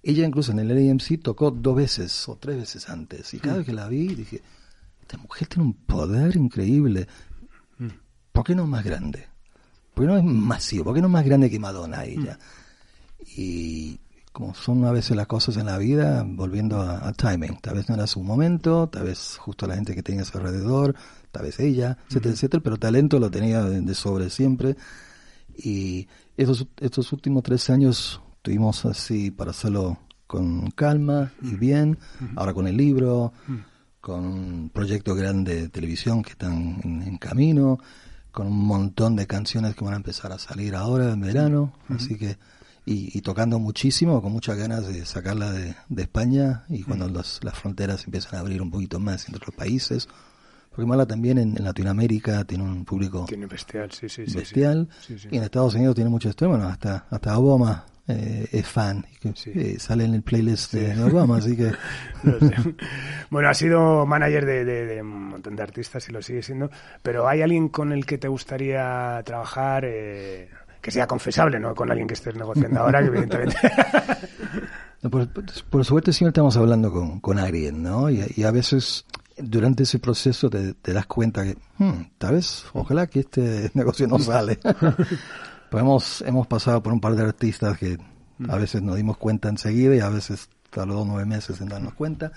Ella 0.03 0.27
incluso 0.27 0.53
en 0.53 0.61
el 0.61 0.91
AMC 0.91 1.23
tocó 1.23 1.51
dos 1.51 1.77
veces 1.77 2.29
o 2.29 2.37
tres 2.37 2.57
veces 2.57 2.89
antes 2.89 3.35
y 3.35 3.39
cada 3.39 3.59
vez 3.59 3.67
que 3.67 3.73
la 3.73 3.89
vi 3.89 4.15
dije, 4.15 4.43
esta 5.11 5.19
mujer 5.19 5.49
tiene 5.49 5.65
un 5.65 5.75
poder 5.75 6.37
increíble. 6.37 7.09
Mm. 7.79 7.89
¿Por 8.31 8.45
qué 8.45 8.55
no 8.55 8.67
más 8.67 8.85
grande? 8.85 9.27
¿Por 9.93 10.05
qué 10.05 10.13
no 10.13 10.17
es 10.17 10.25
masivo? 10.25 10.85
¿Por 10.85 10.95
qué 10.95 11.01
no 11.01 11.09
es 11.09 11.13
más 11.13 11.25
grande 11.25 11.51
que 11.51 11.59
Madonna 11.59 12.05
ella? 12.05 12.39
Mm. 13.19 13.25
Y 13.37 14.01
como 14.33 14.55
son 14.55 14.85
a 14.85 14.93
veces 14.93 15.17
las 15.17 15.27
cosas 15.27 15.57
en 15.57 15.67
la 15.67 15.79
vida, 15.79 16.25
volviendo 16.25 16.81
a, 16.81 17.13
timing. 17.13 17.59
Tal 17.61 17.75
vez 17.75 17.89
no 17.89 17.97
era 17.97 18.07
su 18.07 18.23
momento, 18.23 18.89
tal 18.89 19.05
vez 19.05 19.37
justo 19.37 19.67
la 19.67 19.75
gente 19.75 19.97
que 19.97 20.05
tenía 20.05 20.23
a 20.23 20.25
su 20.25 20.39
alrededor, 20.39 20.95
tal 21.33 21.43
vez 21.43 21.59
ella, 21.59 21.99
etcétera, 22.09 22.35
etcétera, 22.35 22.63
pero 22.63 22.77
talento 22.77 23.19
lo 23.19 23.31
tenía 23.33 23.65
de, 23.65 23.95
sobre 23.95 24.31
siempre. 24.31 24.77
Y 25.57 26.07
estos, 26.37 26.69
estos 26.79 27.13
últimos 27.13 27.43
tres 27.43 27.69
años 27.69 28.23
tuvimos 28.43 28.85
así 28.85 29.33
para 29.33 29.51
hacerlo 29.51 29.99
con 30.29 30.71
calma 30.71 31.33
y 31.43 31.57
bien, 31.57 31.99
ahora 32.37 32.55
con 32.55 32.69
el 32.69 32.77
libro, 32.77 33.33
con 34.01 34.25
un 34.25 34.71
proyecto 34.71 35.15
grande 35.15 35.63
de 35.63 35.69
televisión 35.69 36.23
que 36.23 36.31
están 36.31 36.81
en, 36.83 37.19
camino, 37.19 37.79
con 38.33 38.47
un 38.47 38.67
montón 38.67 39.17
de 39.17 39.27
canciones 39.27 39.75
que 39.75 39.85
van 39.85 39.95
a 39.95 39.99
empezar 39.99 40.33
a 40.33 40.39
salir 40.39 40.75
ahora 40.75 41.13
en 41.13 41.21
verano, 41.21 41.73
así 41.89 42.17
que 42.17 42.39
y, 42.87 43.21
tocando 43.21 43.59
muchísimo, 43.61 44.21
con 44.21 44.33
muchas 44.33 44.57
ganas 44.57 44.87
de 44.89 45.05
sacarla 45.05 45.53
de, 45.53 45.77
España 45.97 46.65
y 46.69 46.83
cuando 46.83 47.09
las 47.09 47.41
fronteras 47.55 48.05
empiezan 48.05 48.37
a 48.37 48.41
abrir 48.41 48.61
un 48.63 48.71
poquito 48.71 48.99
más 48.99 49.27
entre 49.27 49.37
otros 49.37 49.55
países, 49.55 50.09
porque 50.71 50.87
Mala 50.87 51.07
también 51.07 51.39
en, 51.39 51.55
Latinoamérica 51.63 52.45
tiene 52.45 52.65
un 52.65 52.85
público 52.85 53.27
tiene 53.29 53.47
bestial, 53.47 53.93
sí, 53.93 54.09
sí, 54.09 54.25
bestial 54.33 54.89
y 55.31 55.37
en 55.37 55.43
Estados 55.43 55.75
Unidos 55.75 55.95
tiene 55.95 56.11
mucho 56.11 56.31
esto, 56.31 56.49
bueno, 56.49 56.67
hasta 56.67 57.07
hasta 57.11 57.39
Obama 57.39 57.85
eh, 58.09 58.49
es 58.51 58.67
fan, 58.67 59.07
eh, 59.23 59.77
sale 59.79 60.05
en 60.05 60.15
el 60.15 60.23
playlist 60.23 60.73
de 60.75 61.03
Obama, 61.03 61.39
así 61.39 61.57
que... 61.57 61.73
Bueno, 63.31 63.49
ha 63.49 63.55
sido 63.55 64.05
manager 64.07 64.45
de, 64.45 65.01
un 65.03 65.29
montón 65.29 65.55
de 65.55 65.63
artistas 65.63 66.09
y 66.09 66.13
lo 66.13 66.21
sigue 66.21 66.43
siendo, 66.43 66.71
pero 67.03 67.29
¿hay 67.29 67.43
alguien 67.43 67.69
con 67.69 67.93
el 67.93 68.05
que 68.05 68.19
te 68.19 68.27
gustaría 68.27 69.23
trabajar 69.25 69.85
eh, 69.87 70.49
que 70.81 70.91
sea 70.91 71.07
confesable, 71.07 71.61
no 71.61 71.75
con 71.75 71.91
alguien 71.91 72.09
que 72.09 72.15
estés 72.15 72.35
negociando 72.35 72.81
ahora, 72.81 73.01
que 73.01 73.07
evidentemente... 73.07 73.57
por, 75.71 75.85
suerte 75.85 76.13
siempre 76.13 76.31
estamos 76.31 76.57
hablando 76.57 76.91
con, 76.93 77.21
con 77.21 77.39
alguien, 77.39 77.83
¿no? 77.83 78.11
Y, 78.11 78.43
a 78.43 78.51
veces 78.51 79.05
durante 79.37 79.85
ese 79.85 79.99
proceso 79.99 80.51
te, 80.51 80.75
das 80.93 81.07
cuenta 81.07 81.45
que, 81.45 81.57
hmm, 81.79 82.13
tal 82.19 82.35
vez, 82.35 82.65
ojalá 82.75 83.07
que 83.07 83.21
este 83.21 83.71
negocio 83.75 84.07
no 84.07 84.19
sale. 84.19 84.59
Pues 85.71 85.83
hemos, 85.83 86.23
hemos 86.23 86.47
pasado 86.49 86.83
por 86.83 86.93
un 86.93 87.01
par 87.01 87.15
de 87.15 87.23
artistas 87.23 87.79
que 87.79 87.97
a 88.49 88.57
veces 88.57 88.83
nos 88.83 88.97
dimos 88.97 89.17
cuenta 89.17 89.49
enseguida 89.49 89.95
y 89.95 90.01
a 90.01 90.09
veces 90.09 90.49
tardó 90.69 91.05
nueve 91.05 91.27
meses 91.27 91.61
en 91.61 91.69
darnos 91.69 91.95
cuenta. 91.95 92.33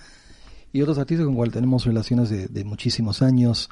Y 0.71 0.81
otros 0.81 0.99
artistas 0.99 1.25
con 1.25 1.33
los 1.33 1.37
cuales 1.37 1.53
tenemos 1.53 1.85
relaciones 1.85 2.29
de, 2.29 2.63
muchísimos 2.63 3.23
años 3.23 3.69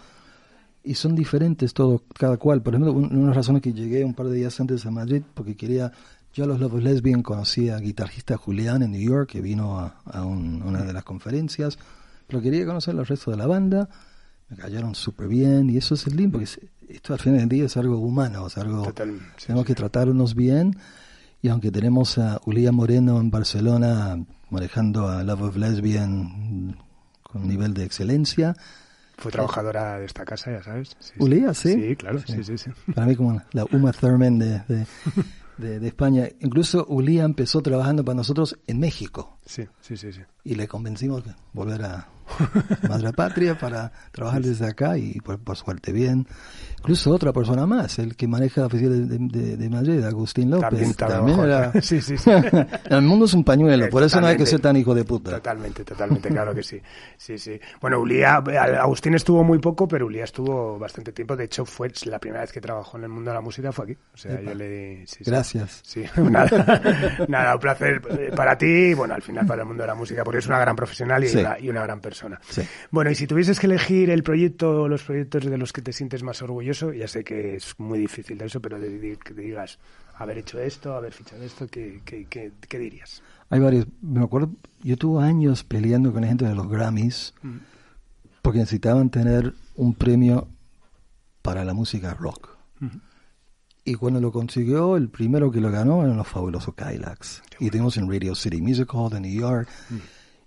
y 0.84 0.96
son 0.96 1.16
diferentes 1.16 1.76
todo, 1.76 2.04
cada 2.18 2.38
cual. 2.38 2.64
Por 2.64 2.74
ejemplo, 2.74 2.94
una 2.94 3.08
de 3.08 3.26
las 3.28 3.36
razones 3.36 3.62
que 3.62 3.72
llegué 3.72 4.04
un 4.04 4.16
par 4.16 4.28
de 4.28 4.38
días 4.38 4.60
antes 4.60 4.84
a 4.88 4.92
Madrid, 4.92 5.22
porque 5.36 5.56
quería, 5.56 5.92
yo 6.34 6.46
a 6.46 6.48
los 6.48 6.60
Love 6.60 6.82
Lesbian 6.82 7.22
conocí 7.22 7.70
a 7.70 7.78
guitarrista 7.78 8.38
Julián 8.38 8.82
en 8.82 8.92
New 8.92 9.02
York, 9.02 9.30
que 9.30 9.42
vino 9.42 9.80
a, 9.80 10.26
una 10.26 10.84
de 10.84 10.94
las 10.94 11.04
conferencias, 11.04 11.78
pero 12.26 12.42
quería 12.42 12.66
conocer 12.66 12.96
los 12.96 13.08
restos 13.08 13.34
de 13.34 13.38
la 13.38 13.46
banda, 13.46 13.90
me 14.50 14.58
cayeron 14.58 14.96
súper 14.96 15.28
bien 15.28 15.70
y 15.70 15.78
eso 15.78 15.94
es 15.94 16.08
lindo, 16.14 16.40
porque 16.40 16.50
esto 16.96 17.14
al 17.14 17.20
final 17.20 17.40
del 17.40 17.50
día 17.50 17.66
es 17.66 17.78
algo 17.78 17.98
humano, 17.98 18.48
es 18.48 18.58
algo, 18.58 18.92
tenemos 18.94 19.66
que 19.66 19.76
tratarnos 19.76 20.36
bien 20.36 20.78
y 21.42 21.50
aunque 21.50 21.72
tenemos 21.72 22.18
a 22.18 22.40
Ulia 22.46 22.72
Moreno 22.72 23.20
en 23.20 23.32
Barcelona 23.32 24.24
manejando 24.50 25.08
a 25.08 25.24
Love 25.24 25.42
of 25.42 25.58
Lesbian 25.58 26.78
con 27.24 27.48
nivel 27.48 27.74
de 27.74 27.86
excelencia, 27.86 28.56
fue 29.22 29.32
trabajadora 29.32 30.00
de 30.00 30.06
esta 30.06 30.26
casa, 30.26 30.52
ya 30.52 30.64
sabes. 30.64 30.98
Sí, 31.00 31.14
Ulia, 31.20 31.54
sí. 31.54 31.74
Sí, 31.74 31.96
claro, 31.96 32.20
sí, 32.26 32.44
sí, 32.44 32.58
sí. 32.58 32.72
Para 32.96 33.06
mí 33.06 33.16
como 33.16 33.40
la 33.52 33.66
Uma 33.66 33.92
Thurman 33.92 34.40
de, 34.40 34.64
de, 34.68 34.88
de, 35.80 35.88
España. 35.88 36.28
Incluso 36.40 36.88
Ulia 36.90 37.24
empezó 37.24 37.62
trabajando 37.62 38.04
para 38.04 38.16
nosotros 38.16 38.58
en 38.66 38.80
México. 38.80 39.38
Sí, 39.46 39.68
sí, 39.80 39.96
sí. 39.96 40.12
sí. 40.12 40.22
Y 40.44 40.56
le 40.56 40.68
convencimos 40.68 41.24
de 41.24 41.36
volver 41.54 41.84
a 41.84 42.10
Madre 42.90 43.12
Patria 43.14 43.58
para 43.58 43.92
trabajar 44.12 44.42
desde 44.42 44.68
acá 44.68 44.98
y 44.98 45.20
por, 45.20 45.40
por 45.40 45.58
suerte 45.58 45.92
bien. 45.92 46.28
Incluso 46.80 47.12
otra 47.12 47.32
persona 47.32 47.68
más, 47.68 48.00
el 48.00 48.16
que 48.16 48.28
maneja 48.28 48.62
la 48.62 48.68
oficina 48.68 48.90
de, 48.90 49.58
de, 49.58 49.70
Madrid, 49.70 50.04
Agustín 50.04 50.50
López. 50.50 50.96
También, 50.96 51.40
era... 51.40 51.72
Sí, 51.82 52.02
sí, 52.02 52.18
sí. 52.18 52.32
el 52.90 53.02
mundo 53.04 53.26
es 53.26 53.34
un 53.36 53.44
pañuelo, 53.44 53.88
por 53.90 54.02
eso 54.02 54.20
no 54.20 54.28
hay 54.28 54.36
que 54.38 54.48
ser 54.48 54.60
tan 54.62 54.76
hijo 54.76 54.96
de 54.96 55.06
puta. 55.06 55.32
Totalmente, 55.32 55.84
totalmente, 55.84 56.30
claro 56.30 56.56
que 56.56 56.64
sí. 56.64 56.82
Sí, 57.18 57.38
sí. 57.38 57.60
Bueno, 57.80 58.00
Ulía, 58.00 58.38
Agustín 58.80 59.14
estuvo 59.14 59.44
muy 59.44 59.60
poco, 59.60 59.88
pero 59.88 60.08
Ulía 60.08 60.24
estuvo 60.24 60.80
bastante 60.80 61.12
tiempo. 61.12 61.36
De 61.36 61.44
hecho, 61.44 61.66
fue 61.66 61.92
la 62.06 62.18
primera 62.18 62.42
vez 62.42 62.52
que 62.52 62.62
trabajó 62.62 62.98
en 62.98 63.04
el 63.04 63.10
mundo 63.10 63.30
de 63.30 63.36
la 63.36 63.42
música 63.42 63.72
fue 63.72 63.86
aquí. 63.86 63.98
O 64.14 64.18
sea, 64.18 64.42
yo 64.42 64.54
le... 64.56 65.06
Gracias 65.26 65.42
Gracias. 65.42 65.82
Sí, 65.84 66.04
nada, 66.22 66.82
nada, 67.28 67.56
un 67.56 67.60
placer 67.60 68.02
eh, 68.10 68.32
para 68.36 68.58
ti 68.58 68.66
y 68.66 68.94
bueno, 68.94 69.14
al 69.16 69.22
final 69.22 69.46
para 69.46 69.62
el 69.64 69.68
mundo 69.68 69.84
de 69.84 69.88
la 69.88 69.96
música, 69.96 70.24
porque 70.24 70.40
es 70.40 70.48
una 70.48 70.60
gran 70.60 70.76
profesional 70.76 71.24
y, 71.24 71.28
Sí. 71.28 71.38
una, 71.40 71.60
y 71.60 71.70
una 71.70 71.84
gran 71.84 72.00
persona. 72.00 72.21
Sí. 72.50 72.62
Bueno, 72.92 73.12
y 73.12 73.16
si 73.16 73.28
tuvieses 73.28 73.60
que 73.60 73.68
elegir 73.68 74.10
el 74.10 74.24
proyecto 74.24 74.84
o 74.84 74.88
los 74.88 75.04
proyectos 75.04 75.46
de 75.46 75.58
los 75.58 75.72
que 75.74 75.82
te 75.82 75.94
sientes 75.94 76.24
más 76.24 76.42
orgulloso, 76.42 76.94
ya 76.94 77.08
sé 77.08 77.24
que 77.24 77.56
es 77.56 77.74
muy 77.80 78.00
difícil 78.00 78.38
de 78.38 78.46
eso, 78.46 78.60
pero 78.62 78.80
de, 78.80 78.90
de- 79.00 79.18
que 79.18 79.34
te 79.34 79.42
digas 79.42 79.80
haber 80.18 80.38
hecho 80.40 80.60
esto, 80.60 80.94
haber 80.96 81.14
fichado 81.14 81.44
esto, 81.44 81.68
¿qué, 81.68 82.02
qué, 82.06 82.26
qué- 82.30 82.52
qué 82.70 82.78
dirías? 82.80 83.22
Hay 83.50 83.60
varios. 83.60 83.86
Me 84.02 84.24
acuerdo, 84.24 84.52
yo 84.84 84.96
tuve 84.98 85.24
años 85.24 85.64
peleando 85.64 86.14
con 86.14 86.22
la 86.22 86.28
gente 86.28 86.46
de 86.46 86.56
los 86.56 86.70
Grammys 86.70 87.34
porque 88.42 88.60
necesitaban 88.60 89.10
tener 89.10 89.54
un 89.76 89.94
premio 89.94 90.48
para 91.42 91.66
la 91.66 91.74
música 91.74 92.14
rock. 92.14 92.50
Y 93.84 93.96
cuando 93.96 94.20
lo 94.22 94.32
consiguió, 94.32 94.96
el 94.96 95.10
primero 95.10 95.52
que 95.52 95.60
lo 95.60 95.72
ganó 95.72 96.04
eran 96.04 96.16
los 96.18 96.28
fabulosos 96.28 96.76
Kylax. 96.76 97.42
Y 97.60 97.70
tuvimos 97.72 97.98
en 97.98 98.08
Radio 98.10 98.36
City 98.36 98.62
Music 98.62 98.88
Hall 98.94 99.10
de 99.12 99.20
New 99.22 99.40
York. 99.42 99.68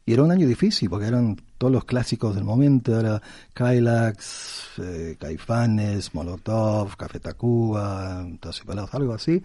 Y 0.07 0.12
era 0.12 0.22
un 0.22 0.30
año 0.30 0.46
difícil 0.46 0.90
porque 0.90 1.07
eran 1.07 1.36
todos 1.57 1.72
los 1.72 1.84
clásicos 1.84 2.34
del 2.34 2.44
momento. 2.44 2.98
Era 3.00 3.22
Kylax, 3.55 4.72
eh, 4.82 5.16
Caifanes, 5.18 6.14
Molotov, 6.14 6.96
Café 6.96 7.20
Tacuba, 7.20 8.26
Terciopelados, 8.40 8.92
algo 8.94 9.14
así. 9.14 9.42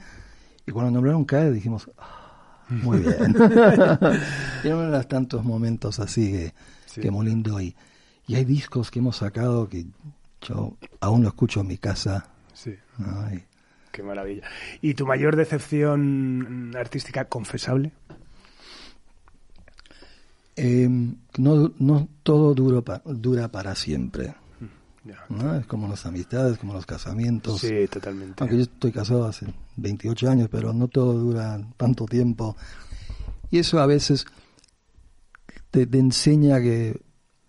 Y 0.68 0.72
cuando 0.72 0.92
nombraron 0.92 1.26
Kylax 1.26 1.54
dijimos, 1.54 1.90
"Ah, 1.98 2.66
muy 2.70 3.00
bien. 3.00 3.36
y 4.64 4.68
era 4.68 4.76
uno 4.76 4.86
de 4.86 4.98
los 4.98 5.08
tantos 5.08 5.44
momentos 5.46 6.00
así 6.00 6.32
que, 6.32 6.54
Sí. 6.86 7.02
que 7.02 7.12
muy 7.12 7.26
lindo. 7.28 7.60
Y, 7.62 7.76
y 8.28 8.36
hay 8.36 8.44
discos 8.46 8.92
que 8.92 9.00
hemos 9.00 9.18
sacado 9.18 9.70
que 9.70 9.86
yo 10.42 10.74
aún 11.00 11.22
lo 11.24 11.30
escucho 11.30 11.62
en 11.62 11.68
mi 11.68 11.78
casa. 11.78 12.28
Sí. 12.54 12.76
¿no? 12.98 13.34
Y- 13.34 13.44
Qué 13.92 14.04
maravilla. 14.04 14.44
¿Y 14.82 14.94
tu 14.94 15.06
mayor 15.08 15.36
decepción 15.36 16.72
artística 16.78 17.26
confesable? 17.26 17.92
Eh, 20.62 20.90
no, 21.38 21.72
no 21.80 22.08
todo 22.24 22.54
duro 22.54 22.84
pa- 22.84 23.02
dura 23.06 23.48
para 23.50 23.76
siempre. 23.76 24.34
¿no? 25.30 25.56
Es 25.56 25.66
como 25.66 25.88
las 25.88 26.06
amistades, 26.06 26.58
como 26.58 26.74
los 26.74 26.86
casamientos. 26.86 27.62
Sí, 27.62 27.88
totalmente. 27.90 28.36
Aunque 28.40 28.58
yo 28.58 28.64
estoy 28.64 28.92
casado 28.92 29.26
hace 29.26 29.48
28 29.78 30.30
años, 30.30 30.50
pero 30.52 30.74
no 30.74 30.88
todo 30.88 31.14
dura 31.14 31.60
tanto 31.78 32.06
tiempo. 32.06 32.56
Y 33.50 33.60
eso 33.60 33.80
a 33.80 33.86
veces 33.86 34.26
te, 35.72 35.88
te 35.88 35.98
enseña 36.00 36.60
que, 36.60 37.00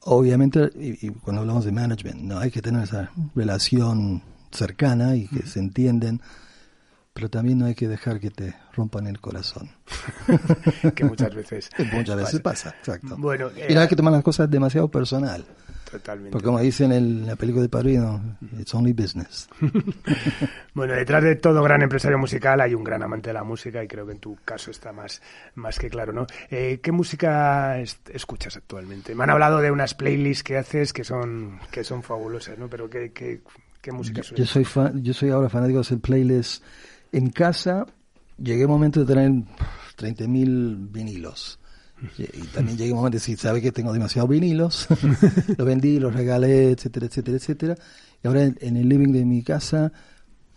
obviamente, 0.01 0.71
y, 0.79 1.07
y 1.07 1.11
cuando 1.11 1.43
hablamos 1.43 1.65
de 1.65 1.73
management, 1.73 2.21
no 2.23 2.39
hay 2.39 2.51
que 2.51 2.63
tener 2.63 2.83
esa 2.85 3.11
relación 3.35 4.23
cercana 4.51 5.17
y 5.17 5.27
que 5.29 5.43
se 5.47 5.59
entienden, 5.59 6.21
pero 7.21 7.29
también 7.29 7.59
no 7.59 7.67
hay 7.67 7.75
que 7.75 7.87
dejar 7.87 8.19
que 8.19 8.31
te 8.31 8.55
rompan 8.73 9.07
el 9.07 9.21
corazón. 9.21 9.69
que 10.95 11.05
muchas 11.05 11.35
veces. 11.35 11.69
Muchas 11.93 12.17
veces 12.17 12.41
pasa, 12.41 12.71
exacto. 12.79 13.15
Bueno, 13.19 13.49
eh, 13.55 13.67
y 13.69 13.75
no 13.75 13.81
hay 13.83 13.89
que 13.89 13.95
tomar 13.97 14.15
las 14.15 14.23
cosas 14.25 14.51
demasiado 14.51 14.89
personal. 14.91 15.45
Totalmente. 15.91 16.31
Porque 16.31 16.47
como 16.47 16.61
dicen 16.61 16.93
en 16.93 17.27
la 17.27 17.37
película 17.37 17.61
de 17.63 17.69
Padrino, 17.69 18.39
it's 18.59 18.75
only 18.75 18.95
business. 18.95 19.49
Bueno, 20.73 20.95
detrás 20.95 21.23
de 21.25 21.35
todo 21.37 21.63
gran 21.63 21.83
empresario 21.83 22.17
musical 22.17 22.61
hay 22.61 22.75
un 22.75 22.85
gran 22.85 23.03
amante 23.03 23.29
de 23.31 23.35
la 23.35 23.43
música 23.45 23.83
y 23.85 23.89
creo 23.89 24.07
que 24.07 24.13
en 24.13 24.19
tu 24.21 24.37
caso 24.45 24.71
está 24.71 24.93
más, 24.93 25.21
más 25.57 25.79
que 25.79 25.91
claro, 25.91 26.13
¿no? 26.13 26.27
Eh, 26.49 26.81
¿Qué 26.83 26.93
música 26.93 27.79
es- 27.81 28.01
escuchas 28.15 28.57
actualmente? 28.57 29.15
Me 29.15 29.25
han 29.25 29.31
hablado 29.31 29.59
de 29.59 29.71
unas 29.71 29.93
playlists 29.95 30.45
que 30.45 30.57
haces 30.57 30.93
que 30.95 31.05
son, 31.05 31.59
que 31.71 31.85
son 31.85 32.03
fabulosas, 32.03 32.57
¿no? 32.57 32.69
Pero 32.69 32.89
¿qué, 32.89 33.13
qué, 33.13 33.43
qué 33.83 33.93
música 33.93 34.21
Yo 34.23 34.29
sueles 34.29 34.49
soy 34.49 34.65
fan, 34.65 35.03
yo 35.03 35.13
soy 35.13 35.31
ahora 35.31 35.49
fanático 35.51 35.79
de 35.79 35.83
hacer 35.83 35.99
playlists 35.99 36.63
en 37.13 37.31
casa. 37.31 37.87
Llegué 38.39 38.63
a 38.63 38.67
un 38.67 38.73
momento 38.73 39.01
de 39.01 39.07
tener 39.07 39.31
30.000 39.99 40.91
vinilos. 40.91 41.59
Y, 42.17 42.25
también 42.55 42.79
llegué 42.79 42.91
a 42.91 42.95
un 42.95 43.01
momento 43.01 43.17
de 43.17 43.21
decir, 43.21 43.39
sabe 43.39 43.61
que 43.61 43.73
tengo 43.73 43.93
demasiados 43.93 44.31
vinilos. 44.31 44.87
los 45.59 45.67
vendí, 45.67 45.99
los 45.99 46.15
regalé, 46.15 46.71
etcétera, 46.71 47.07
etcétera, 47.07 47.37
etcétera. 47.37 47.75
Y 48.23 48.27
ahora 48.27 48.45
en, 48.45 48.57
en 48.61 48.77
el 48.77 48.89
living 48.89 49.13
de 49.13 49.25
mi 49.25 49.43
casa 49.43 49.93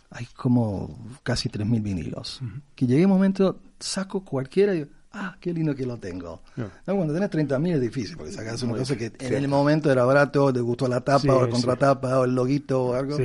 hay 0.10 0.26
como 0.36 0.98
casi 1.24 1.50
3.000 1.50 1.82
vinilos. 1.82 2.40
Que 2.76 2.88
llegué 2.88 3.04
a 3.04 3.08
un 3.08 3.14
momento, 3.14 3.60
saco 3.80 4.24
cualquiera 4.24 4.74
y 4.74 4.80
digo, 4.80 4.90
ah, 5.12 5.36
qué 5.40 5.52
lindo 5.54 5.76
que 5.76 5.86
lo 5.86 5.98
tengo. 5.98 6.42
No, 6.56 6.70
cuando 6.86 7.14
tenés 7.14 7.30
30.000 7.32 7.74
es 7.74 7.82
difícil, 7.82 8.16
porque 8.16 8.32
sacas 8.32 8.62
una 8.64 8.74
Muy 8.74 8.80
cosa 8.80 8.96
que 8.96 9.06
en 9.08 9.14
sí. 9.20 9.34
el 9.34 9.48
momento 9.48 9.92
era 9.92 10.06
barato, 10.06 10.54
te 10.54 10.62
gustó 10.62 10.88
la 10.88 11.02
tapa 11.02 11.20
Sí, 11.20 11.30
o 11.30 11.42
la 11.42 11.46
sí. 11.48 11.52
contratapa 11.52 12.20
o 12.20 12.26
el 12.26 12.36
loguito 12.36 12.84
o 12.86 12.94
algo. 12.94 13.18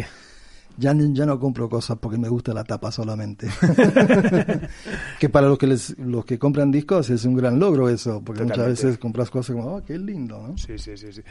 Ya, 0.78 0.94
ya 0.96 1.26
no 1.26 1.38
compro 1.40 1.68
cosas 1.68 1.98
porque 1.98 2.16
me 2.18 2.28
gusta 2.28 2.54
la 2.54 2.64
tapa 2.64 2.90
solamente. 2.92 3.48
que 5.18 5.28
para 5.28 5.48
los 5.48 5.58
que 5.58 5.66
les, 5.66 5.98
los 5.98 6.24
que 6.24 6.38
compran 6.38 6.70
discos 6.70 7.10
es 7.10 7.24
un 7.24 7.34
gran 7.34 7.58
logro 7.58 7.88
eso, 7.88 8.22
porque 8.24 8.44
muchas 8.44 8.66
veces 8.66 8.98
compras 8.98 9.28
cosas 9.30 9.56
como, 9.56 9.74
oh, 9.76 9.84
qué 9.84 9.98
lindo, 9.98 10.40
¿no? 10.46 10.56
Sí, 10.56 10.78
sí, 10.78 10.96
sí, 10.96 11.12
sí. 11.12 11.22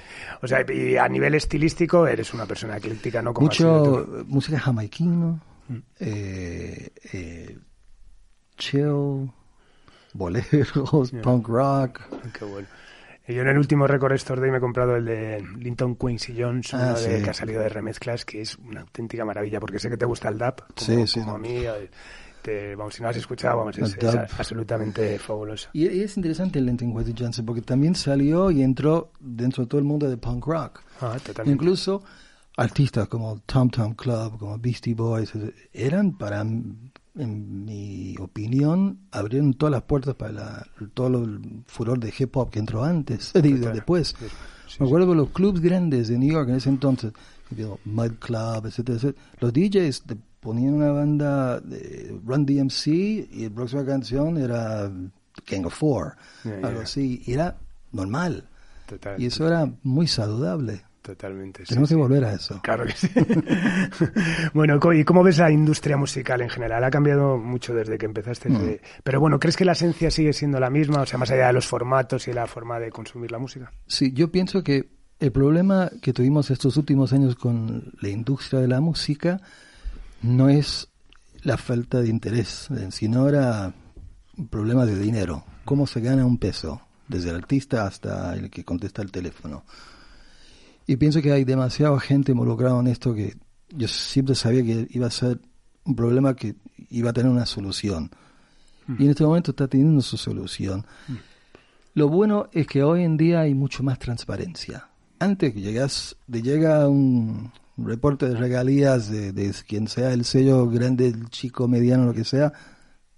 O 0.41 0.47
sea, 0.47 0.65
y 0.71 0.97
a 0.97 1.07
nivel 1.07 1.35
estilístico 1.35 2.05
eres 2.05 2.33
una 2.33 2.45
persona 2.45 2.77
ecléctica, 2.77 3.21
¿no? 3.21 3.33
Como 3.33 3.45
Mucho 3.45 4.25
música 4.27 4.59
jamaiquino, 4.59 5.39
Mm. 5.69 5.77
eh, 5.99 6.89
eh, 7.13 7.57
chill, 8.57 9.29
boleros, 10.13 11.11
punk 11.21 11.47
rock. 11.47 12.01
Qué 12.37 12.45
bueno. 12.45 12.67
Yo 13.27 13.41
en 13.41 13.47
el 13.49 13.57
último 13.57 13.87
Record 13.87 14.13
Store 14.13 14.39
Day 14.39 14.51
me 14.51 14.57
he 14.57 14.61
comprado 14.61 14.95
el 14.95 15.05
de 15.05 15.45
Linton 15.57 15.95
Quincy 15.95 16.33
Jones, 16.37 16.73
Ah, 16.73 16.77
uno 16.91 16.99
de, 16.99 17.17
sí. 17.17 17.23
que 17.23 17.29
ha 17.29 17.33
salido 17.33 17.61
de 17.61 17.69
remezclas, 17.69 18.23
que 18.25 18.41
es 18.41 18.57
una 18.57 18.81
auténtica 18.81 19.25
maravilla, 19.25 19.59
porque 19.59 19.79
sé 19.79 19.89
que 19.89 19.97
te 19.97 20.05
gusta 20.05 20.29
el 20.29 20.37
dub, 20.37 20.55
como, 20.55 20.75
Sí, 20.77 21.07
sí, 21.07 21.19
como 21.19 21.31
no. 21.31 21.35
a 21.35 21.39
mí. 21.39 21.63
te- 22.41 22.75
vamos, 22.77 22.93
si 22.95 23.01
no 23.03 23.09
has 23.09 23.17
escuchado, 23.17 23.57
vamos, 23.57 23.77
es, 23.77 23.97
es 23.97 24.15
absolutamente 24.15 25.19
fabuloso. 25.19 25.67
Y 25.73 25.87
y 25.87 26.01
es 26.03 26.15
interesante 26.15 26.59
el 26.59 26.65
Linton 26.65 26.95
Quincy 26.95 27.13
Johnson 27.17 27.45
porque 27.45 27.61
también 27.61 27.93
salió 27.95 28.49
y 28.51 28.61
entró 28.63 29.11
dentro 29.19 29.63
de 29.63 29.67
todo 29.69 29.79
el 29.79 29.85
mundo 29.85 30.09
de 30.09 30.15
punk 30.15 30.45
rock. 30.47 30.79
Ah, 31.01 31.17
totalmente. 31.21 31.51
Incluso 31.51 32.03
artistas 32.55 33.09
como 33.09 33.39
Tom 33.45 33.69
Tom 33.69 33.93
Club, 33.95 34.39
como 34.39 34.57
Beastie 34.57 34.93
Boys, 34.95 35.33
eran 35.73 36.17
para, 36.17 36.45
en 37.17 37.65
mi 37.65 38.15
opinión, 38.19 38.99
abrieron 39.11 39.53
todas 39.53 39.71
las 39.71 39.83
puertas 39.83 40.15
para 40.15 40.31
la- 40.31 40.67
todo 40.93 41.23
el 41.23 41.63
furor 41.67 41.99
de 41.99 42.13
hip 42.17 42.35
hop 42.37 42.49
que 42.49 42.59
entró 42.59 42.83
antes, 42.83 43.31
digo, 43.41 43.69
después. 43.71 44.15
Sí, 44.19 44.25
sí, 44.67 44.77
Me 44.79 44.85
acuerdo 44.87 45.09
que 45.09 45.15
los 45.15 45.29
clubs 45.29 45.59
grandes 45.61 46.07
de 46.07 46.17
New 46.17 46.31
York 46.31 46.49
en 46.49 46.55
ese 46.55 46.69
entonces, 46.69 47.13
Mud 47.85 48.11
Club, 48.19 48.65
etcétera, 48.65 48.97
etcétera, 48.97 49.25
los 49.39 49.53
DJs 49.53 50.01
te 50.03 50.17
ponían 50.39 50.73
una 50.75 50.91
banda 50.91 51.59
de 51.59 52.19
Run 52.25 52.45
DMC 52.45 52.87
y 52.87 53.43
la 53.43 53.49
próxima 53.55 53.85
canción 53.85 54.37
era 54.37 54.91
Gang 55.49 55.65
of 55.65 55.73
Four, 55.73 56.15
algo 56.63 56.81
así, 56.81 57.21
y 57.25 57.33
era 57.33 57.57
normal. 57.91 58.47
Total, 58.87 59.21
Y 59.21 59.25
eso 59.25 59.45
era 59.47 59.69
muy 59.83 60.07
saludable. 60.07 60.83
Totalmente. 61.07 61.63
Tenemos 61.63 61.87
sí. 61.87 61.95
que 61.95 61.99
volver 62.01 62.25
a 62.25 62.33
eso. 62.33 62.59
Claro 62.61 62.85
que 62.85 62.91
sí. 62.91 63.07
bueno, 64.53 64.77
co- 64.79 64.91
¿y 64.93 65.03
cómo 65.05 65.23
ves 65.23 65.37
la 65.37 65.49
industria 65.49 65.95
musical 65.97 66.41
en 66.41 66.49
general? 66.49 66.83
Ha 66.83 66.89
cambiado 66.91 67.37
mucho 67.37 67.73
desde 67.73 67.97
que 67.97 68.05
empezaste. 68.05 68.49
Mm. 68.49 68.57
de- 68.59 68.81
Pero 69.03 69.19
bueno, 69.19 69.39
¿crees 69.39 69.55
que 69.55 69.65
la 69.65 69.71
esencia 69.71 70.11
sigue 70.11 70.33
siendo 70.33 70.59
la 70.59 70.69
misma? 70.69 71.01
O 71.01 71.05
sea, 71.05 71.17
más 71.17 71.31
allá 71.31 71.47
de 71.47 71.53
los 71.53 71.65
formatos 71.65 72.27
y 72.27 72.33
la 72.33 72.45
forma 72.45 72.77
de 72.79 72.89
consumir 72.91 73.31
la 73.31 73.39
música. 73.39 73.71
Sí, 73.87 74.11
yo 74.13 74.31
pienso 74.31 74.63
que 74.63 74.89
el 75.19 75.31
problema 75.31 75.89
que 76.01 76.11
tuvimos 76.13 76.51
estos 76.51 76.75
últimos 76.77 77.13
años 77.13 77.35
con 77.35 77.93
la 78.01 78.09
industria 78.09 78.59
de 78.59 78.67
la 78.67 78.81
música 78.81 79.39
no 80.21 80.49
es 80.49 80.89
la 81.43 81.55
falta 81.57 82.01
de 82.01 82.09
interés, 82.09 82.67
eh, 82.71 82.89
sino 82.91 83.29
era 83.29 83.73
un 84.37 84.47
problema 84.49 84.85
de 84.85 84.99
dinero. 84.99 85.45
¿Cómo 85.65 85.87
se 85.87 86.01
gana 86.01 86.25
un 86.25 86.37
peso? 86.37 86.81
Desde 87.07 87.29
el 87.29 87.37
artista 87.37 87.85
hasta 87.87 88.33
el 88.35 88.49
que 88.49 88.65
contesta 88.65 89.01
el 89.01 89.11
teléfono. 89.11 89.63
Y 90.87 90.95
pienso 90.95 91.21
que 91.21 91.33
hay 91.33 91.43
demasiada 91.43 91.99
gente 91.99 92.31
involucrada 92.31 92.79
en 92.79 92.87
esto 92.87 93.13
que 93.13 93.35
yo 93.69 93.89
siempre 93.89 94.35
sabía 94.35 94.63
que 94.63 94.87
iba 94.91 95.05
a 95.05 95.11
ser 95.11 95.41
un 95.83 95.95
problema 95.95 96.33
que 96.33 96.55
iba 96.89 97.09
a 97.09 97.13
tener 97.13 97.29
una 97.29 97.45
solución. 97.45 98.09
Y 98.97 99.03
en 99.03 99.09
este 99.09 99.25
momento 99.25 99.51
está 99.51 99.67
teniendo 99.67 100.01
su 100.01 100.15
solución. 100.15 100.85
Lo 101.93 102.07
bueno 102.07 102.47
es 102.53 102.67
que 102.67 102.83
hoy 102.83 103.03
en 103.03 103.17
día 103.17 103.41
hay 103.41 103.53
mucho 103.53 103.83
más 103.83 103.99
transparencia. 103.99 104.87
Antes 105.19 105.53
que 105.53 105.59
llegas, 105.59 106.15
llega 106.27 106.87
un 106.87 107.51
reporte 107.75 108.29
de 108.29 108.35
regalías 108.35 109.09
de, 109.09 109.33
de 109.33 109.53
quien 109.67 109.89
sea 109.89 110.13
el 110.13 110.23
sello 110.23 110.69
grande, 110.69 111.07
el 111.07 111.27
chico, 111.29 111.67
mediano, 111.67 112.05
lo 112.05 112.13
que 112.13 112.23
sea, 112.23 112.53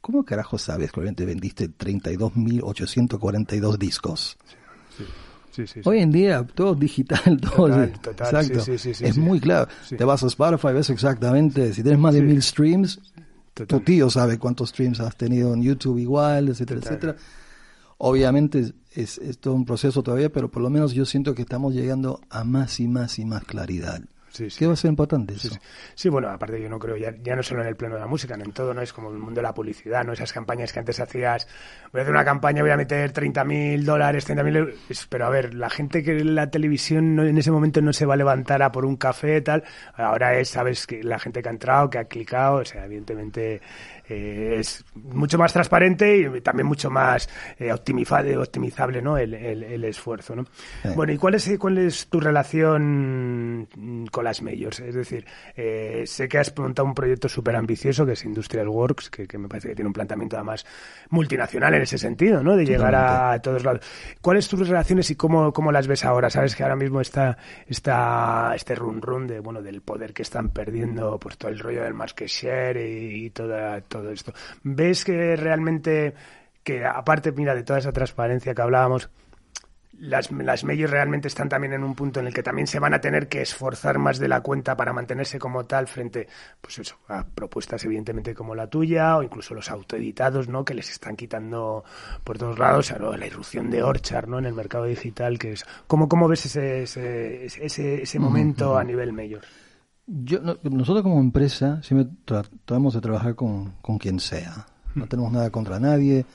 ¿cómo 0.02 0.26
carajo 0.26 0.58
sabes 0.58 0.92
que 0.92 1.00
obviamente 1.00 1.26
vendiste 1.26 1.70
32.842 1.70 3.78
discos? 3.78 4.38
Sí, 4.98 5.04
sí, 5.04 5.29
sí. 5.52 5.66
Hoy 5.86 6.00
en 6.00 6.12
día 6.12 6.46
todo 6.56 6.76
digital, 6.76 7.40
todo 7.42 7.68
Total, 7.68 8.00
total, 8.02 8.46
exacto. 8.46 8.72
es 9.06 9.18
muy 9.18 9.40
claro. 9.40 9.70
Te 9.90 10.04
vas 10.04 10.24
a 10.24 10.28
Spotify, 10.28 10.74
ves 10.74 10.90
exactamente, 10.90 11.74
si 11.74 11.84
tienes 11.84 12.00
más 12.00 12.14
de 12.14 12.22
mil 12.22 12.42
streams, 12.42 13.00
Total. 13.54 13.80
tu 13.80 13.86
tío 13.86 14.10
sabe 14.10 14.38
cuántos 14.38 14.70
streams 14.70 15.00
has 15.00 15.16
tenido 15.16 15.54
en 15.54 15.62
YouTube 15.62 15.98
igual, 15.98 16.50
etcétera, 16.50 16.80
etcétera. 16.82 17.16
Obviamente 17.98 18.74
es, 18.92 19.18
es 19.18 19.40
todo 19.40 19.54
un 19.56 19.66
proceso 19.66 20.02
todavía, 20.04 20.30
pero 20.32 20.50
por 20.50 20.62
lo 20.62 20.70
menos 20.70 20.94
yo 20.94 21.06
siento 21.06 21.36
que 21.36 21.42
estamos 21.42 21.74
llegando 21.74 22.22
a 22.30 22.44
más 22.44 22.80
y 22.80 22.88
más 22.88 23.20
y 23.20 23.26
más 23.26 23.44
claridad. 23.44 24.02
Sí, 24.32 24.50
sí. 24.50 24.60
¿Qué 24.60 24.68
va 24.68 24.74
a 24.74 24.76
ser 24.76 24.90
importante 24.90 25.34
eso? 25.34 25.58
Sí, 25.96 26.10
bueno, 26.10 26.30
aparte 26.30 26.62
yo 26.62 26.70
no 26.70 26.80
creo, 26.80 26.96
ya, 26.98 27.14
ya 27.22 27.36
no 27.36 27.44
solo 27.44 27.62
en 27.62 27.68
el 27.68 27.76
pleno 27.76 27.96
de 27.96 28.02
la 28.02 28.08
música, 28.08 28.36
en 28.36 28.52
todo, 28.52 28.74
¿no? 28.74 28.82
Es 28.82 28.94
como 28.94 29.10
el 29.12 29.18
mundo 29.18 29.40
de 29.40 29.44
la 29.44 29.54
publicidad, 29.54 30.04
¿no? 30.04 30.14
Esas 30.14 30.32
campañas 30.32 30.72
que 30.72 30.80
antes 30.80 31.00
hacías, 31.00 31.48
voy 31.92 32.00
a 32.00 32.02
hacer 32.04 32.14
una 32.14 32.26
campaña, 32.26 32.62
voy 32.62 32.72
a 32.72 32.78
meter 32.78 33.12
30 33.12 33.44
mil 33.44 33.86
dólares, 33.86 34.26
30 34.26 34.44
mil 34.44 34.56
euros, 34.56 34.76
pero 35.10 35.26
a 35.26 35.30
ver, 35.30 35.54
la 35.54 35.70
gente 35.70 36.04
que 36.04 36.24
la 36.24 36.50
televisión 36.50 37.20
en 37.20 37.38
ese 37.38 37.52
momento 37.52 37.82
no 37.82 37.94
se 37.94 38.06
va 38.06 38.14
a 38.14 38.18
levantar 38.18 38.62
a 38.62 38.72
por 38.72 38.86
un 38.86 38.98
café, 38.98 39.42
tal, 39.42 39.64
ahora 39.96 40.38
es, 40.38 40.50
sabes, 40.50 40.86
que 40.86 41.04
la 41.04 41.20
gente 41.20 41.42
que 41.42 41.50
ha 41.50 41.52
entrado, 41.52 41.90
que 41.90 41.98
ha 41.98 42.06
clicado, 42.06 42.58
o 42.58 42.66
sea, 42.66 42.86
evidentemente 42.86 43.62
eh, 44.10 44.58
es 44.60 44.84
mucho 44.96 45.38
más 45.38 45.54
transparente 45.54 46.18
y 46.18 46.42
también 46.42 46.66
mucho 46.66 46.90
más 46.90 47.30
eh, 47.58 47.72
optimizable 47.72 49.02
¿no? 49.02 49.18
el, 49.18 49.34
el, 49.36 49.84
esfuerzo. 49.84 50.36
¿no? 50.36 50.46
Bueno, 50.96 51.14
¿y 51.14 51.18
cuál 51.18 51.36
es, 51.36 51.50
cuál 51.60 51.78
es 51.78 52.08
tu 52.08 52.20
relación 52.20 53.68
con 54.12 54.24
las 54.24 54.42
majors? 54.42 54.80
Es 54.80 54.96
decir, 54.96 55.26
eh, 55.56 56.04
sé 56.06 56.28
que 56.28 56.40
has 56.40 56.56
montado 56.58 56.88
un 56.88 56.96
proyecto 56.96 57.30
súper 57.30 57.56
ambicioso 57.56 58.06
que 58.06 58.14
es 58.14 58.26
Industrial 58.26 58.68
Works, 58.68 59.10
que, 59.10 59.38
me 59.38 59.48
parece 59.48 59.70
que 59.70 59.76
tiene 59.76 59.88
un 59.88 59.94
planteamiento 59.94 60.36
además 60.36 60.66
multinacional 61.10 61.76
en 61.76 61.84
ese 61.84 61.98
sentido, 61.98 62.44
¿no? 62.44 62.56
de 62.56 62.66
llegar 62.66 62.96
a, 62.96 63.40
todos 63.42 63.64
lados. 63.64 63.82
¿Cuáles 64.22 64.48
tus 64.48 64.68
relaciones 64.68 65.10
y 65.12 65.16
cómo, 65.16 65.54
cómo 65.54 65.72
las 65.72 65.88
ves 65.88 66.04
ahora? 66.04 66.30
Sabes 66.30 66.56
que 66.56 66.64
ahora 66.64 66.76
mismo 66.76 67.00
está, 67.00 67.38
está 67.68 68.54
este 68.56 68.74
run 68.76 69.02
run 69.02 69.28
de, 69.28 69.40
bueno, 69.40 69.62
del 69.62 69.82
poder 69.82 70.14
que 70.14 70.24
están 70.24 70.50
perdiendo, 70.50 71.20
pues 71.20 71.38
todo 71.38 71.52
el 71.52 71.60
rollo 71.60 71.84
del 71.84 71.94
market 71.94 72.28
share 72.28 72.78
y, 72.78 73.26
y 73.26 73.30
toda 73.30 73.82
todo 74.02 74.12
esto. 74.12 74.34
¿Ves 74.64 75.04
que 75.04 75.36
realmente, 75.36 76.14
que 76.64 76.86
aparte, 76.86 77.32
mira, 77.32 77.56
de 77.56 77.64
toda 77.64 77.80
esa 77.80 77.92
transparencia 77.92 78.54
que 78.54 78.62
hablábamos, 78.62 79.10
las, 80.00 80.32
las 80.32 80.64
medios 80.64 80.90
realmente 80.90 81.28
están 81.28 81.50
también 81.50 81.74
en 81.74 81.84
un 81.84 81.94
punto 81.94 82.20
en 82.20 82.28
el 82.28 82.34
que 82.34 82.44
también 82.44 82.68
se 82.68 82.80
van 82.80 82.94
a 82.94 83.02
tener 83.02 83.28
que 83.28 83.42
esforzar 83.42 84.00
más 84.00 84.18
de 84.18 84.28
la 84.28 84.42
cuenta 84.42 84.76
para 84.78 84.94
mantenerse 84.94 85.40
como 85.40 85.66
tal 85.66 85.88
frente, 85.88 86.28
pues 86.62 86.80
eso, 86.80 86.98
a 87.08 87.26
propuestas 87.26 87.84
evidentemente 87.86 88.34
como 88.34 88.56
la 88.56 88.68
tuya 88.68 89.18
o 89.18 89.24
incluso 89.24 89.54
los 89.54 89.70
autoeditados, 89.70 90.48
¿no? 90.48 90.64
Que 90.64 90.74
les 90.74 90.90
están 90.90 91.16
quitando 91.16 91.84
por 92.24 92.38
todos 92.38 92.58
lados, 92.58 92.94
la 93.00 93.28
irrupción 93.28 93.70
de 93.70 93.84
Orchard, 93.84 94.28
¿no? 94.28 94.40
En 94.40 94.46
el 94.46 94.54
mercado 94.54 94.86
digital, 94.86 95.38
que 95.38 95.54
es, 95.54 95.66
¿cómo, 95.88 96.08
cómo 96.08 96.28
ves 96.28 96.46
ese, 96.46 96.84
ese, 96.84 97.46
ese, 97.66 98.02
ese 98.04 98.20
momento 98.20 98.78
a 98.78 98.84
nivel 98.84 99.12
mayor? 99.12 99.42
Yo, 100.12 100.40
nosotros 100.64 101.04
como 101.04 101.20
empresa 101.20 101.84
siempre 101.84 102.12
tratamos 102.26 102.96
de 102.96 103.02
trabajar 103.02 103.36
con, 103.36 103.76
con 103.82 104.00
quien 104.00 104.20
sea. 104.20 104.66
No 104.96 105.06
hmm. 105.06 105.08
tenemos 105.08 105.32
nada 105.32 105.52
contra 105.52 105.80
nadie. 105.80 106.26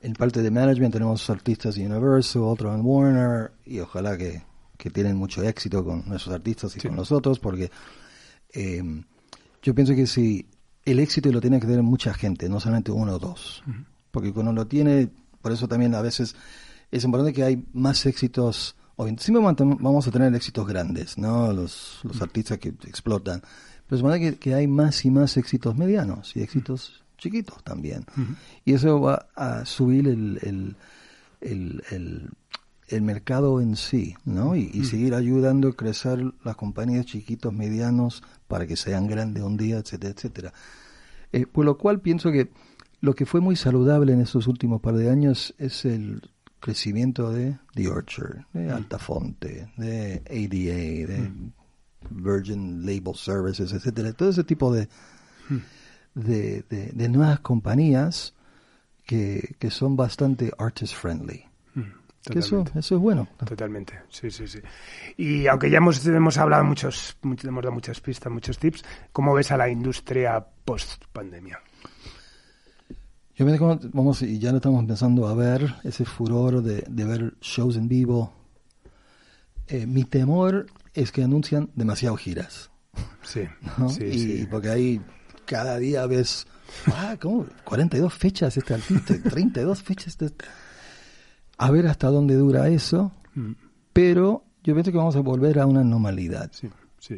En 0.00 0.14
parte 0.14 0.42
de 0.42 0.50
management 0.50 0.92
tenemos 0.92 1.30
artistas 1.30 1.76
de 1.76 1.86
Universal, 1.86 2.42
otros 2.42 2.74
en 2.74 2.84
Warner, 2.84 3.52
y 3.64 3.78
ojalá 3.78 4.18
que, 4.18 4.42
que 4.76 4.90
tienen 4.90 5.16
mucho 5.16 5.42
éxito 5.42 5.84
con 5.84 6.06
nuestros 6.08 6.34
artistas 6.34 6.76
y 6.76 6.80
con 6.80 6.96
nosotros, 6.96 7.38
porque 7.38 7.70
em, 8.52 9.04
yo 9.62 9.74
pienso 9.74 9.94
que 9.94 10.06
si 10.06 10.46
el 10.84 10.98
éxito 10.98 11.30
lo 11.30 11.40
tiene 11.40 11.60
que 11.60 11.66
tener 11.66 11.82
mucha 11.82 12.12
gente, 12.12 12.48
no 12.48 12.60
solamente 12.60 12.90
uno 12.90 13.14
o 13.14 13.18
dos. 13.18 13.62
Porque 14.10 14.32
cuando 14.32 14.52
lo 14.52 14.66
tiene, 14.66 15.08
por 15.40 15.52
eso 15.52 15.68
también 15.68 15.94
a 15.94 16.02
veces 16.02 16.34
es 16.90 17.04
importante 17.04 17.32
que 17.32 17.44
hay 17.44 17.64
más 17.72 18.04
éxitos 18.06 18.76
siempre 19.18 19.54
vamos 19.80 20.06
a 20.06 20.10
tener 20.10 20.34
éxitos 20.34 20.66
grandes, 20.66 21.18
¿no? 21.18 21.52
Los, 21.52 22.00
los 22.04 22.20
artistas 22.22 22.58
que 22.58 22.68
explotan. 22.68 23.42
Pero 23.86 23.96
es 23.96 24.02
verdad 24.02 24.18
que, 24.18 24.38
que, 24.38 24.54
hay 24.54 24.66
más 24.66 25.04
y 25.04 25.10
más 25.10 25.36
éxitos 25.36 25.76
medianos 25.76 26.34
y 26.36 26.40
éxitos 26.40 27.04
chiquitos 27.18 27.62
también. 27.64 28.04
Y 28.64 28.74
eso 28.74 29.00
va 29.00 29.26
a 29.34 29.64
subir 29.64 30.08
el, 30.08 30.38
el, 30.42 31.82
el, 31.90 32.30
el, 32.88 33.02
mercado 33.02 33.60
en 33.60 33.76
sí, 33.76 34.14
¿no? 34.24 34.56
Y, 34.56 34.84
seguir 34.84 35.14
ayudando 35.14 35.68
a 35.68 35.72
crecer 35.72 36.32
las 36.44 36.56
compañías 36.56 37.06
chiquitos, 37.06 37.52
medianos, 37.52 38.22
para 38.46 38.66
que 38.66 38.76
sean 38.76 39.06
grandes 39.06 39.42
un 39.42 39.56
día, 39.56 39.78
etcétera, 39.78 40.14
etcétera. 40.14 40.52
Eh, 41.32 41.46
por 41.46 41.64
lo 41.64 41.76
cual 41.78 42.00
pienso 42.00 42.30
que 42.30 42.50
lo 43.00 43.14
que 43.14 43.26
fue 43.26 43.40
muy 43.40 43.56
saludable 43.56 44.12
en 44.12 44.20
estos 44.20 44.46
últimos 44.46 44.80
par 44.80 44.94
de 44.94 45.10
años 45.10 45.54
es 45.58 45.84
el 45.84 46.22
crecimiento 46.64 47.30
de 47.30 47.58
The 47.74 47.88
Orchard, 47.88 48.46
de 48.54 48.68
mm. 48.68 48.70
Altafonte, 48.70 49.68
de 49.76 50.22
ADA, 50.24 51.12
de 51.12 51.28
mm. 51.28 51.52
Virgin 52.08 52.86
Label 52.86 53.14
Services, 53.14 53.70
etcétera, 53.70 54.14
todo 54.14 54.30
ese 54.30 54.44
tipo 54.44 54.72
de, 54.72 54.88
mm. 55.50 55.58
de, 56.14 56.62
de, 56.94 57.08
nuevas 57.10 57.40
compañías 57.40 58.32
que, 59.04 59.56
que, 59.58 59.70
son 59.70 59.94
bastante 59.94 60.50
artist 60.56 60.94
friendly. 60.94 61.44
eso, 62.34 62.64
eso 62.74 62.94
es 62.94 63.00
bueno. 63.00 63.28
Totalmente, 63.44 64.00
sí, 64.08 64.30
sí, 64.30 64.48
sí. 64.48 64.60
Y 65.18 65.46
aunque 65.46 65.68
ya 65.68 65.76
hemos, 65.76 66.06
hemos 66.06 66.38
hablado 66.38 66.64
muchos, 66.64 67.18
hemos 67.22 67.62
dado 67.62 67.72
muchas 67.72 68.00
pistas, 68.00 68.32
muchos 68.32 68.58
tips, 68.58 68.82
¿cómo 69.12 69.34
ves 69.34 69.50
a 69.50 69.58
la 69.58 69.68
industria 69.68 70.42
post 70.64 71.04
pandemia? 71.12 71.60
Yo 73.36 73.44
me 73.44 73.58
vamos, 73.58 74.22
y 74.22 74.38
ya 74.38 74.52
lo 74.52 74.58
estamos 74.58 74.78
empezando 74.78 75.26
a 75.26 75.34
ver, 75.34 75.74
ese 75.82 76.04
furor 76.04 76.62
de, 76.62 77.04
ver 77.04 77.34
shows 77.40 77.76
en 77.76 77.88
vivo. 77.88 78.32
Eh, 79.66 79.86
mi 79.86 80.04
temor 80.04 80.66
es 80.92 81.10
que 81.10 81.24
anuncian 81.24 81.68
demasiado 81.74 82.16
giras. 82.16 82.70
Sí, 83.22 83.40
sí, 83.88 84.42
y, 84.42 84.46
porque 84.46 84.68
ahí 84.68 85.00
cada 85.46 85.78
día 85.78 86.06
ves, 86.06 86.46
ah, 86.86 87.16
¿cómo? 87.20 87.46
42 87.64 88.14
fechas 88.14 88.56
este 88.56 88.74
artista, 88.74 89.14
32 89.30 89.82
fechas. 89.82 90.16
Este... 90.20 90.44
A 91.58 91.70
ver 91.72 91.88
hasta 91.88 92.08
dónde 92.08 92.36
dura 92.36 92.68
eso, 92.68 93.10
mm. 93.34 93.52
pero 93.92 94.44
yo 94.62 94.74
pienso 94.74 94.92
que 94.92 94.98
vamos 94.98 95.16
a 95.16 95.20
volver 95.20 95.58
a 95.58 95.66
una 95.66 95.82
normalidad. 95.82 96.52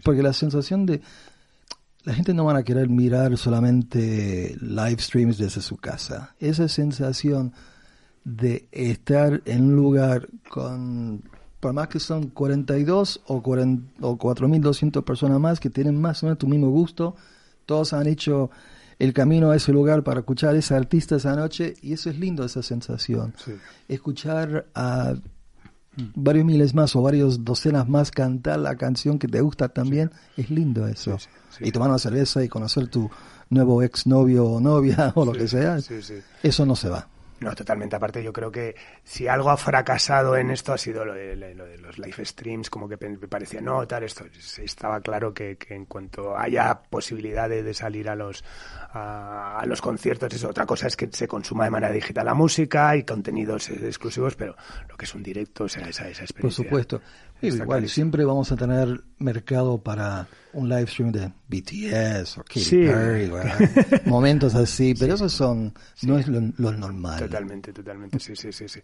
porque 0.02 0.22
la 0.22 0.32
sensación 0.32 0.86
de 0.86 1.02
la 2.06 2.14
gente 2.14 2.32
no 2.32 2.44
van 2.44 2.56
a 2.56 2.62
querer 2.62 2.88
mirar 2.88 3.36
solamente 3.36 4.56
live 4.60 4.98
streams 5.00 5.38
desde 5.38 5.60
su 5.60 5.76
casa. 5.76 6.36
Esa 6.38 6.68
sensación 6.68 7.52
de 8.22 8.68
estar 8.70 9.42
en 9.44 9.64
un 9.64 9.74
lugar 9.74 10.28
con, 10.48 11.24
por 11.58 11.72
más 11.72 11.88
que 11.88 11.98
son 11.98 12.28
42 12.28 13.22
o, 13.26 13.42
40, 13.42 14.06
o 14.06 14.16
4.200 14.16 15.02
personas 15.02 15.40
más 15.40 15.58
que 15.58 15.68
tienen 15.68 16.00
más 16.00 16.22
o 16.22 16.26
menos 16.26 16.38
tu 16.38 16.46
mismo 16.46 16.70
gusto, 16.70 17.16
todos 17.66 17.92
han 17.92 18.06
hecho 18.06 18.50
el 19.00 19.12
camino 19.12 19.50
a 19.50 19.56
ese 19.56 19.72
lugar 19.72 20.04
para 20.04 20.20
escuchar 20.20 20.54
a 20.54 20.58
ese 20.58 20.76
artista 20.76 21.16
esa 21.16 21.34
noche 21.34 21.74
y 21.82 21.92
eso 21.92 22.08
es 22.08 22.20
lindo, 22.20 22.44
esa 22.44 22.62
sensación. 22.62 23.34
Escuchar 23.88 24.66
a 24.76 25.14
varios 26.14 26.44
miles 26.44 26.74
más 26.74 26.94
o 26.96 27.02
varios 27.02 27.44
docenas 27.44 27.88
más 27.88 28.10
cantar 28.10 28.58
la 28.58 28.76
canción 28.76 29.18
que 29.18 29.28
te 29.28 29.40
gusta 29.40 29.68
también, 29.68 30.10
es 30.36 30.50
lindo 30.50 30.86
eso. 30.86 31.18
y 31.60 31.72
tomar 31.72 31.88
una 31.88 31.98
cerveza 31.98 32.44
y 32.44 32.48
conocer 32.48 32.88
tu 32.88 33.10
nuevo 33.50 33.82
exnovio 33.82 34.44
o 34.44 34.60
novia 34.60 35.12
o 35.14 35.24
lo 35.24 35.32
que 35.32 35.48
sea, 35.48 35.78
eso 36.42 36.66
no 36.66 36.76
se 36.76 36.88
va. 36.88 37.08
No, 37.40 37.54
totalmente. 37.54 37.96
Aparte, 37.96 38.22
yo 38.22 38.32
creo 38.32 38.50
que 38.50 38.74
si 39.04 39.28
algo 39.28 39.50
ha 39.50 39.56
fracasado 39.56 40.36
en 40.36 40.50
esto 40.50 40.72
ha 40.72 40.78
sido 40.78 41.04
lo 41.04 41.12
de, 41.12 41.36
los 41.54 41.98
live 41.98 42.24
streams, 42.24 42.70
como 42.70 42.88
que 42.88 42.96
me 42.96 43.28
parecía, 43.28 43.60
no, 43.60 43.86
tal, 43.86 44.04
esto 44.04 44.24
estaba 44.62 45.00
claro 45.00 45.34
que, 45.34 45.58
en 45.68 45.84
cuanto 45.84 46.36
haya 46.36 46.80
posibilidad 46.88 47.48
de, 47.48 47.74
salir 47.74 48.08
a 48.08 48.16
los, 48.16 48.42
a, 48.92 49.62
los 49.66 49.82
conciertos, 49.82 50.32
eso. 50.32 50.48
Otra 50.48 50.64
cosa 50.64 50.86
es 50.86 50.96
que 50.96 51.08
se 51.12 51.28
consuma 51.28 51.64
de 51.64 51.70
manera 51.70 51.92
digital 51.92 52.24
la 52.24 52.34
música 52.34 52.96
y 52.96 53.04
contenidos 53.04 53.68
exclusivos, 53.68 54.34
pero 54.34 54.56
lo 54.88 54.96
que 54.96 55.04
es 55.04 55.14
un 55.14 55.22
directo, 55.22 55.64
o 55.64 55.68
sea, 55.68 55.88
esa, 55.88 56.08
esa 56.08 56.22
experiencia. 56.22 56.40
Por 56.40 56.52
supuesto. 56.52 57.02
Igual, 57.42 57.88
siempre 57.88 58.24
vamos 58.24 58.50
a 58.50 58.56
tener 58.56 59.02
mercado 59.18 59.78
para 59.78 60.26
un 60.52 60.68
live 60.68 60.86
stream 60.86 61.12
de 61.12 61.30
BTS 61.48 62.38
o 62.38 62.42
Katy 62.42 62.86
Perry, 62.86 63.30
momentos 64.06 64.54
así, 64.54 64.94
pero 64.98 65.14
eso 65.14 65.28
son, 65.28 65.72
no 66.02 66.18
es 66.18 66.28
lo, 66.28 66.40
normal. 66.40 67.18
Totalmente, 67.18 67.72
totalmente, 67.72 68.18
sí, 68.18 68.34
sí, 68.34 68.50
sí, 68.52 68.68
sí. 68.68 68.80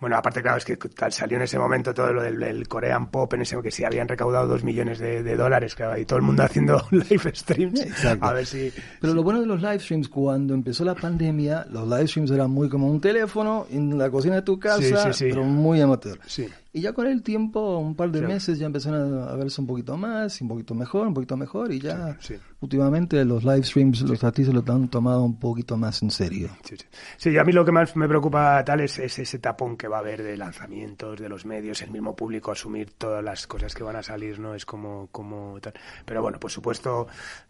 Bueno, 0.00 0.16
aparte, 0.16 0.42
claro, 0.42 0.58
es 0.58 0.64
que 0.64 0.76
tal, 0.76 1.12
salió 1.12 1.36
en 1.36 1.44
ese 1.44 1.58
momento 1.58 1.94
todo 1.94 2.12
lo 2.12 2.22
del, 2.22 2.66
Korean 2.68 3.10
Pop, 3.10 3.32
en 3.34 3.42
ese 3.42 3.60
que 3.62 3.70
sí 3.70 3.84
habían 3.84 4.08
recaudado 4.08 4.48
dos 4.48 4.64
millones 4.64 4.98
de, 4.98 5.36
dólares, 5.36 5.74
claro, 5.74 5.98
y 5.98 6.04
todo 6.04 6.18
el 6.18 6.24
mundo 6.24 6.42
haciendo 6.42 6.84
live 6.90 7.32
streams. 7.34 7.80
Exacto. 7.80 8.24
A 8.24 8.32
ver 8.32 8.46
si... 8.46 8.72
Pero 9.00 9.14
lo 9.14 9.22
bueno 9.22 9.40
de 9.40 9.46
los 9.46 9.62
live 9.62 9.78
streams, 9.78 10.08
cuando 10.08 10.54
empezó 10.54 10.84
la 10.84 10.94
pandemia, 10.94 11.66
los 11.70 11.88
live 11.88 12.08
streams 12.08 12.30
eran 12.32 12.50
muy 12.50 12.68
como 12.68 12.88
un 12.88 13.00
teléfono 13.00 13.66
en 13.70 13.96
la 13.96 14.10
cocina 14.10 14.36
de 14.36 14.42
tu 14.42 14.58
casa, 14.58 15.10
pero 15.18 15.44
muy 15.44 15.80
amateur. 15.80 16.18
Sí. 16.26 16.48
Y 16.74 16.80
ya 16.80 16.94
con 16.94 17.06
el 17.06 17.22
tiempo, 17.22 17.76
un 17.78 17.94
par 17.94 18.10
de 18.10 18.22
meses, 18.22 18.58
ya 18.58 18.64
empezaron 18.64 19.28
a, 19.28 19.34
verse 19.34 19.60
un 19.60 19.66
poquito 19.72 19.96
más, 19.96 20.40
un 20.40 20.48
poquito 20.48 20.74
mejor, 20.74 21.06
un 21.06 21.14
poquito 21.14 21.36
mejor, 21.36 21.72
y 21.72 21.80
ya 21.80 22.16
últimamente 22.60 23.24
los 23.24 23.44
live 23.44 23.64
streams, 23.64 24.02
los 24.02 24.22
artistas 24.22 24.54
lo 24.54 24.64
han 24.72 24.88
tomado 24.88 25.22
un 25.22 25.38
poquito 25.38 25.76
más 25.76 26.02
en 26.02 26.10
serio. 26.10 26.48
Sí, 26.62 26.76
sí. 26.76 26.86
sí, 27.16 27.38
a 27.38 27.44
mí 27.44 27.52
lo 27.52 27.64
que 27.64 27.72
más 27.72 27.96
me 27.96 28.08
preocupa 28.08 28.64
tal 28.64 28.80
es, 28.80 28.98
ese 28.98 29.38
tapón 29.38 29.76
que 29.76 29.88
va 29.88 29.96
a 29.96 30.00
haber 30.00 30.22
de 30.22 30.36
lanzamientos, 30.36 31.18
de 31.20 31.28
los 31.28 31.44
medios, 31.44 31.82
el 31.82 31.90
mismo 31.90 32.14
público 32.14 32.52
asumir 32.52 32.92
todas 32.92 33.22
las 33.22 33.46
cosas 33.46 33.74
que 33.74 33.82
van 33.82 33.96
a 33.96 34.02
salir, 34.02 34.38
¿no? 34.38 34.54
Es 34.54 34.64
como, 34.64 35.08
como 35.10 35.58
tal. 35.60 35.74
Pero 36.04 36.22
bueno, 36.22 36.38
por 36.38 36.50
supuesto, 36.50 37.06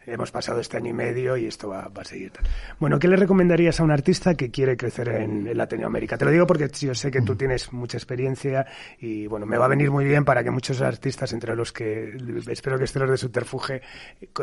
hemos 0.06 0.30
pasado 0.30 0.60
este 0.60 0.76
año 0.76 0.90
y 0.90 0.94
medio 0.94 1.36
y 1.36 1.46
esto 1.46 1.68
va, 1.68 1.90
a 1.94 2.04
seguir 2.04 2.30
tal. 2.30 2.44
Bueno, 2.78 2.98
¿qué 2.98 3.08
le 3.08 3.16
recomendarías 3.16 3.80
a 3.80 3.84
un 3.84 3.90
artista 3.90 4.34
que 4.34 4.50
quiere 4.50 4.76
crecer 4.76 5.08
en, 5.08 5.56
Latinoamérica? 5.56 6.16
Te 6.16 6.24
lo 6.24 6.30
digo 6.30 6.46
porque 6.46 6.68
yo 6.80 6.94
sé 6.94 7.10
que 7.10 7.22
tú 7.22 7.36
tienes 7.36 7.72
mucha 7.72 7.96
experiencia 7.96 8.66
y 8.98 9.26
bueno, 9.26 9.46
me 9.46 9.58
va 9.58 9.66
a 9.66 9.68
venir 9.68 9.90
muy 9.90 10.04
bien 10.04 10.24
para 10.24 10.42
que 10.42 10.50
muchos 10.50 10.80
artistas, 10.80 11.32
entre 11.32 11.54
los 11.54 11.72
que 11.72 12.11
espero 12.48 12.78
que 12.78 12.84
estén 12.84 13.02
los 13.02 13.10
de 13.10 13.16
Subterfuge, 13.16 13.82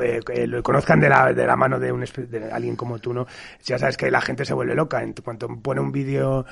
eh, 0.02 0.20
eh, 0.30 0.62
conozcan 0.64 1.00
de 1.00 1.10
la, 1.10 1.34
de 1.34 1.46
la 1.46 1.56
mano 1.56 1.80
de, 1.80 1.92
un, 1.92 2.02
de 2.02 2.52
alguien 2.52 2.76
como 2.76 3.00
tú, 3.00 3.14
¿no? 3.14 3.28
Ya 3.64 3.78
sabes 3.78 3.98
que 3.98 4.10
la 4.10 4.22
gente 4.22 4.46
se 4.46 4.54
vuelve 4.54 4.76
loca. 4.76 5.02
En 5.04 5.14
cuanto 5.14 5.48
pone 5.62 5.82
un 5.82 5.92
vídeo 5.92 6.46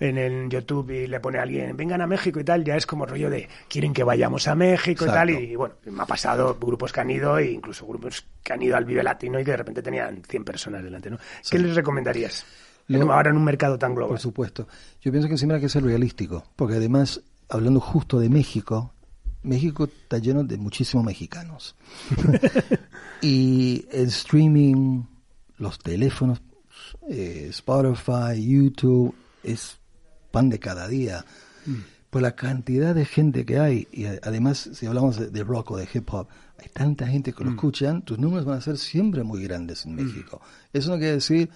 en 0.00 0.16
el 0.16 0.48
YouTube 0.48 0.90
y 0.90 1.06
le 1.06 1.20
pone 1.20 1.38
a 1.38 1.42
alguien, 1.42 1.76
vengan 1.76 2.00
a 2.00 2.06
México 2.06 2.40
y 2.40 2.44
tal, 2.44 2.64
ya 2.64 2.74
es 2.74 2.86
como 2.86 3.04
rollo 3.04 3.28
de, 3.28 3.48
quieren 3.68 3.92
que 3.92 4.02
vayamos 4.02 4.48
a 4.48 4.54
México 4.54 5.04
y 5.04 5.08
tal. 5.08 5.30
Y, 5.30 5.54
bueno, 5.54 5.74
me 5.84 6.02
ha 6.02 6.06
pasado 6.06 6.56
grupos 6.58 6.92
que 6.92 7.00
han 7.00 7.10
ido 7.10 7.38
e 7.38 7.50
incluso 7.50 7.86
grupos 7.86 8.26
que 8.42 8.52
han 8.52 8.62
ido 8.62 8.76
al 8.76 8.86
Vive 8.86 9.02
Latino 9.02 9.38
y 9.38 9.44
que 9.44 9.50
de 9.50 9.58
repente 9.58 9.82
tenían 9.82 10.22
100 10.26 10.44
personas 10.44 10.82
delante, 10.82 11.10
¿no? 11.10 11.18
¿Qué 11.48 11.58
les 11.58 11.74
recomendarías? 11.74 12.46
ahora 12.98 13.30
en 13.30 13.36
un 13.36 13.44
mercado 13.44 13.78
tan 13.78 13.94
global. 13.94 14.10
Por 14.10 14.18
supuesto. 14.18 14.66
Yo 15.00 15.12
pienso 15.12 15.28
que 15.28 15.36
siempre 15.36 15.56
hay 15.56 15.62
que 15.62 15.68
ser 15.68 15.84
realístico, 15.84 16.44
porque 16.56 16.74
además, 16.74 17.22
hablando 17.48 17.78
justo 17.78 18.18
de 18.18 18.28
México, 18.28 18.94
México 19.42 19.84
está 19.84 20.18
lleno 20.18 20.44
de 20.44 20.58
muchísimos 20.58 21.04
mexicanos. 21.04 21.74
y 23.22 23.86
el 23.90 24.08
streaming, 24.08 25.04
los 25.58 25.78
teléfonos, 25.78 26.40
eh, 27.08 27.46
Spotify, 27.50 28.34
YouTube, 28.36 29.14
es 29.42 29.78
pan 30.30 30.48
de 30.48 30.58
cada 30.58 30.88
día. 30.88 31.24
Mm. 31.66 31.74
Por 32.10 32.22
la 32.22 32.34
cantidad 32.34 32.94
de 32.94 33.04
gente 33.04 33.46
que 33.46 33.58
hay, 33.58 33.86
y 33.92 34.04
además 34.04 34.70
si 34.72 34.86
hablamos 34.86 35.32
de, 35.32 35.44
rock 35.44 35.70
o 35.70 35.76
de 35.76 35.88
hip 35.92 36.12
hop, 36.12 36.26
hay 36.58 36.68
tanta 36.68 37.06
gente 37.06 37.32
que 37.32 37.44
lo 37.44 37.50
mm. 37.50 37.54
escuchan, 37.54 38.02
tus 38.02 38.18
números 38.18 38.44
van 38.44 38.58
a 38.58 38.60
ser 38.60 38.78
siempre 38.78 39.22
muy 39.22 39.42
grandes 39.44 39.86
en 39.86 39.94
mm. 39.94 39.96
México. 39.96 40.40
Eso 40.72 40.90
no 40.90 40.98
quiere 40.98 41.14
decir 41.14 41.48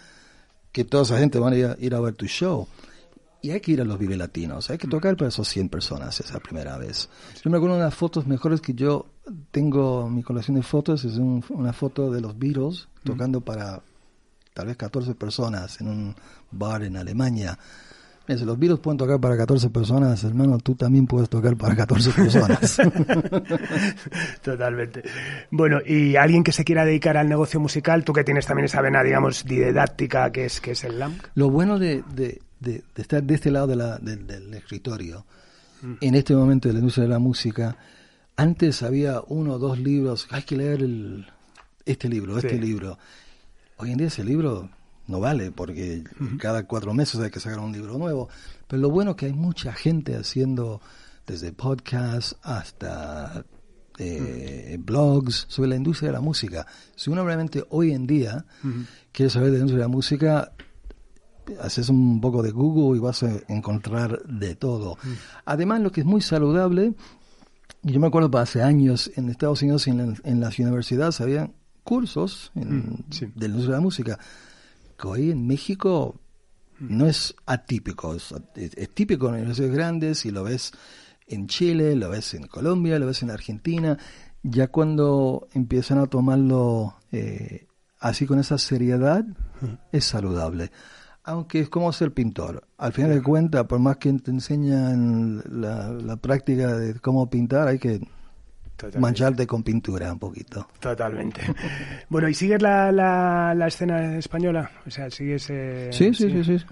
que 0.72 0.84
toda 0.84 1.02
esa 1.02 1.18
gente 1.18 1.38
van 1.38 1.52
a 1.52 1.56
ir 1.56 1.66
a, 1.66 1.76
ir 1.80 1.94
a 1.94 2.00
ver 2.00 2.14
tu 2.14 2.26
show 2.26 2.68
y 3.44 3.50
hay 3.50 3.60
que 3.60 3.72
ir 3.72 3.80
a 3.82 3.84
los 3.84 3.98
Vive 3.98 4.16
Latinos, 4.16 4.70
hay 4.70 4.78
que 4.78 4.88
tocar 4.88 5.18
para 5.18 5.28
esos 5.28 5.46
100 5.48 5.68
personas 5.68 6.18
esa 6.18 6.40
primera 6.40 6.78
vez. 6.78 7.10
Yo 7.44 7.50
me 7.50 7.58
acuerdo 7.58 7.76
de 7.76 7.82
unas 7.82 7.94
fotos 7.94 8.26
mejores 8.26 8.62
que 8.62 8.72
yo 8.72 9.04
tengo, 9.50 10.08
mi 10.08 10.22
colección 10.22 10.56
de 10.56 10.62
fotos 10.62 11.04
es 11.04 11.18
una 11.18 11.74
foto 11.74 12.10
de 12.10 12.22
los 12.22 12.38
Beatles 12.38 12.88
tocando 13.04 13.42
para 13.42 13.82
tal 14.54 14.68
vez 14.68 14.78
14 14.78 15.14
personas 15.14 15.78
en 15.82 15.88
un 15.88 16.14
bar 16.52 16.84
en 16.84 16.96
Alemania. 16.96 17.58
si 18.26 18.46
los 18.46 18.58
Beatles 18.58 18.80
pueden 18.80 18.96
tocar 18.96 19.20
para 19.20 19.36
14 19.36 19.68
personas, 19.68 20.24
hermano, 20.24 20.56
tú 20.56 20.74
también 20.74 21.06
puedes 21.06 21.28
tocar 21.28 21.54
para 21.54 21.76
14 21.76 22.12
personas. 22.16 22.78
Totalmente. 24.42 25.02
Bueno, 25.50 25.80
y 25.84 26.16
alguien 26.16 26.42
que 26.42 26.52
se 26.52 26.64
quiera 26.64 26.86
dedicar 26.86 27.18
al 27.18 27.28
negocio 27.28 27.60
musical, 27.60 28.04
tú 28.04 28.14
que 28.14 28.24
tienes 28.24 28.46
también 28.46 28.64
esa 28.64 28.80
vena, 28.80 29.02
digamos, 29.02 29.44
didáctica 29.44 30.32
que 30.32 30.46
es, 30.46 30.62
que 30.62 30.70
es 30.70 30.82
el 30.84 30.98
LAMP. 30.98 31.22
Lo 31.34 31.50
bueno 31.50 31.78
de, 31.78 32.02
de, 32.14 32.40
estar 32.96 33.22
de 33.22 33.34
este 33.34 33.50
lado 33.50 33.66
de 33.66 33.76
la, 33.76 33.98
del 33.98 34.52
escritorio, 34.54 35.24
mm. 35.82 35.94
en 36.00 36.14
este 36.14 36.34
momento 36.34 36.68
de 36.68 36.74
la 36.74 36.80
industria 36.80 37.04
de 37.04 37.10
la 37.10 37.18
música, 37.18 37.76
antes 38.36 38.82
había 38.82 39.22
uno 39.28 39.54
o 39.54 39.58
dos 39.58 39.78
libros, 39.78 40.26
hay 40.30 40.42
que 40.42 40.56
leer 40.56 40.82
el, 40.82 41.26
este 41.84 42.08
libro, 42.08 42.38
este 42.38 42.58
libro. 42.58 42.98
Hoy 43.76 43.92
en 43.92 43.98
día 43.98 44.08
ese 44.08 44.24
libro 44.24 44.70
no 45.06 45.20
vale 45.20 45.50
porque 45.50 46.02
cada 46.38 46.66
cuatro 46.66 46.94
meses 46.94 47.20
hay 47.20 47.30
que 47.30 47.40
sacar 47.40 47.58
un 47.58 47.72
libro 47.72 47.98
nuevo. 47.98 48.28
Pero 48.66 48.82
lo 48.82 48.90
bueno 48.90 49.12
es 49.12 49.16
que 49.16 49.26
hay 49.26 49.32
mucha 49.32 49.72
gente 49.72 50.16
haciendo 50.16 50.80
desde 51.26 51.52
podcasts 51.52 52.36
hasta 52.42 53.44
eh, 53.98 54.76
blogs 54.80 55.46
sobre 55.48 55.70
la 55.70 55.76
industria 55.76 56.08
de 56.08 56.14
la 56.14 56.20
música. 56.20 56.66
Si 56.96 57.10
uno 57.10 57.24
realmente 57.24 57.64
hoy 57.70 57.92
en 57.92 58.06
día 58.06 58.44
quiere 59.12 59.30
saber 59.30 59.50
de 59.50 59.58
la 59.58 59.60
industria 59.60 59.84
de 59.84 59.90
la 59.90 59.94
música, 59.94 60.52
haces 61.60 61.88
un 61.88 62.20
poco 62.20 62.42
de 62.42 62.50
Google 62.50 62.98
y 62.98 63.00
vas 63.00 63.22
a 63.22 63.30
encontrar 63.48 64.22
de 64.24 64.54
todo. 64.54 64.96
Mm. 65.02 65.12
Además, 65.44 65.80
lo 65.80 65.92
que 65.92 66.00
es 66.00 66.06
muy 66.06 66.20
saludable, 66.20 66.94
yo 67.82 68.00
me 68.00 68.06
acuerdo 68.06 68.36
hace 68.38 68.62
años 68.62 69.10
en 69.16 69.28
Estados 69.28 69.62
Unidos 69.62 69.86
en, 69.88 70.16
en 70.24 70.40
las 70.40 70.58
universidades 70.58 71.20
había 71.20 71.50
cursos 71.84 72.50
en, 72.54 72.78
mm, 72.88 73.04
de 73.34 73.48
la 73.48 73.80
música, 73.80 74.18
que 74.98 75.06
hoy 75.06 75.30
en 75.30 75.46
México 75.46 76.18
mm. 76.80 76.96
no 76.96 77.06
es 77.06 77.34
atípico, 77.46 78.14
es, 78.14 78.34
típico 78.94 79.28
en 79.28 79.34
universidades 79.34 79.74
grandes 79.74 80.26
y 80.26 80.30
lo 80.30 80.42
ves 80.42 80.72
en 81.26 81.46
Chile, 81.46 81.94
lo 81.94 82.10
ves 82.10 82.34
en 82.34 82.46
Colombia, 82.46 82.98
lo 82.98 83.06
ves 83.06 83.22
en 83.22 83.30
Argentina, 83.30 83.98
ya 84.42 84.68
cuando 84.68 85.46
empiezan 85.52 85.98
a 85.98 86.06
tomarlo 86.06 86.96
eh, 87.12 87.66
así 88.00 88.26
con 88.26 88.38
esa 88.38 88.58
seriedad, 88.58 89.24
es 89.92 90.04
saludable 90.04 90.70
aunque 91.24 91.60
es 91.60 91.68
como 91.68 91.92
ser 91.92 92.12
pintor. 92.12 92.64
Al 92.78 92.92
final 92.92 93.14
de 93.14 93.22
cuentas, 93.22 93.64
por 93.64 93.78
más 93.80 93.96
que 93.96 94.12
te 94.12 94.30
enseñan 94.30 95.42
la, 95.50 96.16
práctica 96.16 96.76
de 96.76 96.94
cómo 97.00 97.28
pintar, 97.28 97.66
hay 97.66 97.78
que 97.78 98.00
mancharte 98.98 99.46
con 99.46 99.62
pintura 99.62 100.12
un 100.12 100.18
poquito. 100.18 100.68
Totalmente. 100.78 101.40
bueno, 102.10 102.28
¿y 102.28 102.34
sigues 102.34 102.60
la, 102.60 102.92
la, 102.92 103.66
escena 103.66 104.18
española? 104.18 104.70
O 104.86 104.90
sea, 104.90 105.10
¿sigues...? 105.10 105.48
Eh, 105.48 105.88
sí, 105.92 106.12
sí, 106.12 106.30
sí, 106.30 106.44
sí, 106.58 106.64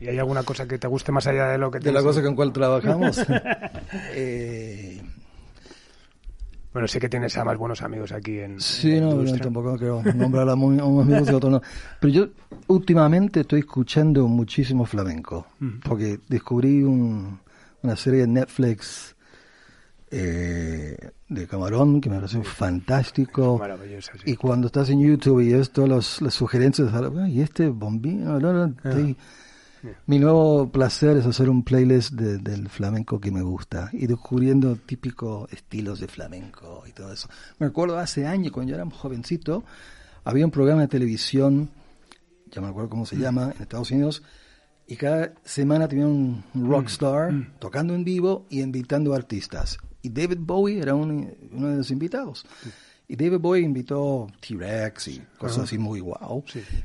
¿Y 0.00 0.08
hay 0.08 0.18
alguna 0.18 0.42
cosa 0.42 0.66
que 0.66 0.76
te 0.76 0.88
guste 0.88 1.12
más 1.12 1.26
allá 1.28 1.46
de 1.48 1.58
lo 1.58 1.70
que 1.70 1.78
te 1.78 1.86
De 1.86 1.92
la 1.92 2.02
cosa 2.02 2.20
con 2.20 2.34
cual 2.34 2.52
trabajamos. 2.52 3.24
eh, 4.12 5.00
bueno, 6.74 6.88
sé 6.88 6.98
que 6.98 7.08
tienes 7.08 7.36
a 7.36 7.44
más 7.44 7.56
buenos 7.56 7.80
amigos 7.82 8.10
aquí 8.10 8.40
en. 8.40 8.60
Sí, 8.60 9.00
no, 9.00 9.24
tampoco 9.38 9.78
quiero 9.78 10.02
nombrar 10.02 10.48
a 10.48 10.54
unos 10.54 11.06
amigos 11.06 11.30
y 11.30 11.32
otros 11.34 11.52
no. 11.52 11.62
Pero 12.00 12.12
yo 12.12 12.28
últimamente 12.66 13.40
estoy 13.40 13.60
escuchando 13.60 14.26
muchísimo 14.26 14.84
flamenco, 14.84 15.46
porque 15.84 16.18
descubrí 16.28 16.82
una 16.82 17.96
serie 17.96 18.22
de 18.22 18.26
Netflix 18.26 19.14
eh, 20.10 20.96
de 21.28 21.46
Camarón 21.46 22.00
que 22.00 22.10
me 22.10 22.16
pareció 22.16 22.42
fantástico. 22.42 23.56
Maravilloso, 23.56 24.10
sí. 24.14 24.32
Y 24.32 24.34
cuando 24.34 24.66
estás 24.66 24.90
en 24.90 25.00
YouTube 25.00 25.42
y 25.42 25.52
ves 25.52 25.70
todas 25.70 26.20
las 26.20 26.34
sugerencias, 26.34 26.90
y 27.28 27.40
este 27.40 27.68
bombino, 27.68 28.40
no, 28.40 28.52
no, 28.52 28.74
ah. 28.82 28.90
Mi 30.06 30.18
nuevo 30.18 30.70
placer 30.70 31.16
es 31.16 31.26
hacer 31.26 31.48
un 31.48 31.62
playlist 31.62 32.12
del 32.12 32.68
flamenco 32.68 33.20
que 33.20 33.30
me 33.30 33.42
gusta 33.42 33.90
y 33.92 34.06
descubriendo 34.06 34.76
típicos 34.76 35.52
estilos 35.52 36.00
de 36.00 36.08
flamenco 36.08 36.84
y 36.86 36.92
todo 36.92 37.12
eso. 37.12 37.28
Me 37.58 37.66
acuerdo 37.66 37.98
hace 37.98 38.26
años, 38.26 38.52
cuando 38.52 38.70
yo 38.70 38.76
era 38.76 38.88
jovencito, 38.90 39.64
había 40.24 40.44
un 40.44 40.50
programa 40.50 40.82
de 40.82 40.88
televisión, 40.88 41.70
ya 42.50 42.60
me 42.60 42.68
acuerdo 42.68 42.90
cómo 42.90 43.06
se 43.06 43.16
llama, 43.16 43.52
en 43.56 43.62
Estados 43.62 43.90
Unidos, 43.90 44.22
y 44.86 44.96
cada 44.96 45.32
semana 45.44 45.88
tenía 45.88 46.06
un 46.06 46.44
rockstar 46.54 47.32
mm. 47.32 47.54
tocando 47.58 47.94
en 47.94 48.04
vivo 48.04 48.46
y 48.50 48.60
invitando 48.60 49.14
artistas. 49.14 49.78
Y 50.02 50.10
David 50.10 50.38
Bowie 50.40 50.80
era 50.80 50.94
uno 50.94 51.26
de 51.40 51.76
los 51.76 51.90
invitados. 51.90 52.44
Y 53.06 53.16
David 53.16 53.38
Bowie 53.38 53.62
invitó 53.62 54.28
T-Rex 54.40 55.08
y 55.08 55.22
cosas 55.36 55.64
así 55.64 55.76
muy 55.76 56.00
guau. 56.00 56.42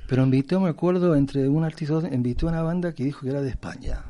Pero 0.08 0.24
invitó, 0.24 0.60
me 0.60 0.68
acuerdo, 0.70 1.16
entre 1.16 1.48
un 1.48 1.64
artista, 1.64 2.02
invitó 2.12 2.48
a 2.48 2.50
una 2.52 2.62
banda 2.62 2.94
que 2.94 3.06
dijo 3.06 3.22
que 3.22 3.30
era 3.30 3.42
de 3.42 3.50
España. 3.50 4.04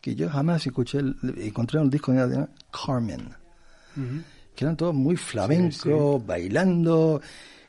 Que 0.00 0.16
yo 0.16 0.28
jamás 0.28 0.66
escuché, 0.66 0.98
encontré 1.38 1.78
un 1.78 1.88
disco 1.88 2.10
de 2.12 2.48
Carmen. 2.72 3.28
Que 4.54 4.64
eran 4.64 4.76
todos 4.76 4.94
muy 4.94 5.16
flamenco, 5.16 6.20
bailando. 6.20 7.22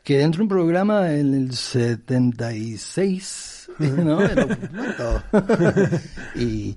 Que 0.04 0.18
dentro 0.18 0.40
de 0.40 0.44
un 0.44 0.50
programa 0.50 1.14
en 1.14 1.36
el 1.36 1.54
76, 1.54 3.70
¿no? 3.80 4.20
y, 6.36 6.76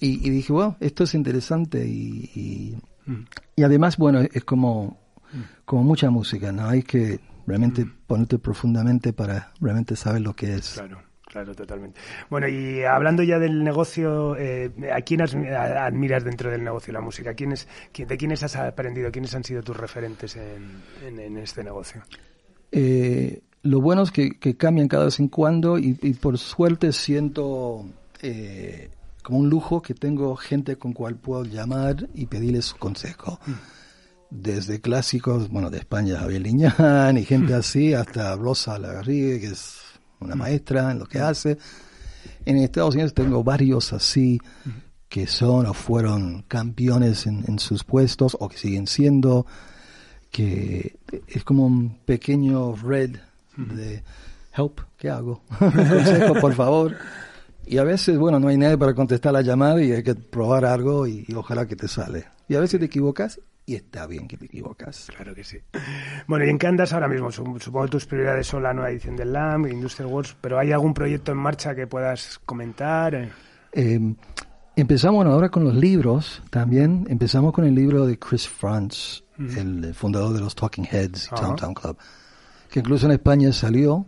y, 0.00 0.30
dije, 0.30 0.50
wow, 0.50 0.76
esto 0.80 1.04
es 1.04 1.14
interesante. 1.14 1.86
Y, 1.86 2.74
y 3.54 3.62
además, 3.62 3.98
bueno, 3.98 4.20
es 4.20 4.44
como 4.44 5.05
como 5.64 5.82
mucha 5.82 6.10
música, 6.10 6.52
¿no? 6.52 6.68
Hay 6.68 6.82
que 6.82 7.20
realmente 7.46 7.84
mm. 7.84 7.92
ponerte 8.06 8.38
profundamente 8.38 9.12
para 9.12 9.52
realmente 9.60 9.96
saber 9.96 10.22
lo 10.22 10.34
que 10.34 10.54
es. 10.54 10.74
Claro. 10.74 11.06
Claro, 11.26 11.54
totalmente. 11.54 12.00
Bueno, 12.30 12.48
y 12.48 12.84
hablando 12.84 13.22
ya 13.22 13.38
del 13.38 13.62
negocio, 13.64 14.36
eh, 14.36 14.70
¿a 14.90 15.00
quién 15.02 15.20
admiras 15.20 16.24
dentro 16.24 16.50
del 16.50 16.62
negocio 16.62 16.92
la 16.92 17.00
música? 17.00 17.34
¿Quiénes, 17.34 17.66
¿De 17.94 18.16
quiénes 18.16 18.44
has 18.44 18.54
aprendido? 18.56 19.10
¿Quiénes 19.10 19.34
han 19.34 19.42
sido 19.42 19.60
tus 19.60 19.76
referentes 19.76 20.36
en, 20.36 21.36
este 21.36 21.64
negocio? 21.64 22.02
Eh, 22.70 23.42
lo 23.62 23.80
bueno 23.80 24.02
es 24.02 24.12
que, 24.12 24.56
cambian 24.56 24.86
cada 24.86 25.06
vez 25.06 25.18
en 25.18 25.28
cuando 25.28 25.78
y, 25.78 25.94
por 26.14 26.38
suerte 26.38 26.92
siento 26.92 27.84
eh, 28.22 28.88
como 29.22 29.40
un 29.40 29.50
lujo 29.50 29.82
que 29.82 29.94
tengo 29.94 30.36
gente 30.36 30.76
con 30.76 30.92
cual 30.92 31.16
puedo 31.16 31.44
llamar 31.44 32.08
y 32.14 32.26
pedirles 32.26 32.66
su 32.66 32.76
consejo. 32.78 33.40
Mm 33.46 33.75
desde 34.42 34.80
clásicos, 34.80 35.48
bueno, 35.48 35.70
de 35.70 35.78
España, 35.78 36.18
Javier 36.18 36.42
Liñán 36.42 37.16
y 37.16 37.24
gente 37.24 37.54
así, 37.54 37.94
hasta 37.94 38.34
Rosa 38.36 38.78
Lagarrigue, 38.78 39.40
que 39.40 39.46
es 39.48 39.78
una 40.20 40.34
maestra 40.34 40.90
en 40.92 40.98
lo 40.98 41.06
que 41.06 41.18
hace. 41.18 41.58
En 42.44 42.58
Estados 42.58 42.94
Unidos 42.94 43.14
tengo 43.14 43.42
varios 43.42 43.92
así 43.92 44.40
que 45.08 45.26
son 45.26 45.66
o 45.66 45.74
fueron 45.74 46.42
campeones 46.48 47.26
en, 47.26 47.58
sus 47.58 47.84
puestos 47.84 48.36
o 48.38 48.48
que 48.48 48.58
siguen 48.58 48.86
siendo, 48.86 49.46
que 50.30 50.96
es 51.26 51.44
como 51.44 51.66
un 51.66 51.98
pequeño 52.04 52.74
red 52.74 53.16
de 53.56 54.02
help, 54.54 54.80
¿qué 54.98 55.10
hago? 55.10 55.42
Consejo, 55.58 56.34
por 56.34 56.54
favor. 56.54 56.96
Y 57.66 57.78
a 57.78 57.84
veces, 57.84 58.18
bueno, 58.18 58.38
no 58.38 58.48
hay 58.48 58.56
nadie 58.56 58.78
para 58.78 58.94
contestar 58.94 59.32
la 59.32 59.42
llamada 59.42 59.82
y 59.82 59.92
hay 59.92 60.02
que 60.02 60.14
probar 60.14 60.64
algo 60.64 61.06
y, 61.06 61.26
ojalá 61.34 61.66
que 61.66 61.76
te 61.76 61.88
sale. 61.88 62.26
Y 62.48 62.54
a 62.54 62.60
veces 62.60 62.78
te 62.78 62.86
equivocas 62.86 63.40
y 63.66 63.74
está 63.74 64.06
bien 64.06 64.28
que 64.28 64.36
te 64.36 64.46
equivocas. 64.46 65.08
Claro 65.14 65.34
que 65.34 65.42
sí. 65.42 65.58
Bueno, 66.28 66.46
¿y 66.46 66.50
en 66.50 66.58
qué 66.58 66.68
andas 66.68 66.92
ahora 66.92 67.08
mismo? 67.08 67.32
Supongo 67.32 67.82
que 67.84 67.90
tus 67.90 68.06
prioridades 68.06 68.46
son 68.46 68.62
la 68.62 68.72
nueva 68.72 68.90
edición 68.90 69.16
del 69.16 69.32
LAM, 69.32 69.66
Industrial 69.66 70.10
Wars, 70.10 70.36
pero 70.40 70.58
¿hay 70.58 70.70
algún 70.70 70.94
proyecto 70.94 71.32
en 71.32 71.38
marcha 71.38 71.74
que 71.74 71.88
puedas 71.88 72.38
comentar? 72.46 73.28
Eh, 73.72 74.14
empezamos 74.76 75.26
ahora 75.26 75.48
con 75.48 75.64
los 75.64 75.74
libros 75.74 76.42
también. 76.50 77.06
Empezamos 77.10 77.52
con 77.52 77.64
el 77.64 77.74
libro 77.74 78.06
de 78.06 78.16
Chris 78.18 78.48
Frantz, 78.48 79.24
el 79.36 79.92
fundador 79.94 80.32
de 80.32 80.40
los 80.40 80.54
Talking 80.54 80.86
Heads 80.88 81.30
y 81.32 81.56
Town 81.56 81.74
Club, 81.74 81.98
que 82.70 82.78
incluso 82.78 83.06
en 83.06 83.12
España 83.12 83.52
salió 83.52 84.06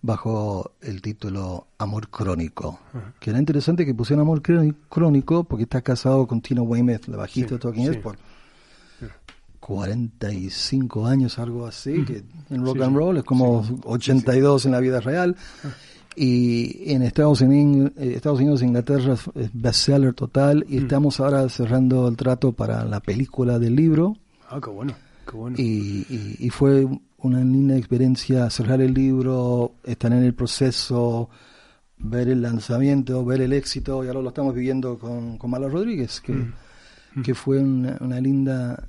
bajo 0.00 0.72
el 0.80 1.02
título 1.02 1.66
Amor 1.76 2.08
Crónico. 2.08 2.80
Que 3.20 3.28
era 3.28 3.38
interesante 3.38 3.84
que 3.84 3.94
pusieran 3.94 4.22
Amor 4.22 4.40
Crónico 4.88 5.44
porque 5.44 5.64
está 5.64 5.82
casado 5.82 6.26
con 6.26 6.40
Tina 6.40 6.62
Weymouth, 6.62 7.08
la 7.08 7.18
bajista 7.18 7.56
de 7.56 7.60
Talking 7.60 7.84
Heads, 7.84 7.98
por 7.98 8.16
45 9.66 11.06
años, 11.06 11.40
algo 11.40 11.66
así, 11.66 12.04
que 12.04 12.22
en 12.50 12.64
rock 12.64 12.82
and 12.82 12.96
roll 12.96 13.16
es 13.16 13.24
como 13.24 13.64
82 13.84 14.66
en 14.66 14.72
la 14.72 14.78
vida 14.78 15.00
real. 15.00 15.34
Y 16.14 16.92
en 16.92 17.02
Estados 17.02 17.40
Unidos, 17.40 17.90
eh, 17.96 18.12
Estados 18.14 18.38
Unidos 18.38 18.62
Inglaterra 18.62 19.14
es 19.34 19.50
bestseller 19.52 20.14
total 20.14 20.64
y 20.68 20.78
estamos 20.78 21.18
ahora 21.18 21.48
cerrando 21.48 22.06
el 22.06 22.16
trato 22.16 22.52
para 22.52 22.84
la 22.84 23.00
película 23.00 23.58
del 23.58 23.74
libro. 23.74 24.16
Ah, 24.48 24.60
qué 24.62 24.70
bueno, 24.70 24.94
qué 25.28 25.36
bueno. 25.36 25.56
Y, 25.58 26.06
y 26.38 26.50
fue 26.50 26.86
una 27.18 27.40
linda 27.40 27.76
experiencia 27.76 28.48
cerrar 28.50 28.80
el 28.80 28.94
libro, 28.94 29.74
estar 29.82 30.12
en 30.12 30.22
el 30.22 30.32
proceso, 30.32 31.28
ver 31.98 32.28
el 32.28 32.40
lanzamiento, 32.40 33.24
ver 33.24 33.40
el 33.40 33.52
éxito, 33.52 34.04
y 34.04 34.06
ahora 34.06 34.22
lo 34.22 34.28
estamos 34.28 34.54
viviendo 34.54 34.96
con, 34.96 35.38
con 35.38 35.50
Mala 35.50 35.68
Rodríguez, 35.68 36.20
que, 36.20 36.32
mm. 36.32 36.52
Mm. 37.16 37.22
que 37.22 37.34
fue 37.34 37.58
una, 37.58 37.96
una, 38.00 38.20
linda, 38.20 38.88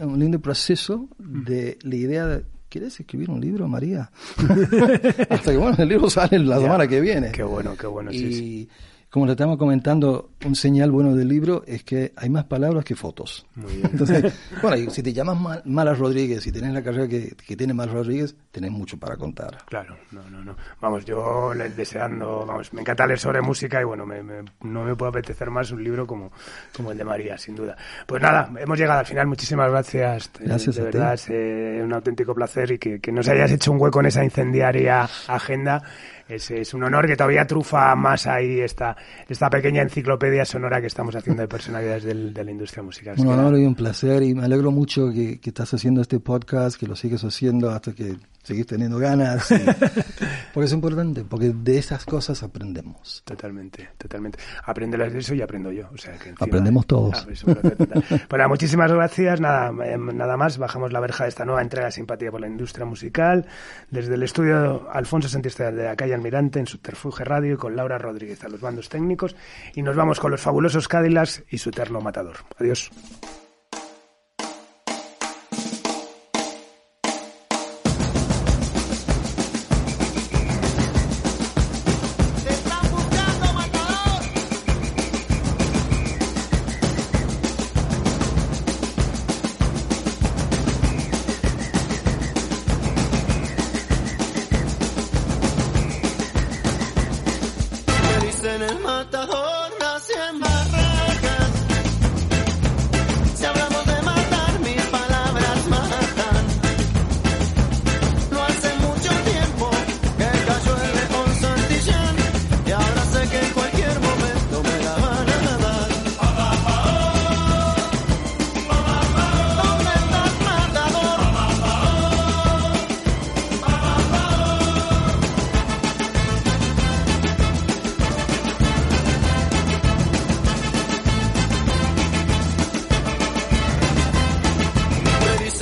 un 0.00 0.18
lindo 0.18 0.40
proceso 0.40 1.08
mm. 1.18 1.44
de 1.44 1.78
la 1.82 1.96
idea 1.96 2.26
de, 2.26 2.44
¿quieres 2.68 2.98
escribir 2.98 3.30
un 3.30 3.40
libro, 3.40 3.68
María? 3.68 4.10
Hasta 5.30 5.52
que, 5.52 5.56
bueno, 5.56 5.76
el 5.78 5.88
libro 5.88 6.10
sale 6.10 6.38
la 6.38 6.58
semana 6.58 6.86
que 6.86 7.00
viene. 7.00 7.32
Qué 7.32 7.42
bueno, 7.42 7.76
qué 7.76 7.86
bueno, 7.86 8.10
sí, 8.10 8.32
sí 8.32 8.68
como 9.12 9.26
le 9.26 9.32
estamos 9.32 9.58
comentando, 9.58 10.30
un 10.46 10.56
señal 10.56 10.90
bueno 10.90 11.14
del 11.14 11.28
libro 11.28 11.64
es 11.66 11.84
que 11.84 12.14
hay 12.16 12.30
más 12.30 12.44
palabras 12.44 12.82
que 12.82 12.94
fotos. 12.94 13.44
Muy 13.56 13.70
bien. 13.70 13.90
Entonces, 13.92 14.32
bueno, 14.62 14.90
si 14.90 15.02
te 15.02 15.12
llamas 15.12 15.66
Malas 15.66 15.98
Rodríguez 15.98 16.46
y 16.46 16.50
tienes 16.50 16.72
la 16.72 16.82
carrera 16.82 17.06
que, 17.06 17.36
que 17.46 17.54
tiene 17.54 17.74
Malas 17.74 17.92
Rodríguez, 17.92 18.34
tenés 18.50 18.70
mucho 18.70 18.96
para 18.96 19.18
contar. 19.18 19.58
Claro, 19.66 19.98
no, 20.12 20.22
no, 20.30 20.42
no. 20.42 20.56
Vamos, 20.80 21.04
yo 21.04 21.52
deseando, 21.76 22.46
vamos, 22.46 22.72
me 22.72 22.80
encanta 22.80 23.06
leer 23.06 23.18
sobre 23.18 23.42
música 23.42 23.82
y 23.82 23.84
bueno, 23.84 24.06
me, 24.06 24.22
no 24.62 24.82
me 24.82 24.96
puede 24.96 25.10
apetecer 25.10 25.50
más 25.50 25.70
un 25.72 25.84
libro 25.84 26.06
como, 26.06 26.32
como 26.74 26.90
el 26.92 26.96
de 26.96 27.04
María, 27.04 27.36
sin 27.36 27.54
duda. 27.54 27.76
Pues 28.06 28.22
nada, 28.22 28.50
hemos 28.58 28.78
llegado 28.78 29.00
al 29.00 29.06
final. 29.06 29.26
Muchísimas 29.26 29.70
gracias. 29.70 30.30
Gracias 30.40 30.76
de 30.76 30.82
verdad, 30.84 31.12
es 31.12 31.28
eh, 31.28 31.82
un 31.84 31.92
auténtico 31.92 32.34
placer 32.34 32.70
y 32.70 32.78
que, 32.78 32.98
que 32.98 33.12
nos 33.12 33.28
hayas 33.28 33.52
hecho 33.52 33.72
un 33.72 33.78
hueco 33.78 34.00
en 34.00 34.06
esa 34.06 34.24
incendiaria 34.24 35.06
agenda 35.28 35.82
es, 36.28 36.50
es, 36.50 36.74
un 36.74 36.84
honor 36.84 37.06
que 37.06 37.16
todavía 37.16 37.46
trufa 37.46 37.94
más 37.94 38.26
ahí 38.26 38.60
esta, 38.60 38.96
esta 39.28 39.48
pequeña 39.50 39.82
enciclopedia 39.82 40.44
sonora 40.44 40.80
que 40.80 40.86
estamos 40.86 41.14
haciendo 41.16 41.42
de 41.42 41.48
personalidades 41.48 42.04
del, 42.04 42.32
de 42.32 42.44
la 42.44 42.50
industria 42.50 42.82
musical. 42.82 43.14
Un 43.18 43.28
honor 43.28 43.58
y 43.58 43.64
un 43.64 43.74
placer 43.74 44.22
y 44.22 44.34
me 44.34 44.44
alegro 44.44 44.70
mucho 44.70 45.10
que, 45.12 45.40
que 45.40 45.50
estás 45.50 45.72
haciendo 45.74 46.00
este 46.00 46.20
podcast, 46.20 46.78
que 46.78 46.86
lo 46.86 46.96
sigues 46.96 47.22
haciendo 47.24 47.70
hasta 47.70 47.92
que 47.92 48.16
seguís 48.42 48.66
teniendo 48.66 48.98
ganas. 48.98 49.48
porque 50.54 50.66
es 50.66 50.72
importante, 50.72 51.24
porque 51.24 51.52
de 51.54 51.78
esas 51.78 52.04
cosas 52.04 52.42
aprendemos. 52.42 53.22
Totalmente, 53.24 53.90
totalmente. 53.98 54.38
Aprendelas 54.64 55.12
de 55.12 55.20
eso 55.20 55.34
y 55.34 55.42
aprendo 55.42 55.70
yo. 55.72 55.88
O 55.92 55.98
sea, 55.98 56.16
que 56.18 56.34
Aprendemos 56.38 56.86
todos. 56.86 57.26
Ah, 57.46 58.16
bueno, 58.28 58.48
muchísimas 58.48 58.92
gracias. 58.92 59.40
Nada, 59.40 59.72
em, 59.86 60.16
nada 60.16 60.36
más, 60.36 60.58
bajamos 60.58 60.92
la 60.92 61.00
verja 61.00 61.24
de 61.24 61.30
esta 61.30 61.44
nueva 61.44 61.62
entrega 61.62 61.86
de 61.86 61.92
Simpatía 61.92 62.30
por 62.30 62.40
la 62.40 62.48
Industria 62.48 62.84
Musical. 62.84 63.46
Desde 63.90 64.14
el 64.14 64.22
estudio 64.22 64.88
Alfonso 64.92 65.28
Santistral 65.28 65.76
de 65.76 65.84
la 65.84 65.96
calle 65.96 66.14
Almirante 66.14 66.58
en 66.58 66.66
Subterfuge 66.66 67.24
Radio 67.24 67.54
y 67.54 67.56
con 67.56 67.76
Laura 67.76 67.98
Rodríguez 67.98 68.42
a 68.44 68.48
los 68.48 68.60
bandos 68.60 68.88
técnicos. 68.88 69.36
Y 69.74 69.82
nos 69.82 69.96
vamos 69.96 70.20
con 70.20 70.30
los 70.30 70.40
fabulosos 70.40 70.88
Cádilas 70.88 71.42
y 71.50 71.58
su 71.58 71.70
eterno 71.70 72.00
matador. 72.00 72.36
Adiós. 72.58 72.90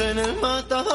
Sangre 0.01 0.33
combativa. 0.41 0.90